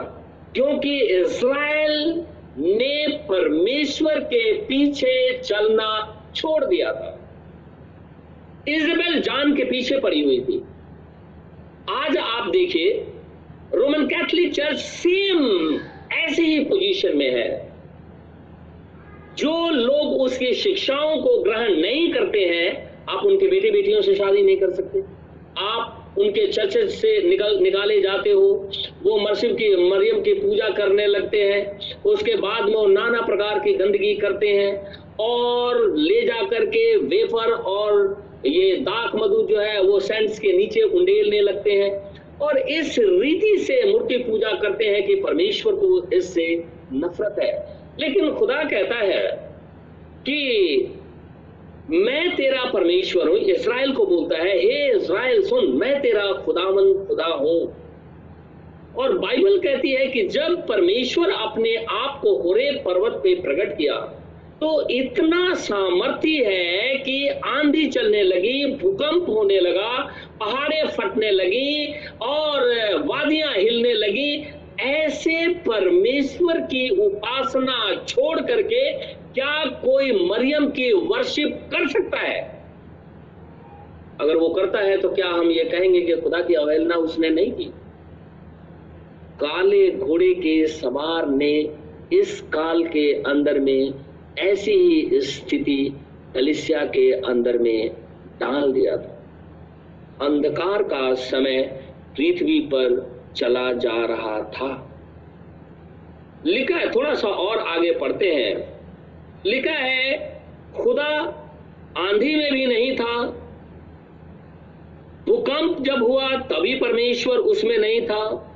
क्योंकि 0.54 0.98
इज़राइल 1.00 2.24
ने 2.58 3.06
परमेश्वर 3.08 4.20
के 4.20 4.52
पीछे 4.52 5.38
चलना 5.38 6.22
छोड़ 6.36 6.64
दिया 6.64 6.92
था। 6.92 7.30
इजबेल 8.68 9.20
जान 9.20 9.56
के 9.56 9.64
पीछे 9.64 9.98
पड़ी 9.98 10.22
हुई 10.24 10.40
थी। 10.40 10.64
आज 11.90 12.16
आप 12.16 12.48
देखिए, 12.48 13.06
रोमन 13.74 14.06
कैथोलिक 14.06 14.52
चर्च 14.52 14.78
सेम 14.78 15.74
ऐसी 16.12 16.42
ही 16.42 16.64
पोजीशन 16.64 17.16
में 17.16 17.30
है। 17.30 17.72
जो 19.38 19.70
लोग 19.70 20.20
उसकी 20.20 20.54
शिक्षाओं 20.54 21.22
को 21.22 21.42
ग्रहण 21.42 21.74
नहीं 21.76 22.12
करते 22.12 22.38
हैं, 22.38 22.96
आप 23.08 23.24
उनके 23.24 23.48
बेटे 23.48 23.70
बेटियों 23.70 24.02
से 24.02 24.14
शादी 24.14 24.42
नहीं 24.42 24.56
कर 24.56 24.70
सकते। 24.70 25.02
आप 25.58 25.95
उनके 26.18 26.46
चर्च 26.46 26.90
से 26.90 27.28
निकल, 27.28 27.58
निकाले 27.62 28.00
जाते 28.00 28.30
हो, 28.30 28.70
वो 29.02 29.18
मरसिम 29.18 29.52
की, 29.52 29.90
मरियम 29.90 30.22
की 30.22 30.32
पूजा 30.32 30.68
करने 30.68 31.06
लगते 31.06 31.42
हैं। 31.42 31.80
उसके 32.02 32.36
बाद 32.36 32.64
में 32.64 32.74
वो 32.74 32.86
नाना 32.86 33.20
प्रकार 33.20 33.58
की 33.58 33.72
गंदगी 33.72 34.14
करते 34.14 34.48
हैं 34.48 34.98
और 35.20 35.96
ले 35.96 36.22
जा 36.22 36.42
करके 36.42 36.96
वेफर 36.96 37.52
और 37.52 38.24
ये 38.46 38.76
दाक 38.76 39.16
मधु 39.16 39.42
जो 39.42 39.58
है, 39.58 39.82
वो 39.82 40.00
सेंट्स 40.00 40.38
के 40.38 40.52
नीचे 40.52 40.80
उंडेलने 40.80 41.40
लगते 41.40 41.72
हैं। 41.72 42.16
और 42.42 42.58
इस 42.58 42.96
रीति 42.98 43.58
से 43.58 43.92
मूर्ति 43.92 44.18
पूजा 44.18 44.50
करते 44.50 44.84
हैं 44.84 45.06
कि 45.06 45.14
परमेश्वर 45.14 45.72
को 45.72 46.10
इससे 46.12 46.64
नफरत 46.92 47.36
है। 47.42 47.76
लेकिन 48.00 48.30
खुदा 48.30 48.64
कहता 48.64 48.94
है 48.94 49.52
कि 50.20 50.95
मैं 51.90 52.34
तेरा 52.36 52.62
परमेश्वर 52.64 53.28
हूँ 53.28 53.36
इसराइल 53.38 53.92
को 53.92 54.04
बोलता 54.06 54.36
है, 54.36 54.58
हे 54.58 54.96
इसराइल 54.96 55.42
सुन, 55.42 55.66
मैं 55.72 56.00
तेरा 56.02 56.22
खुदावन, 56.44 56.92
खुदा 57.06 57.26
हूँ। 57.26 57.60
और 58.96 59.16
बाइबल 59.18 59.58
कहती 59.58 59.90
है 59.90 60.06
कि 60.06 60.22
जब 60.28 60.66
परमेश्वर 60.68 61.30
अपने 61.30 61.74
आप 61.76 62.18
को 62.22 62.36
होरे 62.38 62.70
पर्वत 62.84 63.20
पे 63.24 63.34
प्रकट 63.42 63.76
किया 63.78 63.94
तो 64.60 64.88
इतना 64.90 65.54
सामर्थ्य 65.54 66.44
है 66.44 66.94
कि 66.98 67.28
आंधी 67.28 67.86
चलने 67.86 68.22
लगी, 68.22 68.64
भूकंप 68.72 69.28
होने 69.28 69.58
लगा, 69.60 69.98
पहाड़े 70.40 70.82
फटने 70.88 71.30
लगी 71.30 71.94
और 72.22 72.62
वादियाँ 73.06 73.52
हिलने 73.54 73.92
लगी। 73.94 74.46
ऐसे 74.82 75.46
परमेश्वर 75.66 76.60
की 76.62 76.88
उपासना 77.06 77.94
छोड़ 78.08 78.40
करके 78.40 78.90
क्या 79.38 79.64
कोई 79.64 80.28
मरियम 80.28 80.68
की 80.68 80.92
वर्शिप 80.92 81.60
कर 81.64 81.88
सकता 81.88 82.18
है? 82.18 82.64
अगर 84.20 84.36
वो 84.36 84.48
करता 84.48 84.78
है 84.78 84.96
तो 84.96 85.08
क्या 85.08 85.28
हम 85.28 85.50
ये 85.50 85.64
कहेंगे 85.64 86.00
कि 86.00 86.16
खुदा 86.16 86.40
की 86.40 86.54
अवहेलना 86.54 86.94
उसने 86.94 87.30
नहीं 87.30 87.52
की? 87.52 87.64
काले 89.40 89.90
घोड़े 89.90 90.34
के 90.34 90.66
सवार 90.66 91.28
ने 91.28 91.70
इस 92.12 92.40
काल 92.40 92.84
के 92.84 93.12
अंदर 93.12 93.58
में 93.58 93.94
ऐसी 94.38 94.72
ही 94.72 95.20
स्थिति 95.20 96.00
कलिसिया 96.34 96.84
के 96.86 97.12
अंदर 97.12 97.58
में 97.58 97.90
डाल 98.40 98.72
दिया 98.72 98.96
था। 98.96 99.26
अंधकार 100.22 100.82
का 100.82 101.14
समय 101.14 101.62
पृथ्वी 102.16 102.60
पर 102.60 103.16
चला 103.36 103.72
जा 103.72 104.06
रहा 104.06 104.42
था। 104.42 104.98
लिखा 106.46 106.76
है, 106.76 106.90
थोड़ा 106.90 107.14
सा 107.14 107.28
और 107.28 107.58
आगे 107.58 107.92
पढ़ते 107.92 108.30
हैं। 108.30 108.75
लिखा 109.46 109.72
है, 109.72 110.42
खुदा 110.76 111.42
आंधी 111.98 112.34
में 112.34 112.52
भी 112.52 112.66
नहीं 112.66 112.96
था। 112.96 113.26
भूकंप 115.28 115.82
जब 115.82 116.02
हुआ, 116.02 116.28
तभी 116.28 116.74
परमेश्वर 116.74 117.36
उसमें 117.36 117.78
नहीं 117.78 118.06
था। 118.06 118.52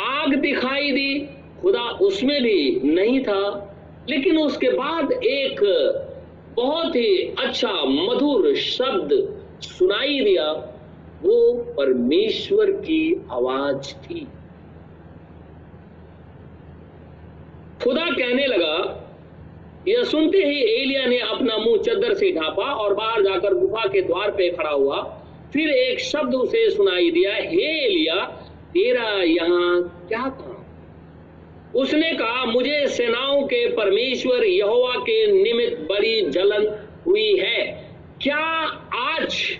आग 0.00 0.34
दिखाई 0.34 0.92
दी, 0.92 1.20
खुदा 1.62 1.82
उसमें 1.82 2.42
भी 2.42 2.80
नहीं 2.84 3.22
था। 3.22 3.66
लेकिन 4.08 4.38
उसके 4.38 4.70
बाद 4.70 5.12
एक 5.12 5.60
बहुत 6.56 6.96
ही 6.96 7.34
अच्छा 7.38 7.72
मधुर 7.84 8.54
शब्द 8.54 9.42
सुनाई 9.62 10.20
दिया। 10.20 10.52
वो 11.22 11.52
परमेश्वर 11.52 12.70
की 12.70 13.26
आवाज़ 13.30 13.94
थी। 13.94 14.28
खुदा 17.84 18.06
कहने 18.06 18.46
लगा 18.46 19.06
यह 19.88 20.02
सुनते 20.02 20.38
ही 20.38 20.82
एलिया 20.82 21.06
ने 21.06 21.18
अपना 21.18 21.56
मुँह 21.56 21.78
चद्दर 21.78 22.14
से 22.14 22.32
ढापा 22.32 22.64
और 22.64 22.94
बाहर 22.94 23.22
जाकर 23.22 23.54
गुफा 23.54 23.86
के 23.88 24.02
द्वार 24.02 24.30
पे 24.30 24.50
खड़ा 24.50 24.70
हुआ। 24.70 25.02
फिर 25.52 25.68
एक 25.68 26.00
शब्द 26.00 26.34
उसे 26.34 26.70
सुनाई 26.70 27.10
दिया, 27.10 27.34
हे 27.34 27.86
एलिया, 27.86 28.24
तेरा 28.74 29.08
यहाँ 29.22 30.04
क्या 30.08 30.20
काम? 30.20 30.56
उसने 31.80 32.12
कहा, 32.12 32.44
मुझे 32.44 32.86
सेनाओं 32.86 33.42
के 33.42 33.66
परमेश्वर 33.66 34.44
यहोवा 34.44 34.94
के 34.96 35.42
निमित्त 35.42 35.88
बड़ी 35.90 36.20
जलन 36.20 36.86
हुई 37.06 37.36
है। 37.36 37.90
क्या 38.22 38.38
आज 38.94 39.58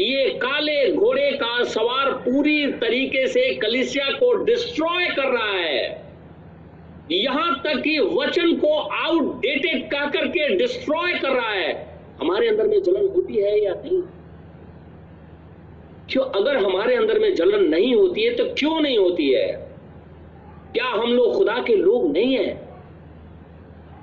ये 0.00 0.28
काले 0.28 0.92
घोड़े 0.92 1.30
का 1.30 1.62
सवार 1.64 2.10
पूरी 2.10 2.66
तरीके 2.66 3.26
से 3.26 3.54
कलिसिया 3.54 4.10
को 4.10 4.44
डिस्ट्रॉय 4.44 5.06
कर 5.06 5.32
रहा 5.32 5.52
है? 5.52 6.04
यहाँ 7.12 7.60
तक 7.64 7.80
कि 7.80 7.98
वचन 7.98 8.56
को 8.56 8.78
आउटडेटेड 8.78 9.90
कह 9.90 10.06
करके 10.06 10.56
डिस्ट्रॉय 10.56 11.12
कर 11.12 11.30
रहा 11.30 11.50
है। 11.50 11.98
हमारे 12.20 12.48
अंदर 12.48 12.66
में 12.66 12.82
जलन 12.82 13.08
होती 13.08 13.34
है 13.34 13.64
या 13.64 13.74
नहीं? 13.74 14.02
क्यों 16.10 16.24
अगर 16.24 16.56
हमारे 16.56 16.96
अंदर 16.96 17.18
में 17.18 17.34
जलन 17.34 17.64
नहीं 17.64 17.94
होती 17.94 18.22
है 18.22 18.34
तो 18.34 18.44
क्यों 18.44 18.80
नहीं 18.80 18.98
होती 18.98 19.28
है? 19.30 19.48
क्या 20.72 20.86
हम 20.86 21.12
लोग 21.12 21.36
खुदा 21.36 21.62
के 21.66 21.76
लोग 21.76 22.12
नहीं 22.12 22.34
है? 22.34 22.64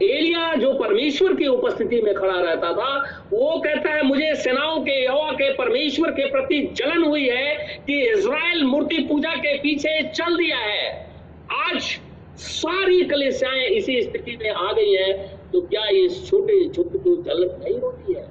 एलिया 0.03 0.55
जो 0.55 0.73
परमेश्वर 0.73 1.33
की 1.33 1.47
उपस्थिति 1.47 2.01
में 2.01 2.13
खड़ा 2.13 2.39
रहता 2.39 2.73
था, 2.73 3.21
वो 3.33 3.59
कहता 3.59 3.89
है, 3.89 4.01
मुझे 4.01 4.35
सेनाओं 4.35 4.81
के 4.81 5.05
यवा 5.05 5.31
के, 5.31 5.53
परमेश्वर 5.53 6.11
के 6.11 6.31
प्रति 6.31 6.73
जलन 6.73 7.03
हुई 7.03 7.27
है 7.27 7.55
कि 7.87 8.11
इज़राइल 8.11 8.63
मूर्ति 8.63 8.97
पूजा 8.97 9.35
के 9.35 9.57
पीछे 9.57 10.03
चल 10.03 10.37
दिया 10.37 10.57
है। 10.57 11.11
आज 11.51 11.99
सारी 12.41 13.03
कलिसियाएँ 13.03 13.65
इसी 13.65 14.01
स्थिति 14.01 14.37
में 14.43 14.49
आ 14.49 14.73
गई 14.73 14.93
हैं 14.93 15.41
तो 15.51 15.61
क्या 15.61 15.87
इस 15.89 16.29
छोटे 16.29 16.69
छोटे 16.69 16.97
को 16.97 17.15
जलन 17.15 17.63
नहीं 17.63 17.79
होती 17.79 18.13
है? 18.13 18.27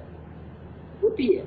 होती 1.03 1.27
है। 1.27 1.43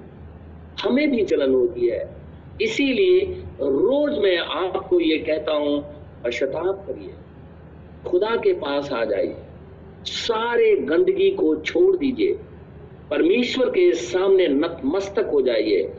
हमें 0.85 1.11
भी 1.11 1.25
जलन 1.25 1.55
होती 1.55 1.87
है। 1.87 2.17
इसीलिए 2.63 3.21
रोज 3.61 4.19
मैं 4.19 4.39
आपको 4.39 5.01
ये 5.01 5.19
कहता 5.19 5.53
हूँ, 5.53 5.85
पश्चाताप 6.25 6.87
करिए। 6.87 7.11
खुदा 8.11 8.37
के 8.37 8.53
पास 8.53 8.93
आ 8.93 9.05
जाइए। 9.05 9.37
सारे 10.05 10.77
गंदगी 10.77 11.31
को 11.31 11.57
छोड़ 11.57 11.97
दीजिए। 11.97 12.39
परमेश्वर 13.11 13.67
के 13.67 13.93
सामने 13.93 14.49
नतमस्तक 14.49 15.27
हो 15.33 15.43
जाइए। 15.43 15.93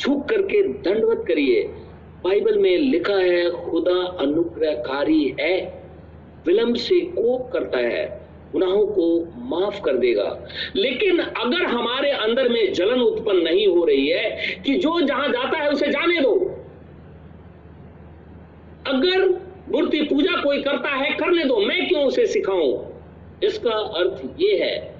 झुक 0.00 0.28
करके 0.28 0.62
दंडवत 0.62 1.24
करिए। 1.28 1.62
बाइबल 2.24 2.58
में 2.58 2.78
लिखा 2.78 3.14
है, 3.14 3.50
खुदा 3.50 4.06
अनुग्रहकारी 4.06 5.36
है। 5.40 5.77
विलंब 6.46 6.76
से 6.76 7.00
कोप 7.00 7.52
करता 7.52 7.78
है, 7.78 8.20
गुनाहों 8.52 8.86
को 8.86 9.28
माफ़ 9.36 9.80
कर 9.80 9.96
देगा। 9.96 10.48
लेकिन 10.76 11.18
अगर 11.18 11.62
हमारे 11.62 12.10
अंदर 12.10 12.48
में 12.48 12.72
जलन 12.72 13.00
उत्पन्न 13.00 13.38
नहीं 13.38 13.66
हो 13.66 13.84
रही 13.84 14.08
है 14.08 14.58
कि 14.66 14.74
जो 14.74 15.00
जहाँ 15.00 15.28
जाता 15.28 15.58
है 15.58 15.70
उसे 15.70 15.86
जाने 15.86 16.20
दो। 16.20 16.34
अगर 18.86 19.28
मूर्ति 19.72 20.00
पूजा 20.00 20.42
कोई 20.42 20.62
करता 20.62 20.88
है, 20.88 21.10
करने 21.10 21.44
दो, 21.44 21.56
मैं 21.56 21.88
क्यों 21.88 22.04
उसे 22.04 22.26
सिखाऊं? 22.26 22.84
इसका 23.42 23.70
अर्थ 23.70 24.40
यह 24.40 24.64
है 24.64 24.94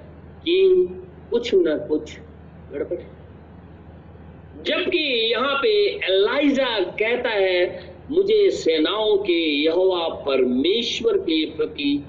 कि 0.45 0.87
कुछ 1.31 1.51
न 1.55 1.85
कुछ 1.89 2.19
गड़बड़ 2.73 2.99
जबकि 4.63 5.31
यहाँ 5.31 5.55
पे 5.55 5.69
एलाइजा 5.85 6.79
कहता 6.79 7.29
है 7.29 7.89
मुझे 8.11 8.49
सेनाओं 8.51 9.17
के 9.17 9.63
यहोवा 9.63 10.07
परमेश्वर 10.07 11.17
के 11.17 11.45
प्रति 11.45 12.03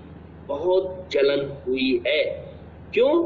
बहुत 0.47 1.09
जलन 1.13 1.57
हुई 1.67 2.03
है। 2.07 2.23
क्यों? 2.95 3.25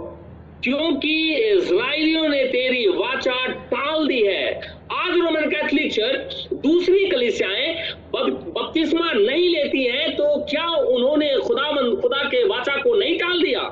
क्योंकि 0.64 1.34
इज़राइलियों 1.34 2.28
ने 2.28 2.44
तेरी 2.44 2.86
वाचा 2.88 3.46
टाल 3.46 4.06
दी 4.06 4.20
है। 4.22 4.60
आज 4.92 5.16
रोमन 5.16 5.50
कैथोलिक 5.50 5.92
चर्च 5.92 6.48
दूसरी 6.54 7.06
कलिसियाएँ 7.10 7.74
बपतिस्मा 8.14 9.12
नहीं 9.12 9.48
लेती 9.48 9.84
हैं 9.84 10.16
तो 10.16 10.44
क्या 10.44 10.66
उन्होंने 10.66 11.36
खुदावंद 11.38 12.00
खुदा 12.00 12.22
के 12.24 12.44
वाचा 12.44 12.76
को 12.76 12.94
नहीं 12.94 13.18
टाल 13.18 13.42
दिया? 13.42 13.62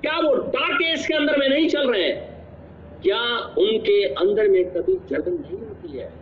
क्या 0.00 0.18
वो 0.18 0.34
डार्क 0.34 0.78
इसके 0.94 1.14
अंदर 1.14 1.36
में 1.36 1.48
नहीं 1.48 1.68
चल 1.68 1.90
रहे 1.90 2.02
हैं? 2.02 2.16
क्या 3.02 3.22
उनके 3.58 4.04
अंदर 4.04 4.48
में 4.48 4.64
कभी 4.64 4.94
जलन 5.10 5.32
नहीं 5.32 5.58
होती 5.58 5.98
है? 5.98 6.21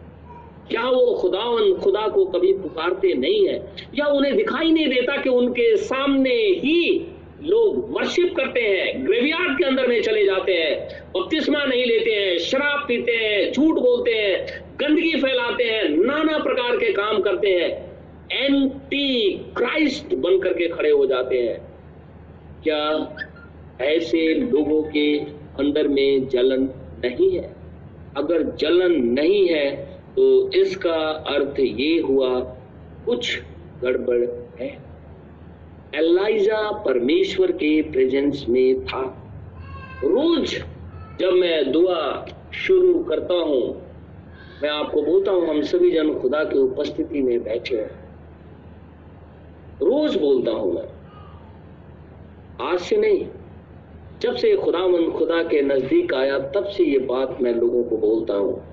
क्या 0.70 0.82
वो 0.82 1.14
खुदावन, 1.14 1.74
खुदा 1.74 2.08
को 2.08 2.24
कभी 2.24 2.52
पुकारते 2.52 3.14
नहीं 3.14 3.48
है? 3.48 3.72
या 3.94 4.06
उन्हें 4.06 4.36
दिखाई 4.36 4.70
नहीं 4.70 4.88
देता 4.88 5.16
कि 5.16 5.28
उनके 5.28 5.76
सामने 5.76 6.34
ही 6.34 7.06
लोग 7.42 7.96
वर्शिप 7.96 8.34
करते 8.36 8.60
हैं 8.60 9.06
ग्रेवियार्ड 9.06 9.58
के 9.58 9.64
अंदर 9.64 9.86
में 9.86 10.02
चले 10.02 10.24
जाते 10.24 10.52
हैं 10.52 11.02
बपतिस्मा 11.16 11.64
नहीं 11.64 11.84
लेते 11.84 12.10
हैं, 12.10 12.38
शराब 12.38 12.84
पीते 12.88 13.12
हैं, 13.12 13.52
झूठ 13.52 13.74
बोलते 13.74 14.10
हैं, 14.10 14.64
गंदगी 14.80 15.12
फैलाते 15.12 15.64
हैं, 15.64 15.88
नाना 15.88 16.38
प्रकार 16.38 16.76
के 16.76 16.92
काम 16.92 17.20
करते 17.20 17.48
हैं 17.48 17.90
एंटी 18.32 19.30
क्राइस्ट 19.56 20.14
बन 20.14 20.38
करके 20.38 20.68
खड़े 20.68 20.90
हो 20.90 21.06
जाते 21.06 21.38
हैं। 21.38 21.60
क्या 22.62 23.16
ऐसे 23.80 24.34
लोगों 24.34 24.82
के 24.82 25.16
अंदर 25.58 25.88
में 25.88 26.28
जलन 26.28 26.62
नहीं 27.04 27.36
है? 27.36 27.56
अगर 28.16 28.42
जलन 28.42 28.92
नहीं 28.92 29.48
है 29.48 29.89
तो 30.20 30.50
इसका 30.50 30.94
अर्थ 31.10 31.60
ये 31.60 32.00
हुआ, 32.00 32.28
कुछ 33.06 33.38
गड़बड़ 33.82 34.18
है। 34.60 34.68
एलाइजा 35.94 36.70
परमेश्वर 36.70 37.52
के 37.52 37.82
प्रेजेंस 37.82 38.44
में 38.48 38.84
था। 38.84 39.00
रोज 40.04 40.54
जब 41.20 41.32
मैं 41.32 41.72
दुआ 41.72 42.26
शुरू 42.54 43.04
करता 43.04 43.34
हूँ, 43.34 43.88
मैं 44.62 44.70
आपको 44.70 45.02
बोलता 45.02 45.32
हूँ, 45.32 45.48
हम 45.48 45.62
सभी 45.62 45.90
जन 45.90 46.14
खुदा 46.14 46.44
की 46.44 46.58
उपस्थिति 46.58 47.22
में 47.22 47.42
बैठे 47.44 47.76
हैं। 47.76 47.90
रोज 49.82 50.16
बोलता 50.16 50.50
हूँ 50.50 50.74
मैं, 50.74 50.88
आज 52.60 52.78
से 52.78 52.96
नहीं, 52.96 53.26
जब 54.22 54.36
से 54.36 54.56
खुदावंद 54.56 55.12
खुदा 55.12 55.42
के 55.42 55.62
नज़दीक 55.62 56.14
आया, 56.14 56.38
तब 56.38 56.64
से 56.64 56.84
ये 56.84 56.98
बात 56.98 57.40
मैं 57.40 57.54
लोगों 57.54 57.84
को 57.84 57.96
बोलता 57.96 58.34
हूँ। 58.34 58.69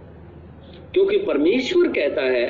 क्योंकि 0.97 1.17
परमेश्वर 1.25 1.88
कहता 1.88 2.21
है, 2.23 2.45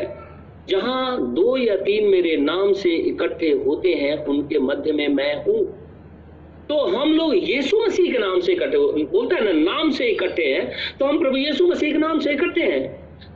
जहाँ 0.69 1.33
दो 1.33 1.55
या 1.57 1.75
तीन 1.77 2.07
मेरे 2.09 2.35
नाम 2.37 2.71
से 2.73 2.89
इकट्ठे 2.89 3.49
होते 3.65 3.93
हैं, 3.93 4.15
उनके 4.25 4.59
मध्य 4.59 4.91
में 4.91 5.07
मैं 5.07 5.33
हूँ। 5.45 5.63
तो 6.69 6.77
हम 6.87 7.11
लोग 7.13 7.35
यीशु 7.37 7.79
मसीह 7.79 8.11
के 8.11 8.17
नाम 8.17 8.39
से 8.39 8.53
इकट्ठे 8.53 8.77
बोलता 8.77 9.35
है 9.35 9.43
ना, 9.43 9.51
नाम 9.51 9.91
से 9.91 10.05
इकट्ठे 10.05 10.45
हैं 10.45 10.71
तो 10.99 11.05
हम 11.05 11.19
प्रभु 11.19 11.37
यीशु 11.37 11.67
मसीह 11.67 11.91
के 11.93 11.97
नाम 11.97 12.19
से 12.19 12.33
इकट्ठे 12.33 12.61
हैं। 12.63 12.87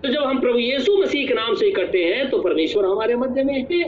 तो 0.02 0.08
जब 0.08 0.22
हम 0.22 0.40
प्रभु 0.40 0.60
यीशु 0.60 0.98
मसीह 0.98 1.28
के 1.28 1.34
नाम 1.34 1.54
से 1.56 1.68
इकट्ठे 1.68 2.04
हैं 2.06 2.30
तो 2.30 2.40
परमेश्वर 2.40 2.86
हमारे 2.86 3.16
मध्य 3.16 3.44
में 3.44 3.54
है। 3.54 3.84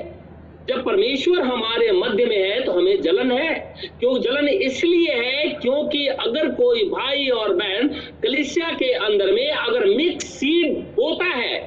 जब 0.69 0.83
परमेश्वर 0.83 1.39
हमारे 1.41 1.91
मध्य 1.91 2.25
में 2.25 2.37
है 2.37 2.59
तो 2.65 2.71
हमें 2.71 3.01
जलन 3.01 3.31
है। 3.31 3.53
क्यों 3.99 4.19
जलन? 4.21 4.47
इसलिए 4.47 5.13
है 5.13 5.47
क्योंकि 5.53 6.05
अगर 6.07 6.49
कोई 6.51 6.83
भाई 6.89 7.27
और 7.31 7.53
बहन 7.55 7.87
कलिसिया 8.23 8.69
के 8.71 8.91
अंदर 9.01 9.31
में 9.31 9.49
अगर 9.49 9.85
मिक्स 9.87 10.25
सीड 10.29 10.77
बोता 10.95 11.25
है, 11.27 11.57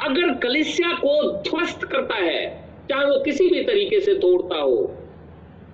अगर 0.00 0.34
कलिसिया 0.38 0.92
को 0.94 1.20
ध्वस्त 1.42 1.84
करता 1.84 2.14
है, 2.16 2.42
चाहे 2.90 3.04
वो 3.06 3.22
किसी 3.24 3.48
भी 3.48 3.62
तरीके 3.64 4.00
से 4.00 4.14
तोड़ता 4.16 4.56
हो 4.56 4.76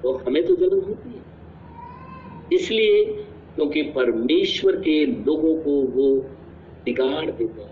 तो 0.02 0.12
हमें 0.16 0.44
तो 0.46 0.54
जलन 0.56 0.80
होती 0.80 1.08
है। 1.08 1.22
इसलिए 2.52 3.04
क्योंकि 3.54 3.82
परमेश्वर 3.92 4.76
के 4.78 5.04
लोगों 5.06 5.54
को 5.56 5.80
वो 5.92 6.14
बिगाड़ 6.84 7.26
देते 7.26 7.62
हैं। 7.62 7.68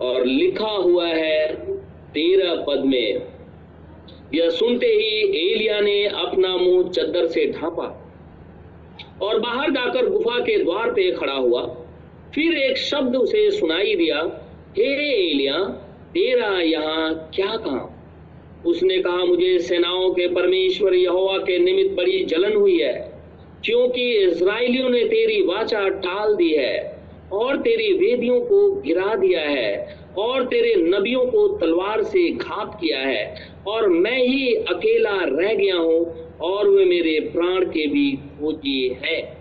और 0.00 0.24
लिखा 0.26 0.68
हुआ 0.68 1.06
है 1.06 1.80
तेरह 2.14 2.54
पद 2.66 2.84
में। 2.84 3.26
यह 4.34 4.50
सुनते 4.50 4.86
ही 4.86 5.20
एलिया 5.40 5.80
ने 5.80 6.04
अपना 6.06 6.56
मुँह 6.56 6.90
चद्दर 6.90 7.26
से 7.26 7.46
ढांपा 7.46 7.86
और 9.22 9.38
बाहर 9.40 9.70
जाकर 9.70 10.08
गुफा 10.10 10.38
के 10.38 10.56
द्वार 10.64 10.90
पे 10.90 11.10
खड़ा 11.10 11.32
हुआ। 11.32 11.62
फिर 12.34 12.56
एक 12.58 12.76
शब्द 12.76 13.16
उसे 13.16 13.50
सुनाई 13.50 13.94
दिया, 13.94 14.18
हे 14.78 14.84
एलिया, 15.30 15.58
तेरा 16.14 16.48
यहाँ 16.60 17.30
क्या 17.34 17.56
काम? 17.56 17.88
उसने 18.70 18.98
कहा, 18.98 19.24
मुझे 19.24 19.58
सेनाओं 19.58 20.10
के 20.10 20.26
परमेश्वर 20.28 20.94
यहोवा 20.94 21.38
के 21.38 21.58
निमित्त 21.58 21.96
बड़ी 21.96 22.24
जलन 22.24 22.56
हुई 22.56 22.78
है, 22.78 22.92
क्योंकि 23.64 24.02
इसराइलियों 24.18 24.90
ने 24.90 25.04
तेरी 25.04 25.40
वाचा 25.42 25.88
टाल 25.88 26.34
दी 26.34 26.50
है 26.50 27.00
और 27.32 27.56
तेरी 27.56 27.92
वेदियों 27.98 28.40
को 28.40 28.70
गिरा 28.80 29.14
दिया 29.14 29.40
है। 29.40 30.01
और 30.18 30.44
तेरे 30.44 30.74
नबियों 30.76 31.26
को 31.26 31.48
तलवार 31.48 32.02
से 32.02 32.30
घात 32.30 32.74
किया 32.80 32.98
है, 32.98 33.52
और 33.66 33.88
मैं 33.88 34.18
ही 34.18 34.54
अकेला 34.54 35.14
रह 35.14 35.54
गया 35.54 35.76
हूँ, 35.76 36.28
और 36.40 36.68
वे 36.68 36.84
मेरे 36.84 37.20
प्राण 37.20 37.64
के 37.64 37.86
भी 37.86 38.12
खोजी 38.12 38.88
है। 38.88 39.36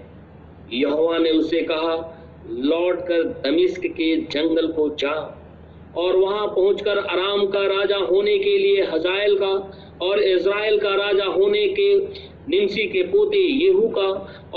यहोवा 0.73 1.17
ने 1.17 1.29
उसे 1.29 1.61
कहा 1.61 2.17
लौट 2.49 2.99
कर 2.99 3.23
दमिश्क 3.23 3.81
के 3.85 4.15
जंगल 4.15 4.67
को 4.67 4.89
जा। 4.89 5.40
और 5.97 6.15
वहाँ 6.15 6.47
पहुंचकर 6.47 6.97
आराम 6.97 7.45
का 7.45 7.65
राजा 7.67 7.97
होने 8.05 8.37
के 8.37 8.57
लिए 8.57 8.83
हजायल 8.83 9.35
का 9.35 9.53
और 10.01 10.19
इसराइल 10.19 10.77
का 10.79 10.95
राजा 10.95 11.25
होने 11.25 11.67
के 11.67 11.95
निमसी 12.49 12.85
के 12.87 13.01
पोते 13.03 13.37
येहू 13.37 13.87
का 13.87 14.07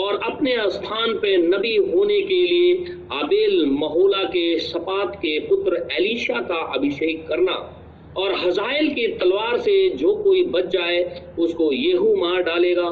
और 0.03 0.21
अपने 0.23 0.57
स्थान 0.71 1.15
पे 1.15 1.37
नबी 1.37 1.77
होने 1.77 2.21
के 2.21 2.43
लिए 2.47 2.75
आबेल 3.13 3.65
महोला 3.71 4.23
के 4.25 4.59
सपात 4.59 5.17
के 5.17 5.39
पुत्र 5.41 5.89
एलिशा 5.93 6.41
का 6.41 6.61
अभिषेक 6.75 7.27
करना। 7.29 7.57
और 8.19 8.35
हजाइल 8.37 8.89
की 8.89 9.07
तलवार 9.19 9.59
से 9.59 9.89
जो 9.91 10.15
कोई 10.15 10.43
बच 10.47 10.67
जाए, 10.67 11.23
उसको 11.39 11.71
येहू 11.73 12.15
मार 12.17 12.43
डालेगा। 12.43 12.89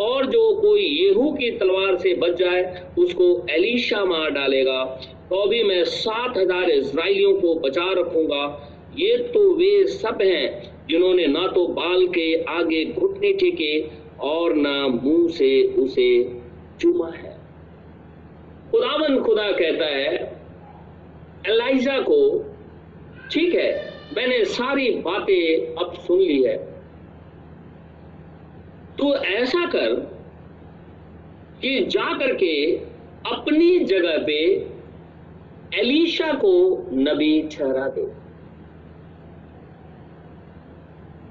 और 0.00 0.26
जो 0.26 0.52
कोई 0.54 0.82
येहू 0.82 1.30
की 1.32 1.50
तलवार 1.50 1.96
से 1.96 2.14
बच 2.14 2.36
जाए, 2.38 2.62
उसको 2.98 3.46
एलिशा 3.50 4.04
मार 4.04 4.30
डालेगा। 4.30 4.84
तो 5.30 5.46
भी 5.46 5.62
मैं 5.62 5.82
सात 5.84 6.36
हज़ार 6.38 6.70
इसराइलियों 6.70 7.32
को 7.34 7.54
बचा 7.60 7.90
रखूँगा। 7.92 8.44
ये 8.98 9.16
तो 9.34 9.40
वे 9.54 9.86
सब 9.86 10.22
हैं 10.22 10.86
जिन्होंने 10.88 11.26
ना 11.26 11.46
तो 11.46 11.66
बाल 11.68 12.06
के 12.08 12.42
आगे 12.50 12.84
घुटने 12.84 13.32
टेके 13.32 13.80
और 14.22 14.54
ना 14.54 14.76
मुँह 14.88 15.28
से 15.28 15.50
उसे 15.78 16.08
चुमा 16.80 17.08
है। 17.08 17.34
खुदावन 18.70 19.18
खुदा 19.22 19.50
कहता 19.52 19.86
है, 19.86 20.14
एलाइजा 21.48 21.98
को, 22.00 22.44
ठीक 23.32 23.54
है 23.54 23.95
मैंने 24.16 24.44
सारी 24.44 24.90
बातें 24.90 25.74
अब 25.76 25.94
सुन 25.94 26.18
ली 26.18 26.42
है। 26.42 26.56
तो 28.98 29.14
ऐसा 29.14 29.66
कर 29.66 29.94
कि 31.60 31.78
जा 31.84 32.18
करके 32.18 32.76
अपनी 33.26 33.78
जगह 33.78 34.18
पे 34.18 34.38
एलिशा 35.74 36.32
को 36.32 36.52
नबी 36.92 37.48
ठहरा 37.52 37.88
दे। 37.88 38.04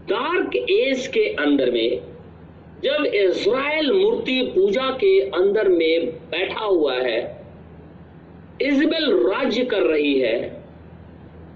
डार्क 0.10 0.56
एज 0.56 1.08
के 1.08 1.28
अंदर 1.36 1.72
में, 1.72 2.02
जब 2.84 3.06
इज़राइल 3.06 3.92
मूर्ति 3.94 4.42
पूजा 4.56 4.90
के 4.92 5.20
अंदर 5.22 5.70
में 5.70 6.12
बैठा 6.32 6.66
हुआ 6.66 6.94
है, 6.94 7.20
इजबेल 8.62 9.12
राज्य 9.28 9.64
कर 9.66 9.82
रही 9.82 10.20
है 10.20 10.55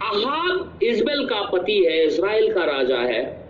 अहाब 0.04 0.80
इजबेल 0.84 1.26
का 1.26 1.42
पति 1.42 1.84
है, 1.84 2.06
इज़राइल 2.06 2.54
का 2.54 2.64
राजा 2.64 2.98
है। 2.98 3.50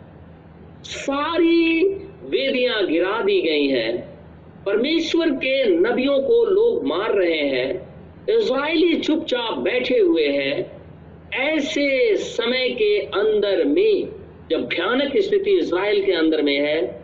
सारी 0.83 1.83
वेदियाँ 2.23 2.85
गिरा 2.85 3.21
दी 3.21 3.41
गई 3.41 3.67
हैं। 3.67 4.19
परमेश्वर 4.65 5.29
के 5.29 5.65
नबियों 5.65 6.19
को 6.19 6.45
लोग 6.45 6.85
मार 6.85 7.11
रहे 7.11 7.37
हैं। 7.37 7.89
इसराइली 8.29 8.97
चुपचाप 8.97 9.57
बैठे 9.57 9.99
हुए 9.99 10.27
हैं। 10.27 10.81
ऐसे 11.33 12.15
समय 12.15 12.69
के 12.69 12.99
अंदर 12.99 13.65
में, 13.65 14.09
जब 14.49 14.65
भयानक 14.65 15.17
स्थिति 15.17 15.51
इसराइल 15.51 16.05
के 16.05 16.11
अंदर 16.11 16.41
में 16.41 16.59
है 16.59 17.01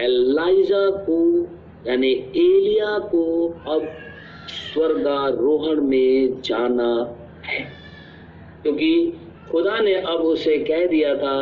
एलाइजा 0.00 0.90
को, 0.90 1.48
यानी 1.86 2.12
एलिया 2.36 2.98
को 2.98 3.48
अब 3.68 3.88
स्वर्गारोहण 4.48 5.80
में 5.80 6.42
जाना 6.42 7.16
है। 7.44 7.85
क्योंकि 8.66 9.18
खुदा 9.50 9.78
ने 9.78 9.94
अब 9.94 10.20
उसे 10.22 10.56
कह 10.58 10.86
दिया 10.86 11.14
था, 11.16 11.38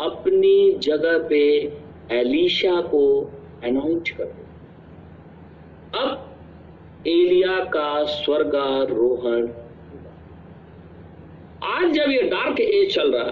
अपनी 0.00 0.72
जगह 0.82 1.18
पे 1.28 1.40
एलिशा 2.12 2.80
को 2.80 3.02
अनाउंस 3.64 4.10
कर 4.10 4.24
दो। 4.24 5.98
अब 5.98 7.04
एलिया 7.06 7.58
का 7.74 8.04
स्वर्गारोहण 8.04 9.48
आज 11.64 11.92
जब 11.92 12.10
ये 12.10 12.22
डार्क 12.30 12.60
एज 12.60 12.94
चल 12.94 13.12
रहा 13.12 13.30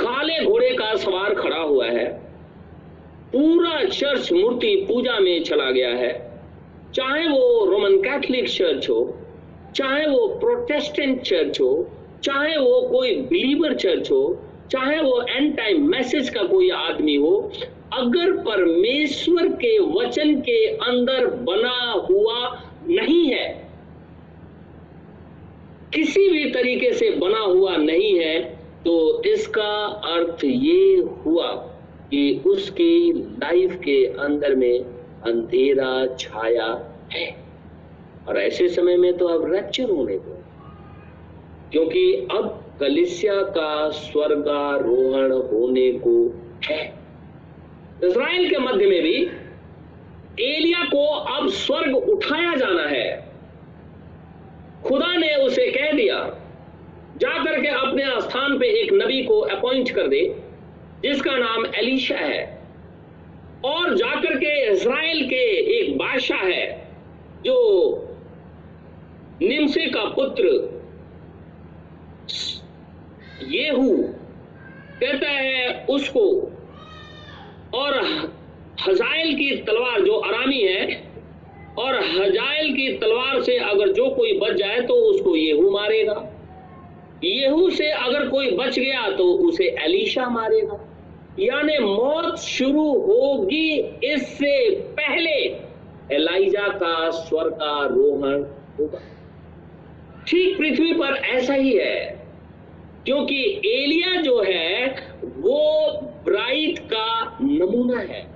काले 0.00 0.44
घोड़े 0.44 0.70
का 0.70 0.94
सवार 0.96 1.34
खड़ा 1.34 1.60
हुआ 1.60 1.86
है, 1.86 2.06
पूरा 3.32 3.82
चर्च 3.84 4.32
मूर्ति 4.32 4.76
पूजा 4.88 5.18
में 5.20 5.42
चला 5.44 5.70
गया 5.70 5.94
है, 5.96 6.12
चाहे 6.94 7.26
वो 7.28 7.64
रोमन 7.64 7.96
कैथलिक 8.02 8.48
चर्च 8.48 8.90
हो 8.90 9.02
चाहे 9.76 10.06
वो 10.06 10.26
प्रोटेस्टेंट 10.40 11.20
चर्च 11.22 11.60
हो, 11.60 11.88
चाहे 12.24 12.56
वो 12.56 12.80
कोई 12.88 13.14
बिलीवर 13.22 13.74
चर्च 13.74 14.10
हो, 14.10 14.38
चाहे 14.70 15.00
वो 15.00 15.22
एंड 15.22 15.56
टाइम 15.56 15.88
मैसेज 15.90 16.28
का 16.30 16.42
कोई 16.42 16.70
आदमी 16.70 17.16
हो, 17.16 17.50
अगर 17.92 18.32
परमेश्वर 18.44 19.48
के 19.56 19.78
वचन 19.78 20.34
के 20.40 20.66
अंदर 20.66 21.26
बना 21.26 21.92
हुआ 22.10 22.48
नहीं 22.88 23.26
है, 23.26 23.48
किसी 25.94 26.28
भी 26.28 26.44
तरीके 26.50 26.92
से 26.92 27.10
बना 27.10 27.38
हुआ 27.38 27.76
नहीं 27.76 28.18
है 28.18 28.40
तो 28.84 29.22
इसका 29.24 29.74
अर्थ 30.12 30.44
ये 30.44 30.96
हुआ 31.24 31.48
कि 32.10 32.42
उसकी 32.46 33.12
लाइफ 33.12 33.74
के 33.74 34.04
अंदर 34.06 34.54
में 34.54 34.78
अंधेरा 34.78 36.06
छाया 36.20 36.66
है। 37.12 37.41
और 38.28 38.38
ऐसे 38.38 38.68
समय 38.68 38.96
में 38.96 39.16
तो 39.16 39.26
अब 39.26 39.52
रैप्चर 39.52 39.90
होने 39.90 40.18
को। 40.18 40.44
क्योंकि 41.72 42.12
अब 42.14 42.64
कलिसिया 42.80 43.34
का 43.34 43.90
स्वर्गारोहण 43.90 45.32
होने 45.32 45.92
को 45.92 46.34
है। 46.64 46.94
इज़राइल 48.04 48.50
के 48.50 48.58
मध्य 48.58 48.86
में 48.86 49.02
भी 49.02 49.16
एलिया 50.40 50.84
को 50.84 51.06
अब 51.06 51.48
स्वर्ग 51.48 51.96
उठाया 51.96 52.54
जाना 52.54 52.82
है। 52.82 53.32
खुदा 54.84 55.16
ने 55.16 55.34
उसे 55.34 55.66
कह 55.66 55.92
दिया 55.92 56.38
जाकर 57.16 57.60
के 57.60 57.68
अपने 57.68 58.20
स्थान 58.20 58.58
पे 58.58 58.66
एक 58.66 58.92
नबी 58.92 59.24
को 59.24 59.40
अपॉइंट 59.40 59.90
कर 59.90 60.08
दे, 60.08 60.36
जिसका 61.02 61.36
नाम 61.36 61.66
एलिशा 61.66 62.16
है। 62.16 62.62
और 63.64 63.94
जाकर 63.94 64.36
के 64.36 64.70
इसराइल 64.72 65.28
के 65.28 65.44
एक 65.78 65.98
बादशाह 65.98 66.38
है, 66.38 66.88
जो 67.44 67.56
निमसे 69.42 69.86
का 69.86 70.04
पुत्र। 70.14 70.44
येहू 73.48 73.96
कहता 75.00 75.28
है 75.28 75.86
उसको, 75.90 76.26
और 77.74 77.96
हजाइल 78.80 79.34
की 79.34 79.56
तलवार 79.58 80.00
जो 80.00 80.18
आरामी 80.18 80.60
है, 80.60 80.84
और 81.78 81.94
हजाइल 81.94 82.72
की 82.74 82.92
तलवार 82.98 83.42
से 83.42 83.56
अगर 83.58 83.92
जो 83.92 84.08
कोई 84.10 84.38
बच 84.38 84.54
जाए 84.56 84.80
तो 84.80 84.94
उसको 85.04 85.34
येहू 85.36 85.70
मारेगा। 85.70 86.14
येहू 87.24 87.68
से 87.70 87.90
अगर 87.90 88.28
कोई 88.28 88.50
बच 88.50 88.78
गया 88.78 89.10
तो 89.10 89.24
उसे 89.48 89.68
एलिशा 89.84 90.28
मारेगा। 90.28 90.78
यानी 91.38 91.78
मौत 91.78 92.38
शुरू 92.38 92.88
होगी 93.00 93.78
इससे 94.04 94.54
पहले 94.92 95.34
एलाइजा 96.12 96.68
का 96.68 97.10
स्वर 97.10 97.48
का 97.52 97.86
रोहन 97.86 98.46
होगा। 98.78 99.00
ठीक 100.28 100.58
पृथ्वी 100.58 100.92
पर 100.92 101.14
ऐसा 101.14 101.54
ही 101.54 101.72
है। 101.76 102.22
क्योंकि 103.04 103.44
एलिया 103.66 104.20
जो 104.20 104.42
है, 104.42 104.86
वो 105.24 105.90
ब्राइट 106.24 106.78
का 106.78 107.38
नमूना 107.42 108.00
है। 108.00 108.26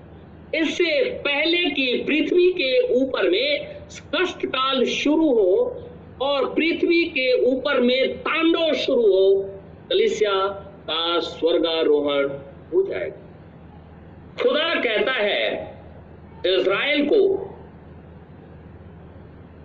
इससे 0.55 1.05
पहले 1.05 1.71
कि 1.71 2.05
पृथ्वी 2.07 2.53
के 2.53 2.95
ऊपर 2.95 3.31
में 3.31 3.77
कष्ट 4.15 4.47
काल 4.47 4.85
शुरू 4.85 5.29
हो 5.29 5.83
और 6.21 6.55
पृथ्वी 6.55 7.05
के 7.05 7.43
ऊपर 7.47 7.81
में 7.81 8.19
तांडव 8.19 8.73
शुरू 8.73 9.03
हो, 9.03 9.43
कलिसिया 9.91 10.49
का 10.91 11.21
स्वर्गारोहण 11.21 12.29
हो 12.73 12.83
जाएगा। 12.83 13.23
खुदा 14.43 14.75
कहता 14.81 15.13
है 15.13 15.75
इज़राइल 16.47 17.07
को 17.07 17.39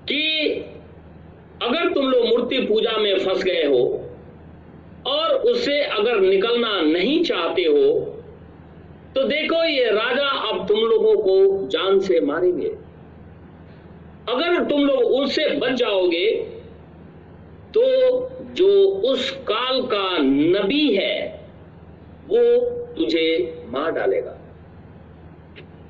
कि 0.03 0.63
अगर 1.61 1.93
तुम 1.93 2.09
लोग 2.09 2.25
मूर्ति 2.27 2.59
पूजा 2.59 2.97
में 2.97 3.17
फंस 3.19 3.43
गए 3.43 3.63
हो 3.65 3.83
और 5.07 5.33
उससे 5.49 5.81
अगर 5.81 6.19
निकलना 6.19 6.79
नहीं 6.81 7.23
चाहते 7.23 7.63
हो 7.63 7.99
तो 9.15 9.23
देखो 9.23 9.63
ये 9.63 9.91
राजा 9.91 10.27
अब 10.49 10.67
तुम 10.67 10.77
लोगों 10.79 11.15
को 11.17 11.67
जान 11.67 11.99
से 11.99 12.19
मारेंगे। 12.21 12.69
अगर 14.29 14.63
तुम 14.65 14.85
लोग 14.85 15.11
उनसे 15.11 15.47
बच 15.55 15.71
जाओगे 15.71 16.27
तो 17.73 17.83
जो 18.53 18.69
उस 19.11 19.29
काल 19.47 19.81
का 19.83 20.17
नबी 20.17 20.95
है, 20.95 21.15
वो 22.27 22.39
तुझे 22.95 23.27
मार 23.69 23.91
डालेगा। 23.91 24.37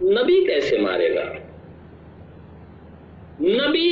नबी 0.03 0.43
कैसे 0.45 0.78
मारेगा? 0.78 1.24
नबी 3.41 3.91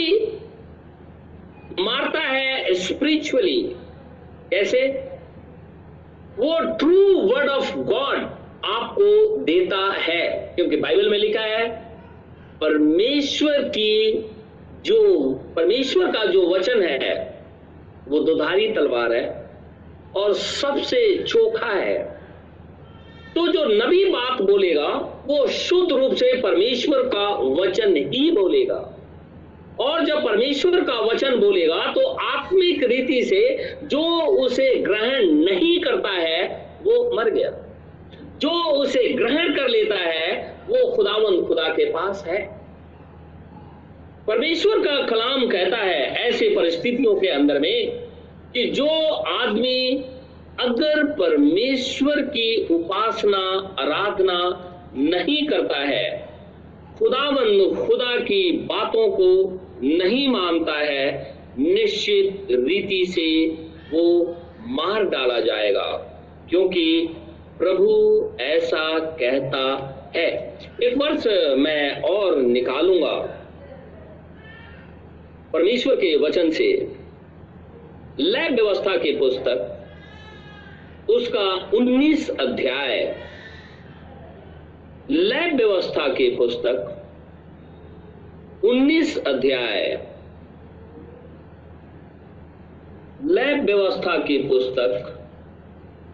मारता 1.80 2.20
है 2.20 2.74
स्पिरिचुअली 2.74 3.62
कैसे? 4.52 4.88
वो 6.38 6.78
ट्रू 6.78 7.22
वर्ड 7.22 7.50
ऑफ़ 7.50 7.78
गॉड 7.78 8.18
आपको 8.66 9.38
देता 9.38 9.94
है, 9.94 10.54
क्योंकि 10.56 10.78
बाइबल 10.78 11.10
में 11.10 11.18
लिखा 11.18 11.42
है, 11.42 11.70
परमेश्वर 12.62 13.62
की 13.62 14.26
जो, 14.86 15.34
परमेश्वर 15.56 16.12
का 16.12 16.26
जो 16.26 16.50
वचन 16.50 16.84
है, 16.84 17.44
वो 18.08 18.20
दुधारी 18.20 18.72
तलवार 18.72 19.14
है 19.14 19.50
और 20.16 20.34
सबसे 20.34 21.24
चोखा 21.24 21.72
है। 21.72 22.20
तो 23.36 23.48
जो 23.48 23.66
नबी 23.66 24.06
बात 24.06 24.42
बोलेगा, 24.42 24.88
वो 25.28 25.48
शुद्ध 25.48 25.92
रूप 25.92 26.14
से 26.14 26.42
परमेश्वर 26.42 27.02
का 27.02 27.30
वचन 27.30 27.96
ही 27.96 28.32
बोलेगा। 28.32 28.99
और 29.80 30.06
जब 30.06 30.24
परमेश्वर 30.24 30.82
का 30.82 31.00
वचन 31.00 31.36
बोलेगा 31.36 31.94
तो 31.94 32.08
आत्मिक 32.08 32.84
रीति 32.84 33.24
से 33.24 33.74
जो 33.84 34.22
उसे 34.22 34.76
ग्रहण 34.76 35.26
नहीं 35.26 35.80
करता 35.80 36.10
है, 36.10 36.70
वो 36.84 37.16
मर 37.16 37.30
गया। 37.30 37.52
जो 38.38 38.50
उसे 38.72 39.08
ग्रहण 39.08 39.56
कर 39.56 39.68
लेता 39.68 39.96
है, 39.96 40.58
वो 40.70 40.96
खुदावन 40.96 41.42
खुदा 41.46 41.64
के 41.64 41.86
पास 41.86 42.24
है। 42.28 42.60
परमेश्वर 44.28 44.80
का 44.80 45.06
कलाम 45.06 45.48
कहता 45.48 45.78
है 45.78 46.16
ऐसे 46.16 46.50
परिस्थितियों 46.50 47.16
के 47.16 47.28
अंदर 47.28 47.60
में 47.60 47.92
कि 48.54 48.66
जो 48.66 48.88
आदमी 49.14 50.06
अगर 50.60 51.04
परमेश्वर 51.04 52.22
की 52.22 52.68
उपासना, 52.72 53.76
आराधना 53.80 54.66
नहीं 54.96 55.48
करता 55.48 55.78
है, 55.78 56.30
खुदावन 57.00 57.76
खुदा 57.86 58.16
की 58.20 58.52
बातों 58.52 59.10
को 59.10 59.60
नहीं 59.84 60.28
मानता 60.28 60.74
है, 60.74 61.36
निश्चित 61.60 62.48
रीति 62.52 63.06
से 63.06 63.48
वो 63.92 64.36
मार 64.68 65.04
डाला 65.04 65.40
जाएगा, 65.40 65.92
क्योंकि 66.50 67.10
प्रभु 67.58 67.90
ऐसा 68.42 69.00
कहता 69.00 69.64
है। 70.16 70.28
एक 70.84 70.98
वर्ष 70.98 71.28
मैं 71.58 72.02
और 72.02 72.38
निकालूँगा। 72.38 73.36
परमेश्वर 75.54 75.96
के 75.96 76.16
वचन 76.18 76.50
से 76.50 76.92
लैब 78.20 78.56
व्यवस्था 78.56 78.98
की 78.98 79.12
पुस्तक, 79.12 79.76
उसका 81.10 81.72
19 81.74 82.30
अध्याय, 82.30 83.16
लैब 85.12 85.56
व्यवस्था 85.56 86.08
की 86.08 86.30
पुस्तक 86.36 86.96
19 88.70 89.18
अध्याय। 89.18 90.08
लैब 93.24 93.66
व्यवस्था 93.66 94.18
की 94.18 94.38
पुस्तक 94.38 95.20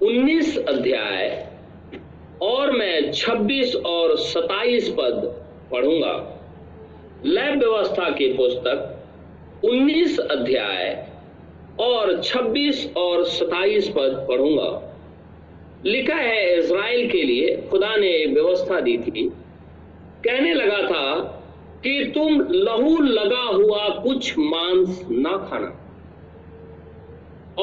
19 0.03 0.57
अध्याय, 0.57 1.47
और 2.41 2.71
मैं 2.71 3.11
26 3.11 3.75
और 3.75 4.17
27 4.17 4.89
पद 4.89 5.43
पढ़ूँगा। 5.71 6.41
लैब 7.25 7.59
व्यवस्था 7.59 8.09
की 8.09 8.33
पुस्तक 8.33 9.03
19 9.65 10.19
अध्याय, 10.19 11.07
और 11.79 12.21
26 12.21 12.93
और 12.97 13.25
27 13.25 13.89
पद 13.89 14.25
पढ़ूँगा। 14.29 14.97
लिखा 15.85 16.15
है 16.15 16.59
इज़राइल 16.59 17.09
के 17.09 17.23
लिए, 17.23 17.61
खुदा 17.69 17.95
ने 17.95 18.25
व्यवस्था 18.25 18.79
दी 18.79 18.97
थी। 18.97 19.29
कहने 20.23 20.53
लगा 20.53 20.81
था 20.81 21.34
कि 21.85 22.11
तुम 22.15 22.39
लहू 22.51 23.01
लगा 23.03 23.41
हुआ 23.41 23.87
कुछ 24.03 24.37
मांस 24.37 25.01
ना 25.11 25.37
खाना 25.49 25.67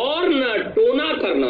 और 0.01 0.29
न 0.29 0.59
टोना 0.77 1.13
करना 1.13 1.49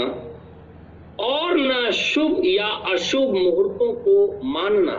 और 1.25 1.59
न 1.59 1.91
शुभ 1.91 2.41
या 2.45 2.69
अशुभ 2.93 3.35
मुहूर्तों 3.35 3.93
को 3.93 4.41
मानना, 4.45 4.93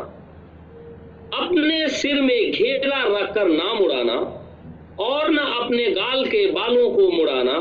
अपने 1.39 1.87
सिर 1.89 2.21
में 2.21 2.51
घेरा 2.51 3.01
रखकर 3.09 3.47
ना 3.47 3.73
मुड़ाना 3.73 4.19
और 4.99 5.31
न 5.31 5.37
अपने 5.37 5.89
गाल 5.91 6.25
के 6.25 6.45
बालों 6.51 6.89
को 6.91 7.09
मुड़ाना, 7.11 7.59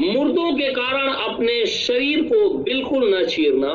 मुर्दों 0.00 0.52
के 0.52 0.70
कारण 0.72 1.08
अपने 1.08 1.64
शरीर 1.66 2.22
को 2.22 2.48
बिल्कुल 2.60 3.14
न 3.14 3.24
चीरना 3.26 3.72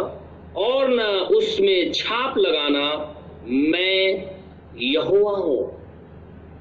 और 0.57 0.89
न 0.89 1.01
उसमें 1.35 1.91
छाप 1.91 2.37
लगाना, 2.37 3.15
मैं 3.47 4.36
यहोवा 4.81 5.37
हूँ 5.37 5.87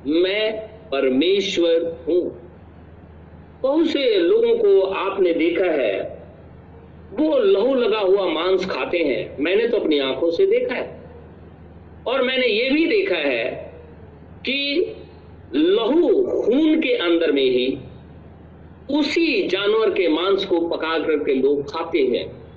मैं 0.06 0.68
परमेश्वर 0.90 2.04
हूँ। 2.08 2.50
बहुत 3.62 3.86
से 3.86 4.18
लोगों 4.18 4.58
को 4.58 4.80
आपने 4.80 5.32
देखा 5.32 5.64
है? 5.64 6.16
वो 7.12 7.38
लहू 7.38 7.74
लगा 7.74 7.98
हुआ 7.98 8.28
मांस 8.28 8.66
खाते 8.66 8.98
हैं। 8.98 9.36
मैंने 9.40 9.68
तो 9.68 9.76
अपनी 9.76 9.98
आँखों 9.98 10.30
से 10.30 10.46
देखा 10.46 10.74
है। 10.74 11.00
और 12.06 12.22
मैंने 12.22 12.46
ये 12.46 12.70
भी 12.70 12.86
देखा 12.86 13.16
है 13.16 13.72
कि 14.40 14.92
लहू 15.54 16.08
खून 16.42 16.80
के 16.80 16.94
अंदर 16.94 17.32
में 17.32 17.50
ही 17.50 17.78
उसी 18.90 19.48
जानवर 19.48 19.90
के 19.90 20.08
मांस 20.08 20.44
को 20.44 20.60
पका 20.60 20.98
करके 20.98 21.34
लोग 21.34 21.72
खाते 21.72 21.98
हैं। 21.98 22.52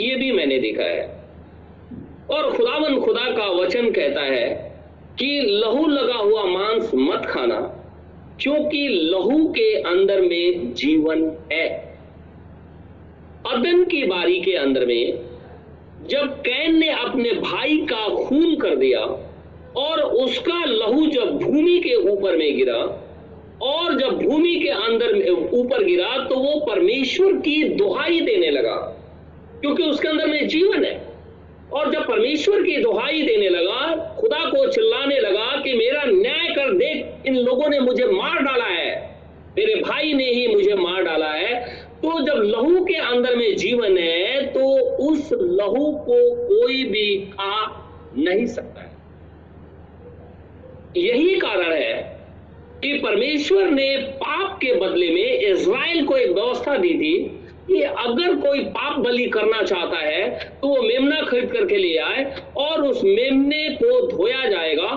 ये 0.00 0.14
भी 0.14 0.32
मैंने 0.32 0.58
देखा 0.58 0.84
है। 0.84 1.20
और 2.30 2.52
खुदावन 2.52 3.00
खुदा 3.00 3.30
का 3.30 3.50
वचन 3.50 3.90
कहता 3.90 4.20
है 4.20 4.69
कि 5.20 5.40
लहू 5.40 5.86
लगा 5.86 6.14
हुआ 6.14 6.44
मांस 6.44 6.90
मत 6.94 7.26
खाना, 7.26 7.60
क्योंकि 8.40 8.88
लहू 8.88 9.48
के 9.48 9.74
अंदर 9.74 10.20
में 10.20 10.74
जीवन 10.74 11.24
है। 11.52 11.68
अदन 13.46 13.84
की 13.84 14.02
बारी 14.02 14.40
के 14.40 14.52
अंदर 14.52 14.86
में, 14.86 15.18
जब 16.08 16.40
कैन 16.40 16.78
ने 16.78 16.88
अपने 16.88 17.30
भाई 17.32 17.76
का 17.76 18.08
खून 18.08 18.54
कर 18.56 18.76
दिया, 18.76 19.00
और 19.76 20.00
उसका 20.00 20.64
लहू 20.64 21.06
जब 21.06 21.38
भूमि 21.38 21.78
के 21.78 21.94
ऊपर 21.94 22.36
में 22.36 22.56
गिरा, 22.56 22.78
और 23.62 23.98
जब 23.98 24.22
भूमि 24.22 24.54
के 24.56 24.68
अंदर 24.68 25.30
ऊपर 25.52 25.84
गिरा 25.84 26.16
तो 26.24 26.34
वो 26.34 26.60
परमेश्वर 26.60 27.32
की 27.32 27.62
दुहाई 27.64 28.20
देने 28.20 28.50
लगा, 28.50 28.76
क्योंकि 29.60 29.82
उसके 29.82 30.08
अंदर 30.08 30.26
में 30.26 30.48
जीवन 30.48 30.84
है। 30.84 31.09
और 31.72 31.90
जब 31.92 32.06
परमेश्वर 32.06 32.62
की 32.62 32.76
दुहाई 32.76 33.22
देने 33.22 33.48
लगा, 33.48 34.14
खुदा 34.20 34.44
को 34.46 34.66
चिल्लाने 34.68 35.18
लगा 35.18 35.60
कि 35.62 35.72
मेरा 35.72 36.02
न्याय 36.04 36.48
कर 36.48 36.72
देख 36.74 37.26
इन 37.26 37.36
लोगों 37.36 37.68
ने 37.68 37.78
मुझे 37.80 38.06
मार 38.06 38.42
डाला 38.42 38.64
है। 38.64 38.98
मेरे 39.58 39.74
भाई 39.74 40.12
ने 40.12 40.24
ही 40.24 40.46
मुझे 40.48 40.74
मार 40.74 41.02
डाला 41.02 41.30
है। 41.32 41.54
तो 42.02 42.20
जब 42.20 42.42
लहू 42.44 42.84
के 42.84 42.94
अंदर 42.94 43.36
में 43.36 43.56
जीवन 43.56 43.98
है 43.98 44.46
तो 44.46 44.60
उस 45.08 45.32
लहू 45.32 45.90
को 45.98 46.18
कोई 46.46 46.84
भी 46.84 47.16
खा 47.32 47.56
नहीं 48.18 48.46
सकता 48.46 48.80
है। 48.80 48.88
यही 50.96 51.36
कारण 51.36 51.72
है 51.72 52.20
कि 52.82 52.92
परमेश्वर 52.98 53.70
ने 53.70 53.96
पाप 53.96 54.58
के 54.58 54.72
बदले 54.74 55.10
में 55.10 55.40
इज़राइल 55.40 56.04
को 56.06 56.16
एक 56.16 56.30
व्यवस्था 56.30 56.76
दी 56.76 56.94
थी 56.94 57.14
कि 57.70 57.82
अगर 57.82 58.34
कोई 58.36 58.64
पाप 58.70 58.98
बलि 58.98 59.26
करना 59.30 59.62
चाहता 59.62 59.98
है 59.98 60.28
तो 60.60 60.68
वो 60.68 60.82
मेमना 60.82 61.20
खरीद 61.22 61.52
करके 61.52 61.76
ले 61.76 61.96
आए 61.98 62.24
और 62.58 62.82
उस 62.82 63.02
मेमने 63.04 63.68
को 63.74 64.06
धोया 64.08 64.48
जाएगा, 64.48 64.88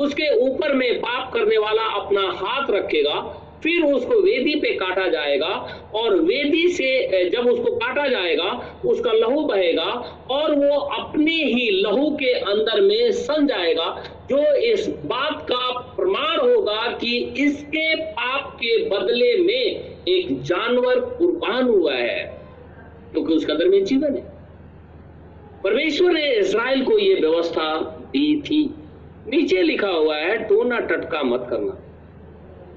उसके 0.00 0.28
ऊपर 0.40 0.74
में 0.74 0.98
पाप 1.00 1.32
करने 1.32 1.58
वाला 1.58 1.82
अपना 2.00 2.20
हाथ 2.36 2.70
रखेगा, 2.70 3.20
फिर 3.62 3.82
उसको 3.84 4.20
वेदी 4.22 4.54
पे 4.60 4.72
काटा 4.74 5.08
जाएगा 5.08 5.48
और 5.94 6.14
वेदी 6.20 6.68
से 6.68 7.28
जब 7.30 7.48
उसको 7.48 7.74
काटा 7.76 8.06
जाएगा, 8.08 8.78
उसका 8.84 9.12
लहू 9.12 9.42
बहेगा 9.44 9.90
और 10.30 10.54
वो 10.54 10.78
अपने 10.78 11.34
ही 11.34 11.68
लहू 11.82 12.10
के 12.16 12.32
अंदर 12.32 12.80
में 12.80 13.10
सन 13.12 13.46
जाएगा, 13.46 13.90
जो 14.30 14.54
इस 14.64 14.88
बात 15.06 15.46
का 15.50 15.70
प्रमाण 15.96 16.38
होगा 16.38 16.90
कि 16.94 17.18
इसके 17.38 17.94
पाप 17.96 18.54
के 18.54 18.76
बदले 18.88 19.36
में 19.38 19.89
एक 20.08 20.42
जानवर 20.42 21.00
कुर्बान 21.00 21.68
हुआ 21.68 21.94
है, 21.94 22.24
क्योंकि 23.12 23.34
उसके 23.34 23.52
उसका 23.52 23.66
में 23.66 23.84
जीवन 23.84 24.16
है। 24.16 24.22
परमेश्वर 25.64 26.12
ने 26.12 26.26
इसराइल 26.32 26.84
को 26.84 26.98
यह 26.98 27.20
व्यवस्था 27.20 27.80
दी 28.12 28.40
थी। 28.40 28.74
नीचे 29.28 29.62
लिखा 29.62 29.88
हुआ 29.88 30.16
है, 30.16 30.38
टोना 30.38 30.78
टटका 30.78 31.22
मत 31.22 31.46
करना। 31.50 31.78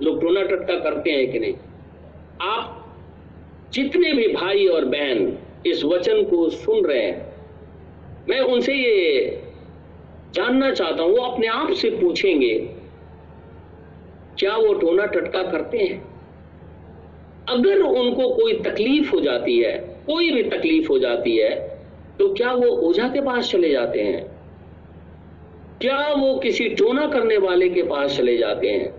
लोग 0.02 0.22
टोना 0.22 0.42
टटका 0.42 0.80
करते 0.80 1.12
हैं 1.12 1.32
कि 1.32 1.40
नहीं? 1.40 1.54
आप 2.42 2.80
जितने 3.74 4.14
भी 4.14 4.28
भाई 4.28 4.68
और 4.68 4.86
बहन 4.86 5.38
इस 5.66 5.84
वचन 5.84 6.24
को 6.24 6.50
सुन 6.50 6.86
रहे 6.86 7.02
हैं, 7.02 7.34
मैं 8.30 8.40
उनसे 8.40 8.74
ये 8.74 9.42
जानना 10.34 10.72
चाहता 10.72 11.04
हूँ, 11.04 11.12
वो 11.12 11.24
अपने 11.24 11.48
आप 11.48 11.72
से 11.72 11.90
पूछेंगे, 11.90 12.70
क्या 14.40 14.56
वो 14.58 14.74
टोना 14.74 15.06
टटका 15.06 15.44
करते 15.44 15.78
हैं? 15.78 16.13
अगर 17.50 17.82
उनको 17.82 18.30
कोई 18.30 18.54
तकलीफ़ 18.60 19.12
हो 19.12 19.20
जाती 19.22 19.58
है, 19.60 19.78
कोई 20.08 20.32
भी 20.32 20.44
तकलीफ़ 20.44 20.88
हो 20.90 21.00
जाती 21.00 21.36
है 21.38 21.52
तो 22.20 22.34
क्या 22.34 22.52
वो 22.52 22.68
ओझा 22.88 23.08
के 23.08 23.22
पास 23.22 23.50
चले 23.52 23.70
जाते 23.72 24.02
हैं? 24.02 24.24
क्या 25.82 25.98
वो 26.10 26.38
किसी 26.40 26.68
टोना 26.70 27.06
करने 27.08 27.38
वाले 27.38 27.70
के 27.70 27.84
पास 27.84 28.18
चले 28.18 28.38
जाते 28.38 28.70
हैं? 28.70 28.94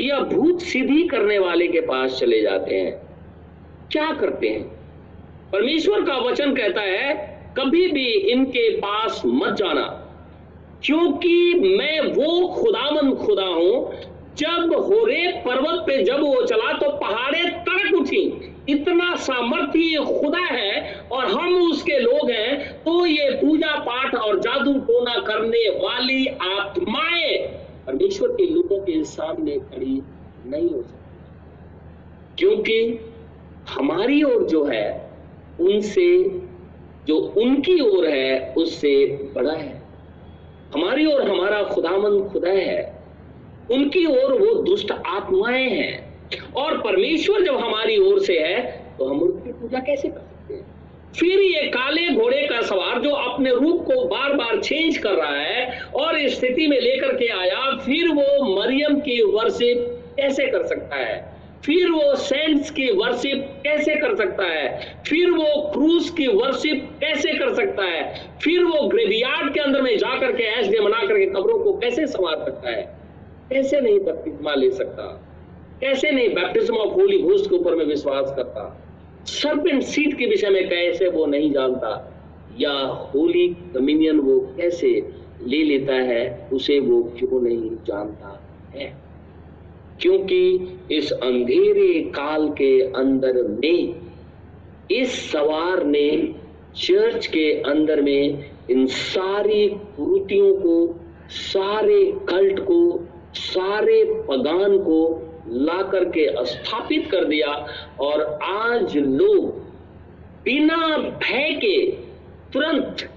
या 0.00 0.18
भूत 0.20 0.60
सीधी 0.60 1.02
करने 1.08 1.38
वाले 1.38 1.66
के 1.68 1.80
पास 1.80 2.18
चले 2.18 2.40
जाते 2.42 2.74
हैं? 2.74 2.92
क्या 3.92 4.12
करते 4.12 4.48
हैं? 4.48 4.62
परमेश्वर 5.52 6.02
का 6.02 6.16
वचन 6.18 6.54
कहता 6.54 6.80
है, 6.80 7.14
कभी 7.58 7.86
भी 7.88 8.06
इनके 8.06 8.68
पास 8.76 9.22
मत 9.26 9.54
जाना, 9.54 9.82
क्योंकि 10.84 11.54
मैं 11.78 12.00
वो 12.00 12.46
खुदामंद 12.48 13.16
खुदा 13.16 13.46
हूँ 13.46 13.92
जब 14.40 14.74
होरे 14.74 15.42
पर्वत 15.46 15.84
पे 15.86 16.02
जब 16.02 16.20
वो 16.20 16.42
चला 16.42 16.72
तो 16.72 16.90
पहाड़े 16.90 17.50
तड़क 17.50 17.94
उठी। 18.00 18.54
इतना 18.68 19.14
सामर्थ्य 19.16 20.04
खुदा 20.20 20.44
है, 20.44 21.00
और 21.12 21.24
हम 21.24 21.70
उसके 21.70 21.98
लोग 21.98 22.30
हैं 22.30 22.72
तो 22.82 23.06
ये 23.06 23.30
पूजा 23.30 23.78
पाठ 23.80 24.14
और 24.14 24.38
जादू 24.40 24.72
टोना 24.72 25.14
करने 25.14 25.68
वाली 25.68 26.26
आत्माएँ 26.26 27.36
परमेश्वर 27.86 28.28
के 28.28 28.46
लोगों 28.46 28.78
के 28.78 29.04
सामने 29.04 29.58
खड़ी 29.58 30.02
नहीं 30.46 30.70
हो 30.70 30.82
सकती। 30.82 31.00
क्योंकि 32.38 33.00
हमारी 33.68 34.22
ओर 34.22 34.42
जो 34.42 34.64
है, 34.64 35.10
उनसे, 35.60 36.24
जो 37.06 37.16
उनकी 37.16 37.80
ओर 37.80 38.06
है, 38.06 38.54
उससे 38.56 39.06
बड़ा 39.06 39.52
है। 39.52 39.82
हमारी 40.74 41.06
ओर 41.06 41.22
हमारा 41.30 41.62
खुदामंद 41.62 42.30
खुदा 42.32 42.50
है। 42.50 42.99
उनकी 43.70 44.04
ओर 44.06 44.32
वो 44.32 44.54
दुष्ट 44.62 44.92
आत्माएँ 44.92 45.68
हैं। 45.70 46.08
और 46.56 46.78
परमेश्वर 46.78 47.42
जब 47.42 47.56
हमारी 47.56 47.98
ओर 47.98 48.20
से 48.20 48.38
है 48.38 48.60
तो 48.98 49.04
हम 49.04 49.20
उनकी 49.20 49.52
पूजा 49.52 49.78
कैसे 49.78 50.08
कर 50.08 50.20
सकते 50.20 50.54
हैं? 50.54 50.64
फिर 51.14 51.40
ये 51.40 51.62
काले 51.68 52.08
घोड़े 52.08 52.46
का 52.46 52.60
सवार 52.62 53.00
जो 53.00 53.10
अपने 53.10 53.50
रूप 53.50 53.84
को 53.84 54.04
बार 54.04 54.32
बार 54.32 54.60
चेंज 54.60 54.98
कर 54.98 55.10
रहा 55.10 55.36
है 55.36 55.82
और 55.96 56.16
इस 56.16 56.36
स्थिति 56.36 56.66
में 56.66 56.80
लेकर 56.80 57.16
के 57.16 57.28
आया, 57.28 57.76
फिर 57.76 58.08
वो 58.08 58.60
मरियम 58.60 59.00
की 59.00 59.22
वर्शिप 59.22 59.86
कैसे 60.16 60.46
कर 60.46 60.66
सकता 60.66 60.96
है? 60.96 61.18
फिर 61.64 61.90
वो 61.90 62.14
सेंट्स 62.14 62.70
की 62.70 62.90
वर्शिप 62.92 63.48
कैसे 63.62 63.94
कर 63.94 64.16
सकता 64.16 64.44
है? 64.44 65.02
फिर 65.06 65.30
वो 65.30 65.70
क्रूज 65.72 66.08
की 66.10 66.26
वर्शिप 66.26 66.88
कैसे 67.00 67.32
कर 67.32 67.54
सकता 67.54 67.84
है? 67.84 68.30
फिर 68.42 68.64
वो 68.64 68.86
ग्रेवियार्ड 68.88 69.54
के 69.54 69.60
अंदर 69.60 69.82
में 69.82 69.96
जाकर 69.98 70.32
के 70.32 70.42
ऐश 70.42 70.68
डे 70.68 70.80
मना 70.80 71.06
करके 71.06 71.26
कब्रों 71.26 71.58
को 71.58 71.72
कैसे 71.72 72.06
संवार 72.06 72.44
सकता 72.44 72.70
है? 72.70 72.99
कैसे 73.50 73.80
नहीं 73.80 74.00
बपतिस्मा 74.00 74.54
ले 74.54 74.70
सकता? 74.70 75.02
कैसे 75.80 76.10
नहीं 76.10 76.28
बैप्टिज्म 76.28 76.76
ऑफ़ 76.76 76.94
होली 76.94 77.18
घोस्ट 77.18 77.50
के 77.50 77.56
ऊपर 77.56 77.74
में 77.74 77.84
विश्वास 77.84 78.32
करता? 78.36 78.82
सर्पेंट 79.26 79.82
सीट 79.82 80.18
के 80.18 80.26
विषय 80.26 80.48
में 80.48 80.68
कैसे 80.68 81.08
वो 81.08 81.26
नहीं 81.26 81.52
जानता? 81.52 82.14
या 82.60 82.72
होली 82.80 83.48
कमिनियन 83.48 84.20
वो 84.20 84.40
कैसे 84.40 85.10
ले 85.46 85.62
लेता 85.62 85.92
है? 85.92 86.48
उसे 86.52 86.80
वो 86.80 87.12
क्यों 87.18 87.40
नहीं 87.40 87.70
जानता 87.70 88.42
है? 88.74 88.96
क्योंकि 90.00 90.72
इस 90.92 91.12
अंधेरे 91.12 92.00
काल 92.00 92.48
के 92.48 92.80
अंदर 92.80 93.42
में, 93.42 93.94
इस 94.90 95.32
सवार 95.32 95.84
ने 95.84 96.34
चर्च 96.76 97.26
के 97.26 97.52
अंदर 97.52 98.02
में 98.02 98.50
इन 98.70 98.86
सारी 98.86 99.68
कुरुतियों 99.68 100.54
को, 100.54 101.00
सारे 101.28 102.12
कल्ट 102.28 102.60
को 102.60 103.08
सारे 103.34 104.04
पगान 104.04 104.78
को 104.78 105.26
ला 105.48 105.82
करके 105.82 106.44
स्थापित 106.44 107.08
कर 107.10 107.24
दिया 107.24 107.66
और 108.00 108.38
आज 108.42 108.96
लोग 108.96 109.58
बिना 110.44 110.96
भय 110.98 111.52
के 111.52 111.90
तुरंत 112.52 113.10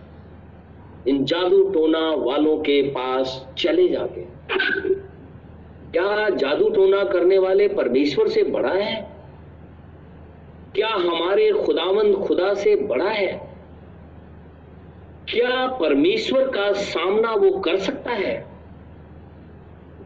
इन 1.08 1.26
जादू 1.26 1.64
टोना 1.64 2.12
वालों 2.12 2.58
के 2.58 2.82
पास 2.82 3.48
चले 3.58 3.88
जाते 3.88 4.28
क्या 5.92 6.30
जादू 6.30 6.70
टोना 6.70 7.04
करने 7.04 7.38
वाले 7.38 7.68
परमेश्वर 7.68 8.28
से 8.28 8.44
बड़ा 8.44 8.74
है? 8.74 9.12
क्या 10.76 10.90
हमारे 10.90 11.52
खुदावंद 11.52 12.16
खुदा 12.16 12.54
से 12.54 12.76
बड़ा 12.76 13.10
है? 13.10 13.54
क्या 15.30 15.68
परमेश्वर 15.68 16.48
का 16.48 16.74
सामना 16.74 17.32
वो 17.32 17.60
कर 17.60 17.78
सकता 17.78 18.12
है? 18.12 18.53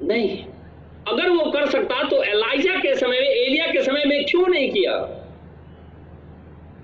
नहीं। 0.03 0.45
अगर 1.07 1.29
वो 1.29 1.51
कर 1.51 1.69
सकता 1.69 2.03
तो 2.03 2.23
एलाइजा 2.23 2.75
के 2.75 2.95
समय 2.95 3.19
में 3.19 3.29
एलिया 3.29 3.65
के 3.65 3.81
समय 3.81 4.03
में 4.05 4.25
क्यों 4.25 4.47
नहीं 4.47 4.69
किया? 4.69 4.97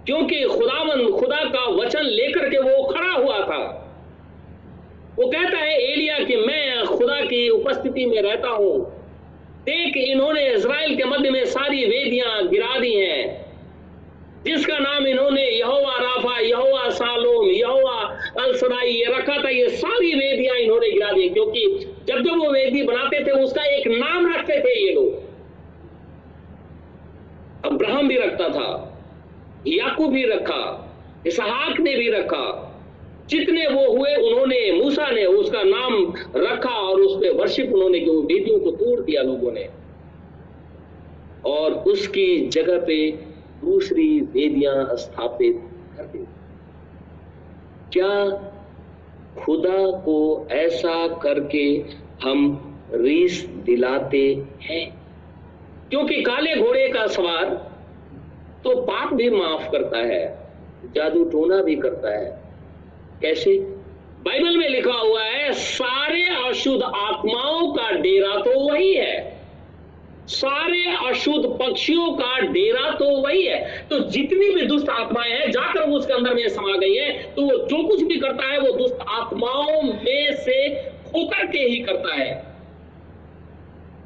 क्योंकि 0.05 0.43
खुदावन, 0.43 1.11
खुदा 1.11 1.43
का 1.43 1.66
वचन 1.66 2.03
लेकर 2.03 2.49
के 2.49 2.57
वो 2.57 2.84
खड़ा 2.84 3.14
हुआ 3.14 3.39
था। 3.39 3.80
वो 5.20 5.28
कहता 5.28 5.57
है 5.57 5.91
एलिया 5.91 6.20
कि 6.20 6.36
मैं 6.36 6.86
खुदा 6.86 7.22
की 7.22 7.49
उपस्थिति 7.49 8.05
में 8.05 8.22
रहता 8.22 8.49
हूँ। 8.49 8.99
देख, 9.61 9.97
इन्होंने 9.97 10.51
इज़राइल 10.51 10.95
के 10.95 11.03
मध्य 11.03 11.30
में 11.30 11.45
सारी 11.45 11.86
वेदियाँ 11.86 12.47
गिरा 12.47 12.80
दी 12.80 12.93
हैं, 12.93 13.45
जिसका 14.45 14.78
नाम 14.78 15.07
इन्होंने 15.07 15.49
यहोवा 15.49 15.97
राफा, 15.97 16.39
यहोवा 16.39 16.89
सालोम, 16.89 17.49
यहोवा 17.49 18.20
अलसराई 18.43 18.89
ये 18.89 19.05
रखा 19.05 19.43
था 19.43 19.49
ये 19.49 19.70
सारी 19.70 20.14
वेदियाँ 20.14 20.55
इन्होंने 20.55 20.91
गिरा 20.91 21.11
दी 21.11 21.30
क्योंकि 21.30 21.93
जब 22.08 22.20
जब 22.20 22.38
वो 22.38 22.51
वेदी 22.51 22.84
बनाते 22.84 23.26
थे, 23.26 23.32
उसका 23.32 23.64
एक 23.64 23.88
नाम 23.88 24.34
रखते 24.34 24.60
थे 24.60 24.88
ये 24.88 24.93
लोग। 24.93 25.34
अब्राहम 27.66 28.08
भी 28.08 28.18
रखता 28.18 28.49
था, 28.49 28.97
याकूब 29.68 30.12
भी 30.12 30.26
रखा, 30.26 30.95
इसहाक 31.28 31.80
ने 31.80 31.95
भी 31.95 32.10
रखा। 32.10 32.70
जितने 33.30 33.68
वो 33.68 33.97
हुए, 33.97 34.16
उन्होंने, 34.16 34.72
मूसा 34.72 35.10
ने 35.12 35.26
उसका 35.26 35.64
नाम 35.64 36.14
रखा 36.36 36.70
और 36.70 37.01
उस 37.01 37.18
पर 37.18 37.34
वर्षिप 37.34 37.74
उन्होंने 37.74 37.99
जो 37.99 38.22
वेदियों 38.22 38.60
को 38.60 38.72
तोड़ 38.72 38.99
दिया 38.99 39.22
लोगों 39.22 39.51
ने। 39.51 39.70
और 41.45 41.74
उसकी 41.74 42.47
जगह 42.47 42.86
पे 42.86 43.12
दूसरी 43.64 44.22
वेदियाँ 44.22 44.97
स्थापित 44.97 45.70
कर 45.97 46.04
दी 46.04 46.26
क्या 47.93 48.26
खुदा 49.40 49.92
को 49.92 50.48
ऐसा 50.52 51.08
करके 51.08 51.86
हम 52.24 52.70
रीस 52.94 53.46
दिलाते 53.46 54.46
हैं। 54.62 55.04
क्योंकि 55.90 56.22
काले 56.22 56.56
घोड़े 56.56 56.90
का 56.90 57.08
सवार 57.08 57.74
तो 58.64 58.82
पाप 58.82 59.14
भी 59.14 59.30
माफ़ 59.30 59.72
करता 59.72 59.98
है, 59.98 60.50
जादू 60.96 61.24
टोना 61.24 61.62
भी 61.62 61.76
करता 61.76 62.18
है। 62.18 62.42
कैसे? 63.22 63.58
बाइबल 64.26 64.58
में 64.58 64.70
लिखा 64.70 64.94
हुआ 64.94 65.24
है, 65.24 65.54
सारे 65.54 66.50
अशुद्ध 66.50 66.84
आत्माओं 66.84 67.74
का 67.74 67.92
डेरा 67.92 68.42
तो 68.42 68.72
वही 68.72 68.94
है। 68.94 69.33
सारे 70.28 71.09
अशुद्ध 71.09 71.45
पक्षियों 71.45 72.11
का 72.13 72.39
डेरा 72.39 72.91
तो 72.91 73.21
वही 73.21 73.45
है। 73.45 73.88
तो 73.89 73.99
जितनी 73.99 74.49
भी 74.49 74.61
दुष्ट 74.61 74.89
आत्माएँ 74.89 75.32
हैं, 75.32 75.51
जाकर 75.51 75.80
उसका 75.80 75.97
उसके 75.97 76.13
अंदर 76.13 76.34
में 76.34 76.49
समा 76.49 76.78
गई 76.78 76.95
है 76.95 77.36
तो 77.36 77.41
वो 77.41 77.57
जो 77.67 77.88
कुछ 77.88 78.03
भी 78.03 78.19
करता 78.19 78.51
है, 78.51 78.59
वो 78.59 78.78
दुष्ट 78.78 78.95
आत्माओं 79.09 79.84
में 79.84 80.36
से 80.36 80.67
होकर 81.15 81.47
के 81.47 81.59
ही 81.59 81.80
करता 81.80 82.13
है। 82.13 82.53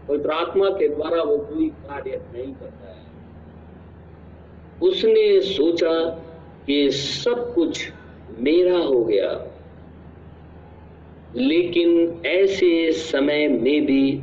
पवित्र 0.07 0.30
आत्मा 0.30 0.70
के 0.70 0.88
द्वारा 0.88 1.24
वो 1.24 1.38
कोई 1.38 1.70
कार्य 1.70 2.22
नहीं 2.34 2.53
करता 2.53 2.89
है। 2.89 2.97
उसने 4.89 5.41
सोचा 5.41 6.24
कि 6.68 6.91
सब 6.91 7.53
कुछ 7.55 7.91
मेरा 8.39 8.78
हो 8.78 9.03
गया। 9.03 9.53
लेकिन 11.36 12.22
ऐसे 12.26 12.91
समय 12.91 13.47
में 13.47 13.86
भी 13.86 14.20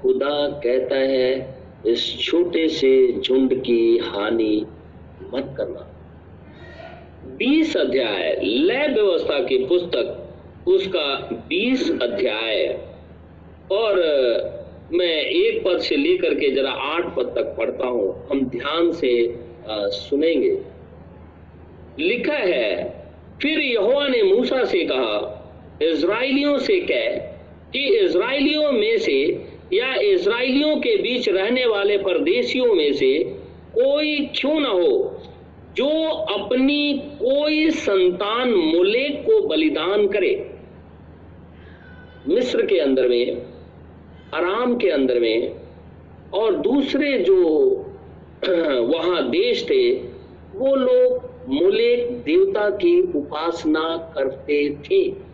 खुदा 0.00 0.48
कहता 0.64 0.96
है, 0.96 1.56
इस 1.86 2.18
छोटे 2.18 2.68
से 2.68 3.20
झुंड 3.20 3.62
की 3.62 3.98
हानि 3.98 4.66
मत 5.34 5.54
करना। 5.56 5.88
बीस 7.26 7.76
अध्याय, 7.76 8.40
लय 8.42 8.88
व्यवस्था 8.88 9.38
की 9.42 9.58
पुस्तक, 9.66 10.34
उसका 10.68 11.14
बीस 11.48 11.90
अध्याय। 12.02 12.66
और, 13.72 13.94
मैं 14.92 15.20
एक 15.22 15.62
पद 15.64 15.78
से 15.78 15.96
लेकर 15.96 16.34
के 16.34 16.50
जरा 16.50 16.70
आठ 16.70 17.16
पद 17.16 17.32
तक 17.36 17.54
पढ़ता 17.58 17.86
हूँ, 17.86 18.26
हम 18.30 18.44
ध्यान 18.46 18.92
से 18.92 19.12
सुनेंगे। 19.68 20.58
लिखा 21.98 22.34
है, 22.34 23.04
फिर 23.42 23.58
यहोवा 23.58 24.08
ने 24.08 24.22
मूसा 24.22 24.64
से 24.64 24.84
कहा 24.84 25.38
इसराइलियों 25.82 26.58
से 26.58 26.80
कह 26.80 27.16
कि 27.72 27.80
इसराइलियों 27.98 28.72
में 28.72 28.98
से 28.98 29.46
या 29.72 29.94
इज़राइलियों 29.94 30.76
के 30.76 30.96
बीच 30.96 31.28
रहने 31.28 31.66
वाले 31.66 31.98
परदेशियों 31.98 32.74
में 32.74 32.92
से 32.92 33.24
कोई 33.74 34.18
क्यों 34.18 34.60
न 34.60 34.66
हो, 34.66 35.16
जो 35.76 36.08
अपनी 36.08 36.92
कोई 36.98 37.70
संतान 37.70 38.52
मुलेक 38.54 39.22
को 39.26 39.48
बलिदान 39.48 40.06
करे। 40.06 40.50
मिस्र 42.28 42.66
के 42.66 42.78
अंदर 42.78 43.08
में 43.08 43.42
आराम 44.34 44.76
के 44.76 44.88
अंदर 44.88 45.20
में, 45.20 45.54
और 46.34 46.56
दूसरे 46.56 47.18
जो 47.18 47.68
वहाँ 48.80 49.30
देश 49.30 49.64
थे, 49.70 49.92
वो 50.54 50.76
लोग 50.76 51.30
मुलेक 51.48 52.10
देवता 52.10 52.70
की 52.70 53.00
उपासना 53.00 54.12
करते 54.14 54.70
थे। 54.70 55.31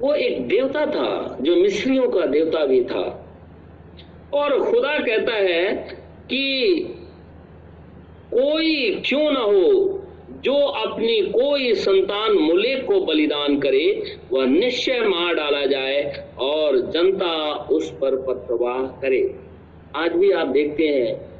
वो 0.00 0.14
एक 0.14 0.48
देवता 0.48 0.86
था, 0.86 1.38
जो 1.40 1.56
मिस्रियों 1.56 2.08
का 2.10 2.26
देवता 2.26 2.66
भी 2.66 2.84
था। 2.84 3.26
और 4.34 4.70
खुदा 4.70 4.98
कहता 4.98 5.34
है 5.34 5.74
कि 6.30 6.78
कोई 8.34 9.02
क्यों 9.06 9.32
ना 9.32 9.40
हो, 9.40 9.96
जो 10.30 10.54
अपनी 10.54 11.20
कोई 11.20 11.74
संतान 11.74 12.32
मुलेक 12.32 12.86
को 12.86 13.00
बलिदान 13.00 13.58
करे, 13.58 14.16
वह 14.32 14.46
निश्चय 14.46 15.00
मार 15.00 15.34
डाला 15.34 15.66
जाए 15.66 16.28
और 16.38 16.78
जनता 16.78 17.52
उस 17.52 17.90
पर 17.90 18.16
पत्रवाह 18.16 18.82
करे। 18.82 19.34
आज 19.96 20.12
भी 20.12 20.30
आप 20.30 20.46
देखते 20.46 20.88
हैं, 20.88 21.30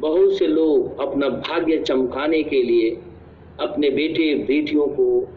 बहुत 0.00 0.38
से 0.38 0.46
लोग 0.46 1.00
अपना 1.00 1.28
भाग्य 1.28 1.78
चमकाने 1.78 2.42
के 2.42 2.62
लिए 2.62 2.90
अपने 3.60 3.90
बेटे 3.90 4.34
बेटियों 4.34 4.86
को 4.86 5.28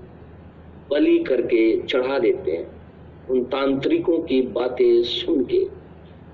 बलि 0.89 1.17
करके 1.19 1.81
चढ़ा 1.81 2.19
देते 2.19 2.51
हैं। 2.51 2.72
उन 3.29 3.43
तांत्रिकों 3.43 4.19
की 4.19 4.41
बातें 4.41 5.03
सुन 5.03 5.45
के। 5.45 5.65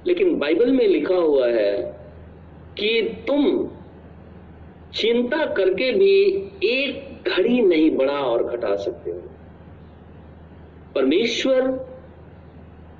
लेकिन 0.07 0.39
बाइबल 0.39 0.71
में 0.71 0.87
लिखा 0.87 1.15
हुआ 1.15 1.47
है 1.47 1.99
कि 2.79 3.01
तुम 3.27 3.69
चिंता 4.95 5.45
करके 5.45 5.91
भी 5.91 6.21
एक 6.63 7.19
घड़ी 7.29 7.61
नहीं 7.61 7.91
बढ़ा 7.91 8.19
और 8.19 8.43
घटा 8.43 8.75
सकते 8.75 9.11
हो। 9.11 9.21
परमेश्वर 10.95 11.89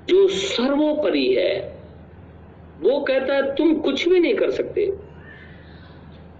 जो 0.08 0.28
सर्वोपरि 0.28 1.34
है, 1.34 1.78
वो 2.80 3.00
कहता 3.00 3.34
है, 3.34 3.54
तुम 3.54 3.74
कुछ 3.74 4.08
भी 4.08 4.20
नहीं 4.20 4.34
कर 4.34 4.50
सकते। 4.50 4.92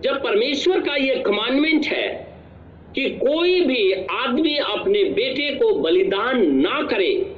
जब 0.00 0.22
परमेश्वर 0.22 0.80
का 0.80 0.96
यह 0.96 1.22
कमांडमेंट 1.26 1.86
है 1.86 2.34
कि 2.94 3.10
कोई 3.10 3.60
भी 3.60 3.92
आदमी 3.92 4.56
अपने 4.56 5.04
बेटे 5.04 5.54
को 5.54 5.74
बलिदान 5.74 6.56
ना 6.56 6.82
करे 6.82 7.36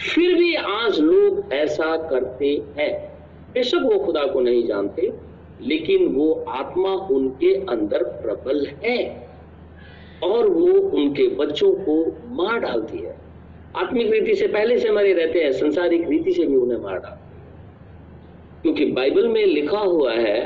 फिर 0.00 0.34
भी 0.34 0.54
आज 0.54 1.00
लोग 1.00 1.52
ऐसा 1.52 1.96
करते 1.96 2.62
हैं। 2.78 2.92
बेशक 3.54 3.80
वो 3.82 3.98
खुदा 3.98 4.24
को 4.26 4.40
नहीं 4.40 4.66
जानते, 4.66 5.12
लेकिन 5.60 6.06
वो 6.06 6.44
आत्मा 6.48 6.94
उनके 7.10 7.54
अंदर 7.54 8.02
प्रबल 8.02 8.66
है 8.84 9.28
और 10.22 10.48
वो 10.48 10.72
उनके 10.72 11.26
बच्चों 11.28 11.72
को 11.74 12.04
मार 12.34 12.58
डालती 12.58 12.98
है। 12.98 13.16
आत्मिक 13.76 14.12
रीति 14.12 14.34
से 14.34 14.46
पहले 14.46 14.78
से 14.78 14.90
मरे 14.90 15.12
रहते 15.12 15.42
हैं, 15.42 15.52
संसारिक 15.52 16.08
रीति 16.08 16.32
से 16.32 16.46
भी 16.46 16.56
उन्हें 16.56 16.78
मार 16.78 16.98
डालती 16.98 17.20
क्योंकि 18.62 18.84
बाइबल 18.92 19.28
में 19.28 19.44
लिखा 19.46 19.78
हुआ 19.78 20.12
है, 20.12 20.40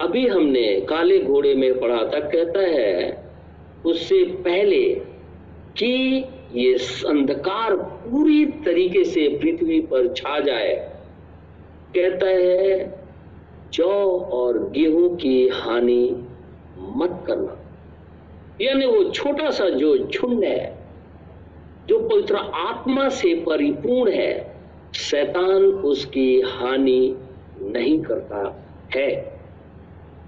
अभी 0.00 0.26
हमने 0.26 0.80
काले 0.80 1.18
घोड़े 1.18 1.54
में 1.54 1.80
पढ़ा 1.80 1.96
था, 1.96 2.20
कहता 2.20 2.60
है, 2.60 3.24
उससे 3.86 4.24
पहले 4.24 4.82
कि 5.76 6.24
ये 6.54 6.74
अंधकार 7.06 7.76
पूरी 7.76 8.46
तरीके 8.46 9.04
से 9.04 9.28
पृथ्वी 9.28 9.80
पर 9.80 10.14
छा 10.14 10.40
जाए। 10.40 10.92
कहता 11.94 12.26
है, 12.26 13.00
जौ 13.72 14.18
और 14.32 14.70
गेहूँ 14.70 15.16
की 15.16 15.48
हानि 15.48 16.24
मत 16.78 17.24
करना। 17.26 17.56
यानी 18.60 18.86
वो 18.86 19.04
छोटा 19.04 19.50
सा 19.50 19.68
जो 19.68 19.98
झुंड 19.98 20.44
है, 20.44 20.78
जो 21.88 22.08
पवित्र 22.08 22.36
आत्मा 22.36 23.08
से 23.08 23.34
परिपूर्ण 23.34 24.12
है, 24.12 24.56
शैतान 24.94 25.64
उसकी 25.64 26.40
हानि 26.40 27.16
नहीं 27.62 28.02
करता 28.02 28.64
है। 28.96 29.40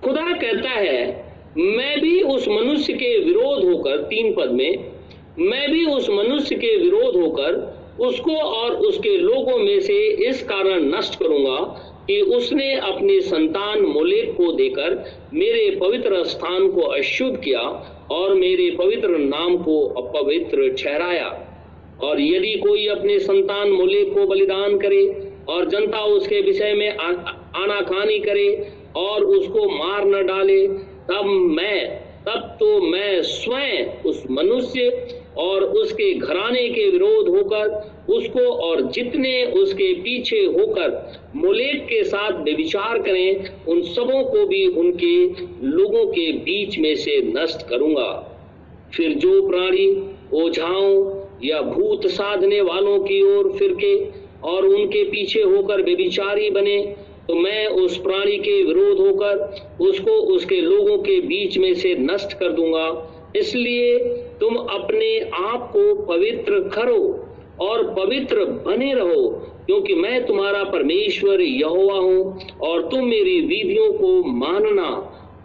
खुदा 0.05 0.33
कहता 0.33 0.71
है, 0.71 1.25
मैं 1.59 2.01
भी 2.01 2.23
उस 2.23 2.49
मनुष्य 2.49 2.93
के 2.93 3.25
विरोध 3.25 3.65
होकर 3.65 3.97
तीन 3.97 4.35
पद 4.35 4.51
में 4.51 4.92
मैं 5.39 5.71
भी 5.71 5.85
उस 5.87 6.09
मनुष्य 6.11 6.55
के 6.55 6.77
विरोध 6.77 7.15
होकर 7.17 7.55
उसको 8.01 8.37
और 8.37 8.75
उसके 8.77 9.17
लोगों 9.17 9.59
में 9.59 9.81
से 9.81 9.95
इस 10.29 10.43
कारण 10.43 10.85
नष्ट 10.95 11.19
करूँगा 11.19 11.57
कि 12.07 12.21
उसने 12.37 12.75
अपनी 12.75 13.21
संतान 13.21 13.81
मोलेक 13.83 14.33
को 14.37 14.51
देकर 14.53 14.95
मेरे 15.35 15.71
पवित्र 15.77 16.23
स्थान 16.25 16.71
को 16.73 16.81
अशुद्ध 16.81 17.37
किया 17.37 17.61
और 18.11 18.35
मेरे 18.35 18.71
पवित्र 18.71 19.09
नाम 19.09 19.57
को 19.57 19.81
अपवित्र 20.03 20.69
ठहराया। 20.75 21.29
और 22.03 22.21
यदि 22.21 22.53
कोई 22.59 22.87
अपने 22.87 23.19
संतान 23.19 23.71
मोलेक 23.71 24.13
को 24.15 24.27
बलिदान 24.27 24.79
करे 24.79 25.33
और 25.49 25.69
जनता 25.69 26.05
उसके 26.11 26.41
विषय 26.41 26.73
में 26.73 26.89
आनाकानी 26.91 28.19
करे 28.19 28.73
और 28.97 29.25
उसको 29.25 29.69
मार 29.69 30.05
न 30.05 30.27
डाले, 30.27 30.67
तब 31.09 31.25
मैं, 31.57 31.89
तब 32.27 32.57
तो 32.61 32.81
मैं 32.81 33.23
स्वयं 33.23 34.03
उस 34.03 34.23
मनुष्य 34.31 34.91
और 35.39 35.63
उसके 35.63 36.13
घराने 36.15 36.69
के 36.69 36.89
विरोध 36.91 37.29
होकर, 37.29 37.69
उसको 38.11 38.41
और 38.41 38.81
जितने 38.91 39.45
उसके 39.55 39.93
पीछे 39.95 40.39
होकर 40.39 40.91
मोलेक 41.37 41.85
के 41.85 42.03
साथ 42.05 42.43
विचार 42.47 42.99
करें, 42.99 43.45
उन 43.69 43.83
सबों 43.85 44.23
को 44.25 44.47
भी 44.47 44.67
उनके 44.67 45.15
लोगों 45.67 46.05
के 46.07 46.31
बीच 46.41 46.79
में 46.79 46.95
से 46.97 47.21
नष्ट 47.33 47.67
करूँगा। 47.69 48.11
फिर 48.95 49.13
जो 49.15 49.49
प्राणी 49.49 49.87
ओझाओं 50.35 51.21
या 51.45 51.61
भूत 51.63 52.07
साधने 52.07 52.61
वालों 52.61 52.99
की 52.99 53.23
ओर 53.29 53.53
फिर 53.53 53.73
के 53.75 53.95
और 54.49 54.67
उनके 54.67 55.03
पीछे 55.05 55.43
होकर 55.43 55.83
बेविचारी 55.83 56.51
बने 56.51 56.79
तो 57.29 57.35
मैं 57.35 57.67
उस 57.67 57.97
प्राणी 57.99 58.37
के 58.39 58.63
विरोध 58.65 58.99
होकर 58.99 59.77
उसको 59.81 60.11
उसके 60.35 60.61
लोगों 60.61 60.97
के 60.99 61.21
बीच 61.21 61.59
में 61.59 61.73
से 61.75 61.95
नष्ट 61.95 62.33
कर 62.33 62.53
दूँगा। 62.53 62.89
इसलिए 63.37 63.99
तुम 64.41 64.57
अपने 64.57 65.19
आप 65.39 65.71
को 65.73 65.95
पवित्र 66.07 66.61
करो 66.69 67.03
और 67.61 67.83
पवित्र 67.95 68.45
बने 68.67 68.93
रहो, 68.95 69.29
क्योंकि 69.67 69.95
मैं 69.95 70.25
तुम्हारा 70.27 70.63
परमेश्वर 70.65 71.41
यहोवा 71.41 71.99
हूँ 71.99 72.41
और 72.63 72.89
तुम 72.91 73.05
मेरी 73.05 73.41
विधियों 73.41 73.93
को 73.93 74.23
मानना 74.25 74.89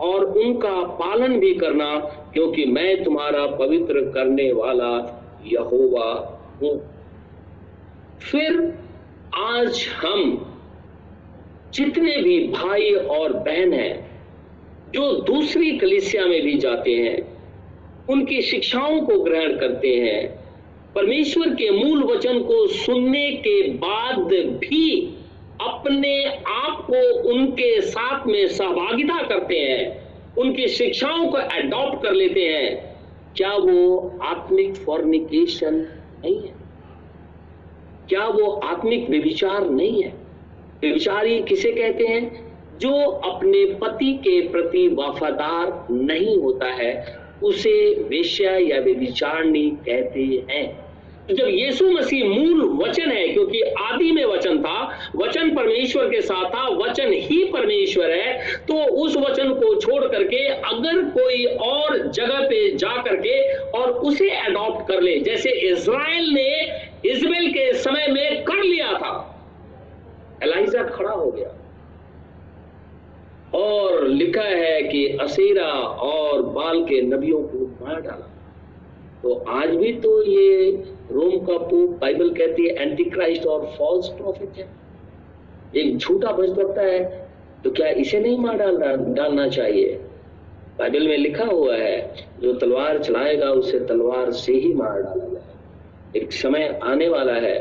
और 0.01 0.25
उनका 0.25 0.81
पालन 0.97 1.39
भी 1.39 1.53
करना, 1.53 1.95
क्योंकि 2.33 2.65
मैं 2.65 3.03
तुम्हारा 3.03 3.45
पवित्र 3.57 4.01
करने 4.11 4.51
वाला 4.53 4.91
यहोवा 5.45 6.09
हूँ। 6.61 6.77
फिर 8.21 8.61
आज 9.35 9.85
हम 9.95 10.43
जितने 11.73 12.17
भी 12.17 12.37
भाई 12.47 12.91
और 12.91 13.33
बहन 13.33 13.73
हैं, 13.73 13.95
जो 14.91 15.11
दूसरी 15.23 15.77
कलिसिया 15.77 16.25
में 16.25 16.41
भी 16.43 16.57
जाते 16.57 16.91
हैं 16.91 17.36
उनकी 18.09 18.41
शिक्षाओं 18.41 19.01
को 19.01 19.19
ग्रहण 19.19 19.57
करते 19.57 19.95
हैं। 19.95 20.39
परमेश्वर 20.95 21.49
के 21.49 21.71
मूल 21.71 22.03
वचन 22.03 22.39
को 22.39 22.67
सुनने 22.67 23.31
के 23.31 23.69
बाद 23.69 24.15
भी 24.57 25.17
अपने 25.61 26.25
आप 26.47 26.87
को 26.91 27.29
उनके 27.29 27.81
साथ 27.81 28.27
में 28.27 28.47
सहभागिता 28.47 29.23
करते 29.23 29.55
हैं। 29.55 30.07
उनकी 30.37 30.67
शिक्षाओं 30.67 31.27
को 31.27 31.37
अडॉप्ट 31.37 32.03
कर 32.03 32.13
लेते 32.13 32.41
हैं। 32.41 32.97
क्या 33.37 33.51
वो 33.51 34.19
आत्मिक 34.23 34.75
फॉर्निकेशन 34.75 35.73
नहीं 36.25 36.41
है? 36.41 36.53
क्या 38.09 38.27
वो 38.27 38.51
आत्मिक 38.51 39.09
व्यभिचार 39.09 39.69
नहीं 39.69 40.03
है? 40.03 40.13
व्यभिचारी 40.81 41.39
किसे 41.41 41.71
कहते 41.71 42.03
हैं? 42.03 42.47
जो 42.77 43.05
अपने 43.05 43.65
पति 43.65 44.13
के 44.13 44.47
प्रति 44.47 44.87
वफादार 44.87 45.87
नहीं 45.91 46.37
होता 46.37 46.65
है 46.65 47.26
उसे 47.43 47.79
वेश्या 48.09 48.57
या 48.57 48.79
व्यभिचारणी 48.79 49.69
कहते 49.85 50.43
हैं। 50.49 50.65
जब 51.27 51.47
यीशु 51.47 51.89
मसीह 51.91 52.25
मूल 52.25 52.61
वचन 52.77 53.11
है, 53.11 53.27
क्योंकि 53.27 53.61
आदि 53.61 54.11
में 54.11 54.23
वचन 54.25 54.61
था, 54.61 55.11
वचन 55.15 55.49
परमेश्वर 55.55 56.05
के 56.09 56.21
साथ 56.21 56.45
था, 56.45 56.67
वचन 56.77 57.11
ही 57.13 57.43
परमेश्वर 57.43 58.11
है 58.11 58.55
तो 58.67 58.75
उस 58.95 59.17
वचन 59.17 59.53
को 59.53 59.73
छोड़ 59.81 60.03
करके 60.05 60.47
अगर 60.47 61.01
कोई 61.09 61.45
और 61.45 61.97
जगह 62.07 62.47
पे 62.49 62.69
जा 62.75 62.95
करके 63.01 63.37
और 63.71 63.91
उसे 63.91 64.29
अडॉप्ट 64.29 64.87
कर 64.87 65.01
ले, 65.01 65.19
जैसे 65.19 65.51
इज़राइल 65.69 66.29
ने 66.33 66.49
इजबेल 67.05 67.51
के 67.51 67.71
समय 67.73 68.07
में 68.07 68.43
कर 68.43 68.63
लिया 68.63 68.93
था। 68.93 69.13
एलाइजा 70.43 70.83
खड़ा 70.85 71.11
हो 71.11 71.31
गया। 71.31 71.55
और 73.53 74.07
लिखा 74.07 74.41
है 74.43 74.81
कि 74.83 75.05
असेरा 75.21 75.71
और 76.05 76.41
बाल 76.53 76.83
के 76.85 77.01
नबियों 77.03 77.41
को 77.43 77.65
मार 77.81 78.01
डाला। 78.01 78.33
तो 79.23 79.33
आज 79.51 79.69
भी 79.75 79.91
तो 79.93 80.21
ये 80.23 80.71
रोम 81.11 81.37
का 81.45 81.57
पोप 81.59 81.97
बाइबल 82.01 82.29
कहती 82.29 82.67
है 82.67 82.81
एंटी 82.81 83.03
क्राइस्ट 83.05 83.45
और 83.45 83.65
फॉल्स 83.77 84.07
प्रॉफिट 84.09 84.57
है। 84.57 84.67
एक 85.75 85.97
झूठा 85.97 86.31
भजभक्ता 86.31 86.81
है 86.81 86.99
तो 87.63 87.71
क्या 87.71 87.87
इसे 88.01 88.19
नहीं 88.19 88.37
मार 88.37 88.57
डालना 88.57 88.95
डालना 89.13 89.47
चाहिए? 89.49 89.99
बाइबल 90.79 91.07
में 91.07 91.17
लिखा 91.17 91.45
हुआ 91.45 91.75
है, 91.75 92.13
जो 92.39 92.53
तलवार 92.53 92.97
चलाएगा, 92.99 93.49
उसे 93.51 93.79
तलवार 93.81 94.31
से 94.33 94.53
ही 94.53 94.73
मार 94.73 95.01
डाला 95.01 95.25
जाए 95.25 96.21
एक 96.21 96.31
समय 96.31 96.79
आने 96.83 97.07
वाला 97.09 97.33
है, 97.37 97.57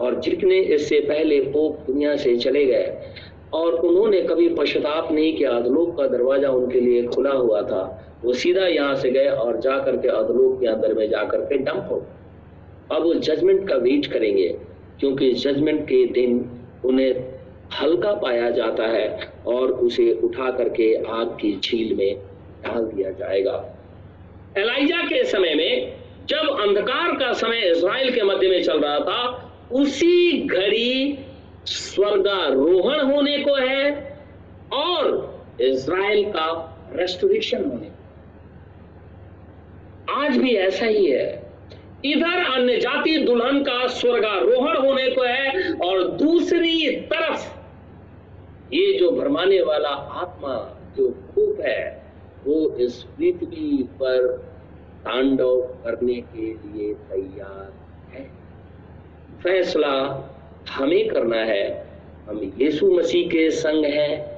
और 0.00 0.20
जितने 0.20 0.58
इससे 0.58 1.00
पहले 1.00 1.40
पोप 1.42 1.78
दुनिया 1.86 2.14
से 2.16 2.36
चले 2.36 2.64
गए 2.66 2.86
और 3.54 3.74
उन्होंने 3.74 4.20
कभी 4.22 4.48
पश्चाताप 4.54 5.12
नहीं 5.12 5.36
किया। 5.36 5.50
अधलोक 5.50 5.96
का 5.96 6.06
दरवाज़ा 6.08 6.48
उनके 6.50 6.80
लिए 6.80 7.02
खुला 7.06 7.32
हुआ 7.32 7.62
था। 7.62 7.82
वो 8.24 8.32
सीधा 8.34 8.66
यहाँ 8.66 8.94
से 8.96 9.10
गए 9.10 9.28
और 9.28 9.60
जा 9.60 9.78
करके 9.78 10.08
अधलोक 10.10 10.60
के 10.60 10.66
अंदर 10.66 10.94
में 10.94 11.08
जा 11.10 11.22
करके 11.24 11.58
डंप 11.58 11.88
हो। 11.90 12.02
अब 12.92 13.02
वो 13.02 13.14
जजमेंट 13.14 13.68
का 13.68 13.76
वेट 13.76 14.06
करेंगे, 14.06 14.48
क्योंकि 15.00 15.32
जजमेंट 15.34 15.82
के 15.82 16.04
दिन 16.12 16.44
उन्हें 16.84 17.24
हल्का 17.72 18.12
पाया 18.14 18.50
जाता 18.50 18.86
है 18.86 19.32
और 19.46 19.70
उसे 19.72 20.10
उठा 20.24 20.50
करके 20.50 20.94
आग 21.10 21.36
की 21.40 21.56
झील 21.56 21.94
में 21.94 22.16
डाल 22.64 22.84
दिया 22.84 23.10
जाएगा। 23.10 23.54
एलाइजा 24.58 25.00
के 25.02 25.24
समय 25.24 25.54
में, 25.54 25.92
जब 26.28 26.60
अंधकार 26.60 27.16
का 27.16 27.32
समय 27.32 27.70
इसराइल 27.70 28.14
के 28.14 28.22
मध्य 28.22 28.48
में 28.48 28.62
चल 28.62 28.80
रहा 28.80 28.98
था, 29.00 29.52
उसी 29.72 30.40
घड़ी 30.40 31.18
स्वर्गारोहण 31.66 33.00
होने 33.12 33.38
को 33.38 33.54
है 33.54 34.18
और 34.72 35.34
इसराइल 35.60 36.24
का 36.30 36.48
रेस्टोरेशन 36.92 37.64
होने 37.64 37.86
को 37.86 37.96
आज 40.12 40.36
भी 40.36 40.54
ऐसा 40.54 40.86
ही 40.86 41.06
है। 41.10 41.46
इधर 42.04 42.44
अन्य 42.44 42.76
जाति 42.76 43.18
दुल्हन 43.18 43.62
का 43.62 43.86
स्वर्गारोहण 43.86 44.76
होने 44.76 45.08
को 45.10 45.22
है 45.22 45.72
और 45.72 46.02
दूसरी 46.08 46.90
तरफ़ 46.90 47.56
ये 48.72 48.92
जो 48.98 49.10
भरमाने 49.10 49.62
वाला 49.62 49.88
आत्मा 49.88 50.54
जो 50.96 51.10
खूब 51.10 51.60
है, 51.60 52.02
वो 52.46 52.70
इस 52.70 53.02
पृथ्वी 53.02 53.82
पर 53.82 54.26
तांडव 55.04 55.60
करने 55.84 56.14
के 56.14 56.46
लिए 56.46 56.94
तैयार 56.94 57.72
है। 58.12 58.24
फैसला 59.42 59.94
हमें 60.70 61.08
करना 61.08 61.36
है। 61.36 61.86
हम 62.28 62.52
यीशु 62.60 62.90
मसीह 62.90 63.26
के 63.26 63.50
संग 63.50 63.84
हैं, 63.84 64.36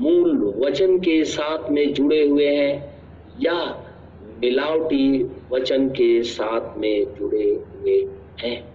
मूल 0.00 0.54
वचन 0.58 0.98
के 0.98 1.24
साथ 1.24 1.70
में 1.70 1.94
जुड़े 1.94 2.28
हुए 2.28 2.46
हैं, 2.46 3.02
या 3.40 3.84
मिलावटी 4.44 5.30
वचन 5.50 5.88
के 5.88 6.22
साथ 6.22 6.78
में 6.78 7.14
जुड़े 7.14 7.44
हुए 7.44 8.08
हैं। 8.40 8.74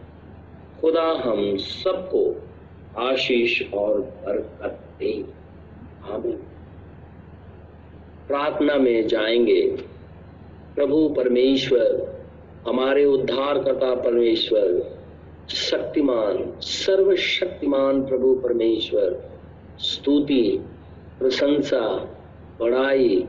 खुदा 0.81 1.23
हम 1.25 1.57
सबको 1.57 2.49
आशीष 2.97 3.73
और 3.73 4.01
बरकत 4.01 4.79
दे। 4.99 5.25
आमीन। 6.09 6.37
प्रार्थना 8.27 8.75
में 8.75 9.07
जाएँगे। 9.07 9.77
प्रभु 10.75 11.09
परमेश्वर, 11.09 12.13
हमारे 12.67 13.05
उद्धारकर्ता 13.05 13.95
परमेश्वर 13.95 14.93
शक्तिमान, 15.49 16.59
सर्वशक्तिमान 16.61 18.05
प्रभु 18.05 18.33
परमेश्वर, 18.33 19.29
स्तुति, 19.79 20.59
प्रशंसा, 21.19 22.09
बड़ाई, 22.59 23.25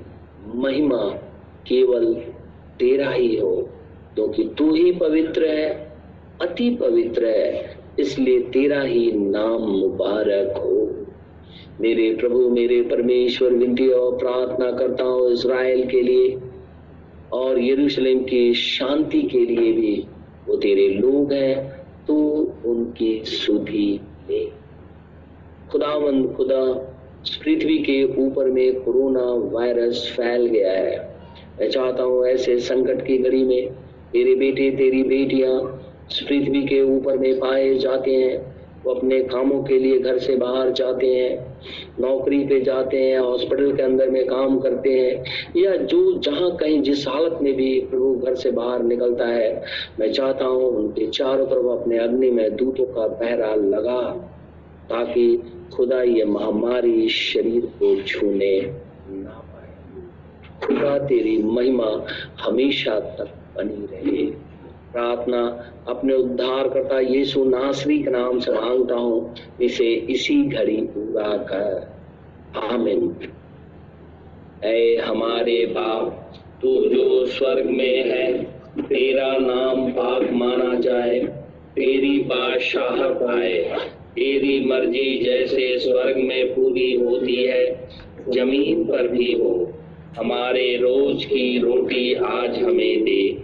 महिमा 0.55 1.09
केवल 1.67 2.15
तेरा 2.79 3.11
ही 3.11 3.37
हो, 3.37 3.69
क्योंकि 4.15 4.45
तू 4.59 4.75
ही 4.75 4.93
पवित्र 4.93 5.47
है, 5.47 5.97
अति 6.43 6.71
पवित्र 6.71 7.27
है, 7.27 7.77
इसलिए 7.99 8.41
तेरा 8.41 8.83
ही 8.83 9.13
नाम 9.13 9.63
मुबारक 9.63 10.57
हो। 10.57 10.91
मेरे 11.81 12.15
प्रभु, 12.15 12.49
मेरे 12.49 12.83
परमेश्वर, 12.83 13.53
विनती 13.53 13.89
और 13.89 14.17
प्रार्थना 14.17 14.71
करता 14.71 15.05
हूँ 15.05 15.33
इसराइल 15.33 15.87
के 15.89 16.03
लिए 16.03 16.39
और 17.33 17.61
यरूशलेम 17.61 18.19
की 18.19 18.55
शांति 18.55 19.23
के 19.23 19.39
लिए 19.39 19.73
भी 19.73 20.07
वो 20.49 20.57
तेरे 20.57 20.89
लोग 20.89 21.33
हैं। 21.33 21.74
उनकी 22.75 23.23
सुधि 23.25 24.01
ले। 24.31 24.51
खुदावंद, 25.71 26.35
खुदा 26.37 26.73
पृथ्वी 27.45 27.79
के 27.79 28.27
ऊपर 28.27 28.51
में 28.51 28.81
कोरोना 28.81 29.57
वायरस 29.57 30.13
फैल 30.17 30.47
गया 30.47 30.73
है। 30.73 31.17
मैं 31.61 31.71
चाहता 31.71 32.03
हूँ 32.03 32.27
ऐसे 32.27 32.59
संकट 32.59 33.07
की 33.07 33.19
घड़ी 33.19 33.45
में 33.45 33.73
तेरे 34.13 34.35
बेटे, 34.35 34.71
तेरी 34.71 35.03
बेटियाँ 35.03 35.61
पृथ्वी 36.29 36.63
के 36.63 36.83
ऊपर 36.83 37.19
में 37.19 37.39
पाए 37.39 37.75
जाते 37.75 38.15
हैं। 38.15 38.55
वो 38.85 38.95
अपने 38.95 39.21
कामों 39.21 39.63
के 39.63 39.79
लिए 39.79 39.99
घर 39.99 40.19
से 40.19 40.37
बाहर 40.37 40.71
जाते 40.71 41.07
हैं। 41.07 41.54
नौकरी 42.01 42.45
पे 42.45 42.61
जाते 42.61 43.03
हैं 43.03 43.19
हॉस्पिटल 43.19 43.77
के 43.77 43.83
अंदर 43.83 44.11
में 44.11 44.27
काम 44.27 44.59
करते 44.59 44.91
हैं, 44.91 45.25
या 45.57 45.77
जो, 45.77 46.19
जहाँ 46.19 46.57
कहीं 46.57 46.83
जिस 46.83 47.09
हालत 47.09 47.39
में 47.43 47.55
भी 47.55 47.81
प्रभु 47.81 48.15
घर 48.15 48.35
से 48.35 48.51
बाहर 48.51 48.83
निकलता 48.83 49.27
है, 49.27 49.65
मैं 50.01 50.13
चाहता 50.13 50.45
हूँ 50.45 50.65
उनके 50.65 51.07
चारों 51.07 51.47
तरफ़ 51.47 51.81
अपने 51.81 51.99
अग्नि 51.99 52.31
में 52.31 52.57
दूतों 52.57 52.85
का 52.85 53.07
पहरा 53.07 53.55
लगा, 53.55 54.31
ताकि 54.89 55.43
खुदा 55.73 56.03
ये 56.03 56.25
महामारी 56.25 57.09
शरीर 57.09 57.67
को 57.67 58.03
छूने 58.03 58.61
ना 59.11 59.31
पाए। 59.31 59.71
खुदा 60.67 60.99
तेरी 60.99 61.43
महिमा 61.43 62.07
हमेशा 62.41 63.01
तक 63.01 63.29
बनी 63.57 63.87
रहे। 63.93 64.44
प्रार्थना, 64.95 65.73
अपने 65.89 66.15
उद्धार 66.15 66.69
करता 66.69 67.01
यीशु 67.01 67.45
नासरी 67.45 68.03
के 68.03 68.11
नाम 68.11 68.39
से 68.39 68.53
माँगता 68.53 68.95
हूँ, 68.95 69.37
इसे 69.63 69.93
इसी 69.93 70.43
घड़ी 70.43 70.77
पूरा 70.77 71.37
कर। 71.37 71.95
आमिन। 72.57 73.17
ऐ 74.65 74.97
हमारे 74.97 75.67
बाप, 75.67 76.33
तू 76.63 76.69
जो 76.69 77.27
स्वर्ग 77.27 77.67
में 77.67 78.11
है, 78.11 78.43
तेरा 78.83 79.37
नाम 79.41 79.91
पाक 79.91 80.33
माना 80.33 80.79
जाए, 80.79 81.21
तेरी 81.77 82.19
बादशाहत 82.21 83.23
आए। 83.23 83.77
तेरी 84.15 84.65
मर्ज़ी 84.65 85.25
जैसे 85.25 85.79
स्वर्ग 85.79 86.17
में 86.17 86.55
पूरी 86.55 86.93
होती 86.93 87.35
है, 87.35 87.89
ज़मीन 88.29 88.85
पर 88.85 89.09
भी 89.09 89.33
हो। 89.33 89.73
हमारे 90.19 90.77
रोज 90.77 91.25
की 91.25 91.59
रोटी 91.59 92.15
आज 92.15 92.63
हमें 92.63 93.05
दे। 93.05 93.44